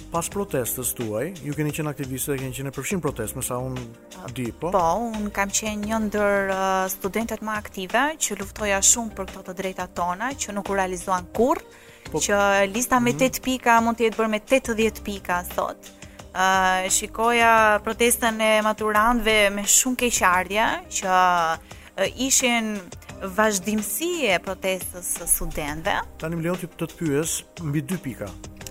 pas 0.09 0.25
protestës 0.33 0.95
tuaj, 0.97 1.27
ju 1.45 1.53
keni 1.53 1.69
qenë 1.75 1.91
aktiviste 1.91 2.33
dhe 2.33 2.39
keni 2.41 2.55
qenë 2.57 2.69
në 2.71 2.73
përfshin 2.73 3.01
protestë, 3.03 3.37
më 3.37 3.43
sa 3.45 3.59
unë 3.61 3.83
po. 4.15 4.23
di, 4.37 4.45
po? 4.57 4.71
Po, 4.73 4.81
unë 5.19 5.29
kam 5.35 5.51
qenë 5.53 5.85
një 5.85 5.99
ndër 6.07 6.49
uh, 6.49 6.87
studentet 6.89 7.43
më 7.45 7.53
aktive, 7.59 8.03
që 8.17 8.39
luftoja 8.39 8.79
shumë 8.89 9.13
për 9.19 9.29
këto 9.35 9.43
të 9.51 9.55
drejta 9.61 9.85
tona, 9.99 10.31
që 10.33 10.55
nuk 10.57 10.71
u 10.73 10.79
realizuan 10.79 11.29
kur, 11.35 11.61
po, 12.09 12.23
që 12.25 12.39
lista 12.73 12.97
me 12.99 13.13
8 13.13 13.13
mm 13.13 13.27
-hmm. 13.27 13.45
pika 13.47 13.79
mund 13.85 13.97
të 14.01 14.07
jetë 14.07 14.17
bërë 14.17 14.31
me 14.33 14.41
80 14.41 15.01
pika, 15.05 15.43
thotë 15.53 15.98
uh, 16.39 16.89
shikoja 16.89 17.79
protestën 17.83 18.39
e 18.39 18.49
maturantëve 18.63 19.55
me 19.57 19.65
shumë 19.69 19.99
keqardhje 20.03 20.67
që 20.99 21.11
uh, 21.11 22.25
ishin 22.25 22.75
vazhdimsi 23.35 24.09
e 24.31 24.37
protestës 24.45 25.09
së 25.19 25.27
studentëve. 25.33 25.97
Tani 26.21 26.39
më 26.39 26.55
të 26.65 26.71
të 26.85 26.89
pyes 27.01 27.35
mbi 27.65 27.83
dy 27.91 27.97
pika. 28.07 28.29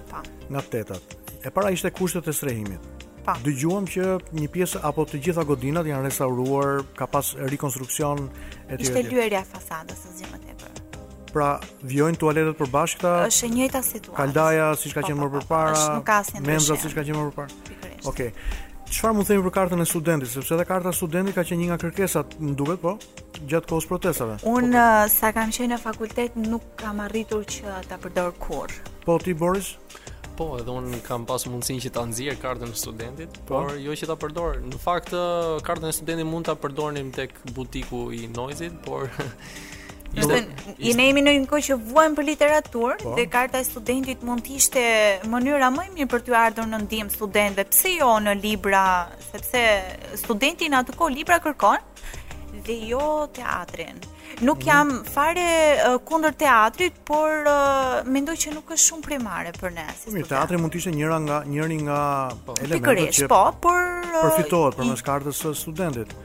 Pa. 0.09 0.21
Po. 0.21 0.25
Nga 0.49 0.63
tetat. 0.75 1.17
E 1.45 1.51
para 1.53 1.71
ishte 1.73 1.93
kushtet 1.95 2.29
e 2.29 2.33
strehimit. 2.41 2.81
Pa. 3.25 3.35
Po. 3.37 3.43
Dëgjuam 3.45 3.85
që 3.93 4.15
një 4.41 4.49
pjesë 4.57 4.83
apo 4.89 5.05
të 5.11 5.21
gjitha 5.27 5.45
godinat 5.49 5.87
janë 5.91 6.09
restauruar, 6.09 6.87
ka 6.99 7.07
pas 7.11 7.35
rikonstruksion 7.53 8.25
etj. 8.69 8.89
Ishte 8.89 9.05
lyerja 9.13 9.45
e 9.45 9.51
fasadës, 9.53 10.07
së 10.23 10.33
më 10.33 10.47
pra 11.33 11.49
vjojnë 11.89 12.21
tualetet 12.21 12.57
për 12.59 12.71
bashkëta 12.73 13.11
është 13.27 13.49
e 13.49 13.53
njëjta 13.57 13.83
situatë 13.89 14.17
kaldaja 14.17 14.69
si 14.79 14.93
po, 14.93 15.03
po, 15.03 15.03
po, 15.03 15.03
ka 15.03 15.09
qenë 15.09 15.21
më 15.21 15.29
përpara 15.37 16.41
mendra 16.47 16.79
si 16.79 16.95
ka 16.97 17.05
qenë 17.05 17.21
më 17.21 17.29
përpara 17.31 18.11
ok 18.13 18.25
çfarë 18.89 19.17
mund 19.19 19.29
të 19.29 19.35
themi 19.35 19.47
për 19.49 19.55
kartën 19.59 19.85
e 19.85 19.89
studentit 19.91 20.33
sepse 20.33 20.55
edhe 20.57 20.67
karta 20.71 20.93
e 20.95 20.97
studentit 21.01 21.37
ka 21.39 21.45
qenë 21.49 21.61
një 21.65 21.71
nga 21.73 21.81
kërkesat 21.85 22.39
më 22.41 22.55
duket 22.61 22.83
po 22.85 22.95
gjatë 23.53 23.73
kohës 23.73 23.89
protestave 23.91 24.39
un 24.49 24.71
po, 24.75 24.87
sa 25.19 25.33
kam 25.37 25.53
qenë 25.55 25.73
në 25.77 25.81
fakultet 25.85 26.39
nuk 26.41 26.73
kam 26.81 27.03
arritur 27.05 27.45
që 27.49 27.77
ta 27.91 28.01
përdor 28.03 28.35
kur. 28.43 28.73
po 29.05 29.19
ti 29.23 29.35
Boris 29.37 29.75
po 30.39 30.53
edhe 30.57 30.71
un 30.71 30.93
kam 31.03 31.25
pas 31.27 31.43
mundësinë 31.51 31.83
që 31.85 31.91
ta 31.97 32.05
nxjerr 32.07 32.39
kartën 32.43 32.71
e 32.73 32.77
studentit 32.83 33.41
po? 33.47 33.65
por 33.67 33.75
jo 33.77 33.93
që 33.99 34.07
ta 34.13 34.17
përdor 34.17 34.63
në 34.65 34.81
fakt 34.81 35.13
kartën 35.67 35.91
e 35.91 35.95
studentit 35.99 36.27
mund 36.31 36.49
ta 36.49 36.55
përdornim 36.55 37.11
tek 37.13 37.35
butiku 37.59 38.09
i 38.15 38.29
Noizit 38.31 38.79
por 38.87 39.11
Domethën, 40.17 40.47
i 40.83 40.95
nemi 40.97 41.23
në 41.23 41.33
një 41.43 41.49
kohë 41.51 41.65
që 41.69 41.77
vuajmë 41.91 42.17
për 42.19 42.27
literaturë 42.31 42.95
po? 43.03 43.13
dhe 43.19 43.27
karta 43.31 43.61
e 43.61 43.67
studentit 43.69 44.23
mund 44.25 44.47
të 44.47 44.55
ishte 44.57 44.85
mënyra 45.29 45.69
më 45.75 45.85
e 45.89 45.91
mirë 45.99 46.11
për 46.15 46.23
të 46.29 46.37
ardhur 46.43 46.69
në 46.71 46.81
ndihmë 46.87 47.15
studentëve. 47.15 47.67
Pse 47.69 47.93
jo 47.99 48.15
në 48.25 48.35
libra, 48.41 48.83
sepse 49.31 49.65
studenti 50.23 50.71
në 50.73 50.81
atë 50.81 50.95
kohë 50.99 51.15
libra 51.19 51.39
kërkon 51.45 52.63
dhe 52.67 52.79
jo 52.89 53.03
teatrin. 53.37 54.01
Nuk 54.45 54.63
mhm. 54.63 54.65
jam 54.67 54.91
fare 55.13 55.45
kundër 56.09 56.35
teatrit, 56.41 56.97
por 57.09 57.51
mendoj 58.09 58.39
që 58.47 58.55
nuk 58.57 58.73
është 58.77 58.87
shumë 58.89 59.05
primare 59.11 59.53
për 59.61 59.77
ne. 59.77 59.87
Po 60.07 60.15
Mi 60.17 60.25
teatri 60.29 60.61
mund 60.63 60.73
të 60.75 60.81
ishte 60.83 60.97
njëra 60.97 61.21
nga 61.27 61.43
njëri 61.53 61.79
nga 61.85 62.01
po, 62.47 62.57
elementët 62.65 63.21
që 63.21 63.31
po, 63.33 63.45
por 63.63 63.95
përfitohet 64.23 64.81
përmes 64.81 65.05
kartës 65.09 65.45
së 65.45 65.55
studentit. 65.67 66.17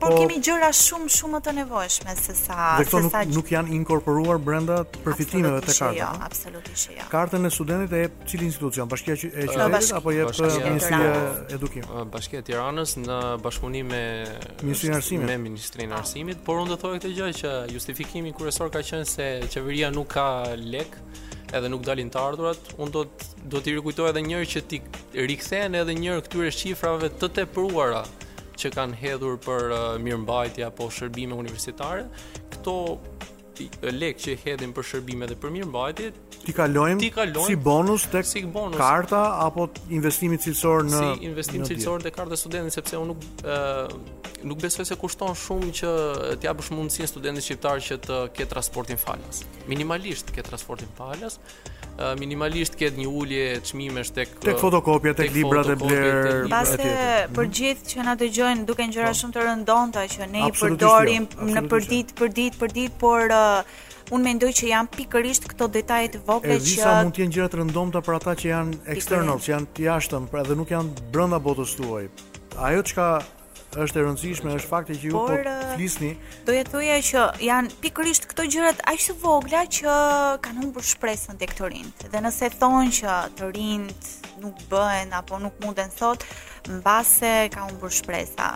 Por 0.00 0.14
po- 0.16 0.20
kemi 0.24 0.38
gjëra 0.40 0.68
shumë 0.72 1.10
shumë 1.12 1.38
të 1.44 1.52
nevojshme 1.58 2.12
se 2.16 2.32
sa 2.36 2.70
dhe 2.78 2.86
këto 2.86 2.96
se 2.96 3.02
nuk, 3.04 3.12
sa 3.12 3.20
nuk 3.36 3.50
janë 3.52 3.72
inkorporuar 3.78 4.38
brenda 4.40 4.78
përfitimeve 5.04 5.58
të 5.66 5.74
kartës. 5.74 5.98
Jo, 5.98 6.08
absolutisht 6.24 6.94
jo. 6.94 7.08
Kartën 7.12 7.44
e 7.44 7.50
studentit 7.52 7.92
e 7.98 8.00
jep 8.06 8.22
cili 8.32 8.48
institucion? 8.48 8.88
Bashkia 8.88 9.18
e 9.18 9.30
Qytetit 9.30 9.92
apo 9.98 10.14
jep 10.16 10.30
uh, 10.32 10.52
Ministria 10.64 11.10
e 11.12 11.58
Edukimit? 11.58 11.90
Uh, 11.92 12.06
Bashkia 12.14 12.40
e 12.40 12.46
Tiranës 12.48 12.94
në 13.02 13.18
bashkëpunim 13.44 13.92
me 13.92 14.02
Ministrinë 14.62 14.94
e 14.94 14.96
Arsimit. 15.02 15.28
Me 15.28 15.36
Ministrinë 15.44 15.92
e 15.92 15.98
Arsimit, 16.00 16.40
por 16.48 16.62
unë 16.62 16.70
do 16.72 16.80
të 16.80 16.84
thoj 16.86 16.94
këtë 16.96 17.12
gjë 17.20 17.30
që 17.42 17.52
justifikimi 17.76 18.32
kryesor 18.40 18.72
ka 18.72 18.80
qenë 18.92 19.04
se 19.12 19.28
qeveria 19.52 19.92
nuk 19.92 20.08
ka 20.16 20.26
lek 20.56 20.96
edhe 21.52 21.68
nuk 21.68 21.84
dalin 21.84 22.08
të 22.14 22.24
ardhurat, 22.24 22.72
unë 22.80 22.94
do 22.96 23.04
të 23.04 23.28
do 23.52 23.60
t'i 23.64 23.76
rikujtoj 23.76 24.08
edhe 24.14 24.20
njëri 24.24 24.48
që 24.54 24.60
ti 24.70 24.80
rikthehen 25.28 25.74
edhe 25.76 25.92
njëri 26.00 26.24
këtyre 26.24 26.50
shifrave 26.56 27.12
të 27.20 27.28
tepruara 27.40 28.04
që 28.60 28.70
kanë 28.76 28.98
hedhur 29.02 29.38
për 29.46 29.68
uh, 29.72 29.80
mirëmbajtje 30.04 30.66
apo 30.68 30.88
shërbime 30.98 31.38
universitare, 31.42 32.06
këto 32.56 32.78
lek 34.00 34.18
që 34.22 34.36
hedhin 34.44 34.72
për 34.76 34.86
shërbime 34.90 35.28
dhe 35.30 35.36
për 35.42 35.52
mirëmbajtje, 35.54 36.10
ti 36.46 36.54
kalojmë, 36.56 37.10
si 37.48 37.56
bonus 37.66 38.04
tek 38.12 38.28
si 38.28 38.42
bonus. 38.48 38.78
karta 38.78 39.22
apo 39.44 39.66
investimi 39.92 40.38
cilësor 40.40 40.86
në 40.88 41.02
si 41.04 41.26
investim 41.28 41.64
cilësor 41.68 42.04
tek 42.06 42.16
karta 42.20 42.38
studentit 42.40 42.78
sepse 42.78 43.00
unë 43.00 43.12
nuk 43.12 43.44
ë 43.44 44.46
nuk 44.50 44.62
besoj 44.62 44.86
se 44.88 44.96
kushton 44.96 45.34
shumë 45.36 45.74
që 45.82 45.90
të 46.40 46.48
japësh 46.48 46.70
mundësinë 46.76 47.10
studentit 47.12 47.44
shqiptar 47.48 47.82
që 47.88 48.00
të 48.06 48.20
ketë 48.38 48.50
transportin 48.54 49.00
falas. 49.06 49.42
Minimalisht 49.68 50.32
ketë 50.32 50.48
transportin 50.48 50.88
falas, 50.96 51.36
minimalisht 52.22 52.78
ketë 52.80 53.02
një 53.02 53.10
ulje 53.20 53.44
çmimesh 53.68 54.14
tek 54.16 54.32
tek 54.40 54.56
fotokopjet, 54.62 55.18
tek, 55.20 55.34
librat 55.34 55.68
e 55.68 55.76
bler. 55.76 56.30
Pastaj 56.48 57.28
për 57.36 57.50
gjithë 57.58 57.92
që 57.92 58.06
na 58.08 58.16
dëgjojnë 58.22 58.64
duke 58.70 58.86
ngjëra 58.88 59.12
po. 59.12 59.18
shumë 59.20 59.34
të 59.36 59.44
rëndonta 59.44 60.06
që 60.14 60.30
ne 60.32 60.46
i 60.48 60.54
përdorim 60.60 61.28
jo. 61.34 61.50
në 61.52 61.66
përdit, 61.74 62.16
përdit, 62.20 62.56
përdit, 62.64 62.92
për 62.96 62.98
por 63.00 63.34
uh, 63.36 63.49
unë 64.10 64.26
mendoj 64.26 64.50
që 64.58 64.70
janë 64.72 64.92
pikërisht 64.96 65.48
këto 65.52 65.68
detaje 65.78 66.10
të 66.16 66.22
vogla 66.26 66.56
që 66.58 66.58
Edhe 66.58 66.78
sa 66.82 66.96
mund 67.00 67.14
të 67.16 67.22
jenë 67.24 67.36
gjëra 67.36 67.50
të 67.52 67.60
rëndomta 67.60 68.02
për 68.08 68.16
ata 68.18 68.36
që 68.40 68.48
janë 68.50 68.78
eksternal, 68.96 69.42
që 69.44 69.52
janë 69.54 69.68
të 69.76 69.84
jashtëm, 69.86 70.26
pra 70.32 70.42
edhe 70.44 70.56
nuk 70.58 70.72
janë 70.74 71.06
brenda 71.14 71.38
botës 71.44 71.76
tuaj. 71.78 72.06
Ajo 72.68 72.82
çka 72.90 73.06
është 73.80 74.00
e 74.00 74.02
rëndësishme 74.02 74.54
është 74.58 74.66
fakti 74.66 74.96
që 74.98 75.06
ju 75.06 75.14
po 75.14 75.22
flisni. 75.76 76.08
Do 76.48 76.56
të 76.56 76.72
thoya 76.72 76.96
që 77.06 77.22
janë 77.46 77.74
pikërisht 77.84 78.26
këto 78.32 78.48
gjërat 78.50 78.80
aq 78.90 79.04
të 79.06 79.14
vogla 79.22 79.60
që 79.78 79.98
kanë 80.42 80.64
humbur 80.64 80.86
shpresën 80.90 81.38
tek 81.38 81.54
të 81.54 81.70
rinjt. 81.70 82.06
Dhe 82.10 82.24
nëse 82.26 82.50
thonë 82.58 82.90
që 82.98 83.14
të 83.38 83.52
rinjt 83.54 84.10
nuk 84.42 84.58
bëhen 84.72 85.14
apo 85.20 85.38
nuk 85.46 85.54
munden 85.62 85.92
sot, 85.94 86.26
mbase 86.80 87.46
ka 87.54 87.68
humbur 87.70 87.94
shpresa 87.94 88.50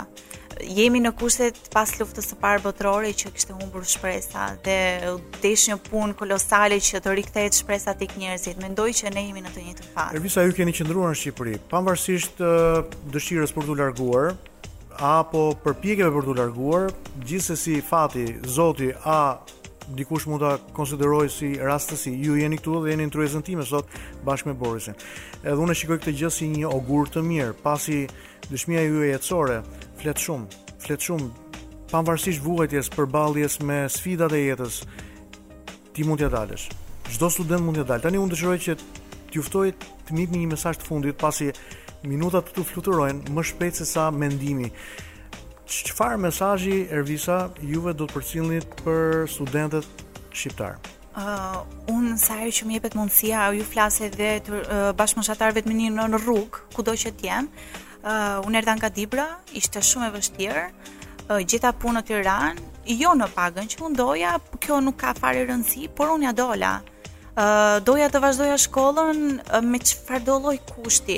jemi 0.62 1.00
në 1.02 1.10
kushtet 1.18 1.58
pas 1.72 1.90
luftës 1.98 2.28
së 2.30 2.36
parë 2.40 2.62
botërore 2.64 3.10
që 3.16 3.32
kishte 3.34 3.54
humbur 3.58 3.86
shpresa 3.88 4.48
dhe 4.64 4.76
u 5.12 5.16
desh 5.42 5.68
një 5.70 5.78
punë 5.88 6.16
kolosale 6.18 6.78
që 6.80 7.00
të 7.04 7.14
rikthehet 7.20 7.58
shpresa 7.58 7.94
tek 7.98 8.14
njerëzit. 8.20 8.60
Mendoj 8.62 8.90
që 9.00 9.12
ne 9.14 9.26
jemi 9.28 9.42
në 9.44 9.54
të 9.54 9.64
njëjtën 9.66 9.90
fazë. 9.94 10.16
Përvisa 10.18 10.46
ju 10.46 10.56
keni 10.58 10.76
qëndruar 10.76 11.12
në 11.14 11.20
Shqipëri, 11.22 11.56
pavarësisht 11.72 12.44
dëshirës 13.14 13.54
për 13.56 13.68
të 13.70 13.78
larguar 13.82 14.34
apo 15.16 15.46
përpjekjeve 15.64 16.12
për 16.14 16.26
të 16.28 16.34
larguar, 16.38 16.86
gjithsesi 17.26 17.80
fati 17.88 18.28
Zoti 18.46 18.92
a 19.02 19.20
dikush 19.92 20.26
mund 20.30 20.40
ta 20.42 20.56
konsideroj 20.76 21.28
si 21.30 21.52
rastësi. 21.60 22.12
Ju 22.24 22.38
jeni 22.38 22.56
këtu 22.58 22.80
dhe 22.84 22.92
jeni 22.94 23.06
në 23.08 23.12
truezën 23.14 23.44
time 23.44 23.64
sot 23.66 23.90
bashkë 24.24 24.50
me 24.52 24.58
Borisin. 24.58 24.96
Edhe 25.42 25.58
unë 25.60 25.72
e 25.74 25.78
shikoj 25.78 25.98
këtë 26.00 26.14
gjë 26.20 26.30
si 26.32 26.48
një 26.52 26.70
ogur 26.72 27.10
të 27.12 27.22
mirë, 27.26 27.52
pasi 27.62 28.04
dëshmia 28.48 28.82
e 28.82 28.88
juaj 28.88 29.10
jetësore 29.12 29.58
flet 30.00 30.22
shumë, 30.24 30.62
flet 30.86 31.04
shumë 31.08 31.30
pavarësisht 31.92 32.42
vuajtjes 32.44 32.88
përballjes 32.94 33.58
me 33.62 33.82
sfidat 33.92 34.32
e 34.38 34.42
jetës. 34.46 34.80
Ti 35.94 36.04
mund 36.08 36.22
t'ja 36.22 36.30
dalësh. 36.32 36.66
Çdo 37.14 37.28
student 37.30 37.62
mund 37.68 37.78
t'ja 37.78 37.86
dalë. 37.90 38.06
Tani 38.08 38.20
unë 38.22 38.34
dëshiroj 38.34 38.58
që 38.68 38.76
t'ju 39.30 39.44
ftoj 39.46 39.70
të 40.08 40.16
nitni 40.16 40.42
një 40.44 40.54
mesazh 40.54 40.80
të 40.80 40.88
fundit 40.88 41.18
pasi 41.20 41.52
minutat 42.08 42.48
të 42.50 42.56
tu 42.56 42.64
fluturojnë 42.72 43.32
më 43.34 43.44
shpejt 43.50 43.82
se 43.84 43.92
sa 43.92 44.08
mendimi 44.12 44.70
çfarë 45.66 46.16
mesazhi 46.18 46.86
Ervisa 46.92 47.48
juve 47.62 47.94
do 47.98 48.06
të 48.06 48.14
përcjellit 48.18 48.74
për 48.84 49.26
studentët 49.32 50.04
shqiptar? 50.36 50.76
Uh, 51.14 51.62
unë 51.94 52.16
sa 52.18 52.40
herë 52.40 52.52
që 52.56 52.66
më 52.66 52.76
jepet 52.78 52.96
mundësia 52.98 53.44
ju 53.54 53.64
flasë 53.68 54.08
edhe 54.08 54.30
të 54.46 54.54
uh, 54.62 54.90
bashkëmoshatarëve 54.98 55.62
të 55.62 55.70
minin 55.70 55.94
në 56.00 56.08
rrugë, 56.24 56.62
kudo 56.76 56.96
që 57.04 57.14
të 57.20 57.42
Uh, 58.04 58.36
unë 58.44 58.58
erdha 58.60 58.74
nga 58.76 58.88
Dibra, 58.92 59.22
ishte 59.56 59.80
shumë 59.80 60.10
e 60.10 60.10
vështirë. 60.12 60.64
Uh, 61.24 61.38
gjitha 61.48 61.70
punë 61.80 61.96
në 61.96 62.02
Tiranë, 62.10 62.64
jo 63.00 63.14
në 63.16 63.28
pagën 63.32 63.64
që 63.72 63.78
unë 63.86 63.96
doja, 63.96 64.32
kjo 64.60 64.82
nuk 64.84 64.98
ka 65.00 65.14
fare 65.16 65.46
rëndësi, 65.48 65.86
por 65.96 66.12
unë 66.12 66.26
ja 66.28 66.32
dola. 66.36 66.72
Uh, 67.32 67.80
doja 67.80 68.10
të 68.12 68.20
vazhdoja 68.20 68.58
shkollën 68.66 69.22
uh, 69.40 69.62
me 69.64 69.80
çfarëdo 69.80 70.36
lloj 70.44 70.58
kushti 70.74 71.16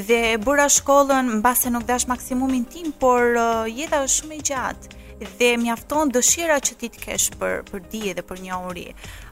dhe 0.00 0.20
e 0.34 0.38
bëra 0.42 0.66
shkollën 0.68 1.28
mbase 1.38 1.70
nuk 1.70 1.84
dash 1.86 2.06
maksimumin 2.10 2.64
tim, 2.66 2.90
por 2.98 3.36
uh, 3.38 3.64
jeta 3.70 4.00
është 4.02 4.18
shumë 4.20 4.34
e 4.40 4.44
gjatë 4.48 5.02
dhe 5.38 5.50
mjafton 5.62 6.10
dëshira 6.12 6.56
që 6.58 6.74
ti 6.80 6.88
të 6.90 7.02
kesh 7.04 7.28
për 7.38 7.60
për 7.68 7.80
dije 7.92 8.14
dhe 8.18 8.22
për 8.26 8.40
njohuri. 8.44 8.88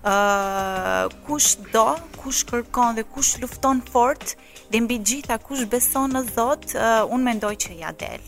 ë 0.07 0.13
uh, 0.13 1.11
kush 1.27 1.57
do, 1.75 1.89
kush 2.21 2.45
kërkon 2.49 2.95
dhe 2.97 3.03
kush 3.05 3.35
lufton 3.43 3.81
fort 3.91 4.37
dhe 4.71 4.81
mbi 4.81 5.01
gjitha 5.03 5.39
kush 5.43 5.67
beson 5.73 6.15
në 6.15 6.23
Zot, 6.31 6.71
uh, 6.79 7.03
unë 7.11 7.25
mendoj 7.27 7.55
që 7.65 7.79
ja 7.83 7.91
del. 7.93 8.23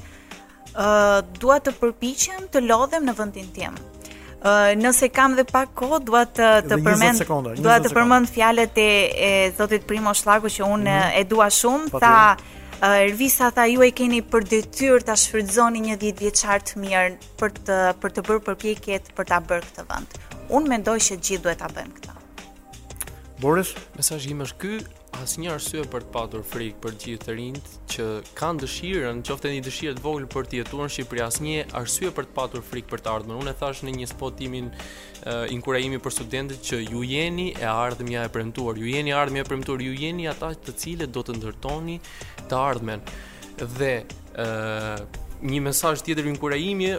uh, 0.00 1.18
dua 1.38 1.60
të 1.64 1.76
përpiqem 1.80 2.48
të 2.52 2.64
lodhem 2.68 3.06
në 3.06 3.14
vendin 3.20 3.52
tim. 3.56 3.78
Uh, 4.44 4.74
nëse 4.76 5.08
kam 5.16 5.38
dhe 5.38 5.46
pak 5.48 5.70
kohë, 5.78 6.00
dua 6.04 6.24
të 6.28 6.48
të 6.68 6.76
përmend 6.84 7.24
dua 7.64 7.78
të 7.80 7.94
përmend 7.96 8.28
fjalët 8.28 8.76
e 8.76 9.30
zotit 9.56 9.86
Primo 9.88 10.12
Shllaku 10.14 10.50
që 10.52 10.66
unë 10.74 10.84
mm 10.84 11.00
-hmm. 11.00 11.20
e 11.20 11.24
dua 11.34 11.46
shumë, 11.60 11.98
tha 12.00 12.36
Ervisa 12.84 13.46
tha 13.54 13.64
ju 13.70 13.80
e 13.86 13.90
keni 13.98 14.18
për 14.32 14.42
detyrë 14.52 15.02
ta 15.08 15.14
shfrytëzoni 15.24 15.80
një 15.86 15.96
10 16.00 16.20
vjeçar 16.20 16.60
të 16.60 16.72
mirë 16.84 17.16
për 17.40 17.48
të 17.66 17.76
për 18.02 18.10
të 18.14 18.20
bërë 18.26 18.42
përpjekjet 18.48 19.04
për 19.16 19.24
ta 19.30 19.38
bërë 19.48 19.64
këtë 19.68 19.84
vend. 19.88 20.08
Unë 20.56 20.66
mendoj 20.72 20.98
që 21.06 21.14
gjithë 21.24 21.42
duhet 21.44 21.58
ta 21.62 21.68
bëjmë 21.76 21.94
këtë. 21.96 22.23
Boris, 23.44 23.74
mesazhi 23.92 24.30
im 24.32 24.38
është 24.40 24.56
ky, 24.62 24.76
asnjë 25.20 25.50
arsye 25.52 25.82
për 25.92 26.06
të 26.06 26.12
patur 26.14 26.44
frikë 26.48 26.78
për 26.80 26.94
gjithë 27.02 27.34
të 27.34 27.80
që 27.92 28.04
kanë 28.38 28.62
dëshirën, 28.62 29.18
qoftë 29.28 29.50
ndonjë 29.50 29.64
dëshirë 29.66 29.98
të 29.98 30.00
vogël 30.06 30.24
për 30.32 30.48
të 30.48 30.62
jetuar 30.62 30.88
në 30.88 30.94
Shqipëri, 30.94 31.22
asnjë 31.26 31.66
arsye 31.76 32.12
për 32.16 32.24
të 32.30 32.34
patur 32.38 32.64
frikë 32.70 32.88
për 32.94 33.02
të 33.04 33.12
ardhmen. 33.12 33.36
Unë 33.42 33.52
e 33.52 33.58
thash 33.60 33.82
në 33.84 33.92
një 33.98 34.08
spot 34.14 34.38
timin 34.38 34.70
uh, 34.72 35.44
inkurajimi 35.52 36.00
për 36.06 36.16
studentët 36.16 36.64
që 36.70 36.80
ju 36.86 37.04
jeni 37.10 37.50
e 37.58 37.68
ardhmja 37.74 38.24
e 38.24 38.32
premtuar, 38.38 38.80
ju 38.80 38.88
jeni 38.94 39.12
ardhmja 39.18 39.44
e 39.44 39.48
premtuar, 39.50 39.84
ju 39.84 39.92
jeni 40.06 40.24
ata 40.32 40.54
të 40.64 40.78
cilët 40.80 41.12
do 41.12 41.26
të 41.28 41.36
ndërtoni 41.42 41.98
të 42.48 42.64
ardhmen. 42.72 43.04
Dhe 43.76 43.92
uh, 44.40 45.04
një 45.44 45.62
mesazh 45.68 46.00
tjetër 46.08 46.32
inkurajimi 46.32 46.94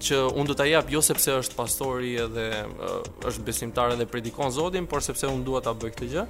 që 0.00 0.20
unë 0.40 0.50
do 0.50 0.56
ta 0.58 0.66
jap 0.68 0.88
jo 0.90 1.00
sepse 1.04 1.32
është 1.44 1.56
pastori 1.58 2.14
edhe 2.24 2.46
uh, 2.66 3.00
është 3.28 3.44
besimtar 3.46 3.92
edhe 3.94 4.06
predikon 4.10 4.52
Zotin, 4.54 4.88
por 4.88 5.04
sepse 5.04 5.28
unë 5.28 5.44
dua 5.46 5.62
ta 5.66 5.74
bëj 5.76 5.92
këtë 5.94 6.08
gjë. 6.14 6.24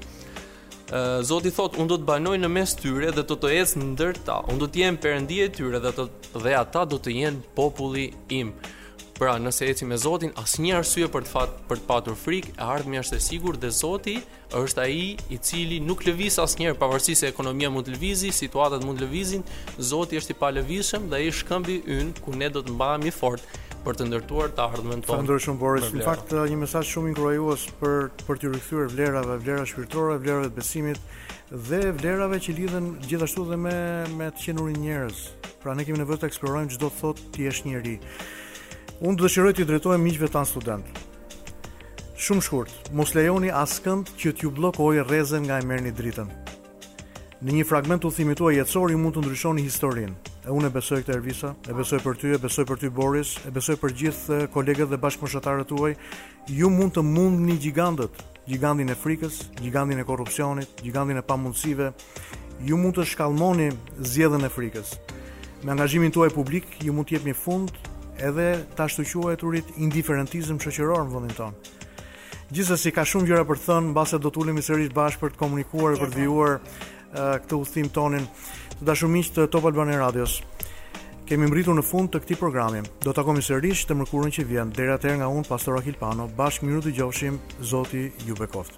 Uh, 0.90 1.18
Zoti 1.26 1.52
thotë, 1.54 1.78
unë 1.78 1.92
do 1.92 2.00
të 2.02 2.08
banoj 2.08 2.36
në 2.42 2.50
mes 2.50 2.72
tyre 2.78 3.12
dhe 3.14 3.22
do 3.30 3.36
të 3.38 3.52
ecë 3.60 3.80
ndër 3.92 4.18
ta. 4.26 4.40
Unë 4.50 4.64
do 4.64 4.68
të 4.74 4.82
jem 4.84 4.98
perëndi 5.04 5.38
e 5.44 5.48
tyre 5.54 5.78
dhe 5.84 5.92
ato 5.94 6.08
dhe 6.42 6.54
ata 6.58 6.82
do 6.92 6.98
të 7.02 7.14
jenë 7.20 7.46
populli 7.58 8.08
im. 8.42 8.50
Pra, 9.20 9.34
nëse 9.36 9.66
eci 9.68 9.84
me 9.84 9.98
Zotin, 10.00 10.30
asnjë 10.40 10.70
arsye 10.78 11.06
për 11.12 11.26
të 11.26 11.28
fat 11.34 11.56
për 11.68 11.80
të 11.82 11.86
patur 11.90 12.14
frikë, 12.16 12.54
e 12.56 12.60
ardhmja 12.72 13.02
është 13.04 13.18
e 13.18 13.20
sigurt 13.20 13.58
dhe 13.60 13.68
Zoti 13.78 14.14
është 14.56 14.80
ai 14.80 15.02
i 15.28 15.36
cili 15.44 15.76
nuk 15.84 16.06
lëviz 16.06 16.38
asnjëherë 16.40 16.78
pavarësisht 16.80 17.20
se 17.26 17.28
ekonomia 17.28 17.68
mund 17.74 17.84
të 17.90 17.98
lëvizë, 17.98 18.30
situatat 18.38 18.80
mund 18.88 18.96
të 18.96 19.04
lëvizin, 19.04 19.44
Zoti 19.90 20.16
është 20.22 20.32
i 20.32 20.38
palëvizshëm 20.40 21.10
dhe 21.12 21.18
ai 21.20 21.28
është 21.34 21.42
shkëmbi 21.42 21.76
ynë 21.98 22.24
ku 22.24 22.32
ne 22.40 22.48
do 22.54 22.62
të 22.64 22.72
mbahemi 22.78 23.12
fort 23.18 23.44
për 23.84 24.00
të 24.00 24.08
ndërtuar 24.08 24.56
të 24.56 24.64
ardhmen 24.70 25.04
tonë. 25.04 25.12
Falënderoj 25.12 25.44
shumë 25.50 25.64
Boris. 25.66 25.92
Në 26.00 26.06
fakt 26.08 26.34
një 26.54 26.58
mesazh 26.64 26.94
shumë 26.96 27.12
inkurajues 27.12 27.68
për 27.84 28.10
për 28.24 28.40
të 28.40 28.54
rikthyer 28.56 28.88
vlerave, 28.96 29.36
vlera 29.44 29.68
shpirtërore, 29.68 30.16
vlerave 30.24 30.48
të 30.48 30.60
besimit 30.62 31.04
dhe 31.68 31.84
vlerave 32.00 32.40
që 32.46 32.56
lidhen 32.56 32.92
gjithashtu 33.04 33.44
dhe 33.52 33.60
me 33.68 33.76
me 34.16 34.32
të 34.32 34.46
qenurin 34.48 34.80
njerëz. 34.86 35.20
Pra 35.60 35.76
ne 35.76 35.84
kemi 35.84 36.00
nevojë 36.00 36.22
të 36.24 36.32
eksplorojmë 36.32 36.78
çdo 36.78 36.88
thotë 37.02 37.28
ti 37.36 37.50
është 37.52 37.68
njeriu. 37.68 38.14
Unë 39.00 39.16
të 39.16 39.22
dëshiroj 39.24 39.52
të 39.56 39.64
drejtoj 39.64 39.94
miqve 39.96 40.28
tanë 40.28 40.44
student. 40.50 40.88
Shumë 42.20 42.42
shkurt, 42.44 42.72
mos 42.92 43.14
lejoni 43.16 43.48
askënd 43.56 44.10
që 44.20 44.34
t'ju 44.36 44.50
blokoj 44.58 44.98
rezen 45.08 45.46
nga 45.46 45.56
e 45.56 45.64
merë 45.64 45.86
një 45.86 45.92
dritën. 45.96 46.28
Në 47.40 47.54
një 47.56 47.62
fragment 47.64 48.02
të 48.04 48.10
thimitua 48.18 48.52
jetësori 48.58 48.98
mund 49.00 49.16
të 49.16 49.22
ndryshoni 49.24 49.64
historinë. 49.64 50.12
E 50.44 50.52
unë 50.52 50.68
e 50.68 50.74
besoj 50.76 50.98
këtë 51.00 51.16
Ervisa, 51.16 51.54
e 51.64 51.78
besoj 51.78 52.02
për 52.04 52.20
ty, 52.20 52.34
e 52.36 52.42
besoj 52.44 52.66
për 52.68 52.82
ty 52.82 52.92
Boris, 53.00 53.32
e 53.48 53.54
besoj 53.56 53.78
për 53.80 53.96
gjithë 54.02 54.42
kolegët 54.52 54.92
dhe 54.92 55.00
bashkëpunëtarët 55.00 55.72
tuaj. 55.72 55.94
Ju 56.52 56.68
mund 56.68 56.92
të 56.98 57.00
mundni 57.08 57.56
gigantët, 57.56 58.20
gigantin 58.52 58.92
e 58.92 58.98
frikës, 59.00 59.46
gigantin 59.64 60.04
e 60.04 60.04
korrupsionit, 60.04 60.76
gigantin 60.84 61.16
e 61.16 61.24
pamundësive. 61.24 61.94
Ju 62.68 62.76
mund 62.76 63.00
të 63.00 63.08
shkallmoni 63.14 63.72
zgjedhjen 64.12 64.44
e 64.44 64.52
frikës. 64.52 64.92
Me 65.64 65.72
angazhimin 65.72 66.12
tuaj 66.12 66.34
publik, 66.36 66.68
ju 66.84 66.92
mund 66.92 67.08
të 67.08 67.16
jepni 67.16 67.32
fund 67.32 67.88
edhe 68.26 68.50
të 68.76 68.84
ashtu 68.86 69.04
quajturit 69.22 69.76
indiferentizëm 69.80 70.60
shoqëror 70.60 71.06
në 71.08 71.12
vendin 71.14 71.36
tonë. 71.38 71.76
Gjithsesi 72.50 72.92
ka 72.92 73.04
shumë 73.06 73.28
gjëra 73.30 73.44
për 73.46 73.60
të 73.60 73.66
thënë, 73.68 73.92
mbase 73.92 74.18
do 74.20 74.30
të 74.30 74.56
i 74.58 74.62
sërish 74.66 74.94
bashkë 74.94 75.20
për 75.22 75.30
të 75.30 75.38
komunikuar, 75.40 75.98
për 76.00 76.10
të 76.14 76.18
vijuar 76.20 76.56
uh, 76.56 77.36
këtë 77.44 77.56
udhtim 77.60 77.88
tonin 77.94 78.26
të 78.80 78.88
dashur 78.90 79.08
miq 79.12 79.30
të 79.34 79.46
Top 79.54 79.64
Albani 79.70 79.96
Radios. 80.00 80.40
Kemi 81.30 81.46
mbritur 81.46 81.76
në 81.78 81.84
fund 81.86 82.10
të 82.10 82.20
këtij 82.24 82.36
programi. 82.40 82.82
Do 83.06 83.12
të 83.14 83.22
i 83.38 83.42
sërish 83.46 83.86
të 83.86 83.94
mërkurën 84.00 84.34
që 84.34 84.44
vjen. 84.50 84.72
dhe 84.74 84.90
atëherë 84.90 85.18
nga 85.20 85.28
unë 85.28 85.46
Pastor 85.48 85.78
Akil 85.78 85.94
Pano, 85.94 86.26
bashkë 86.26 86.66
miru 86.66 86.80
dëgjofshim, 86.82 87.38
Zoti 87.62 88.10
ju 88.26 88.34
bekoft. 88.34 88.72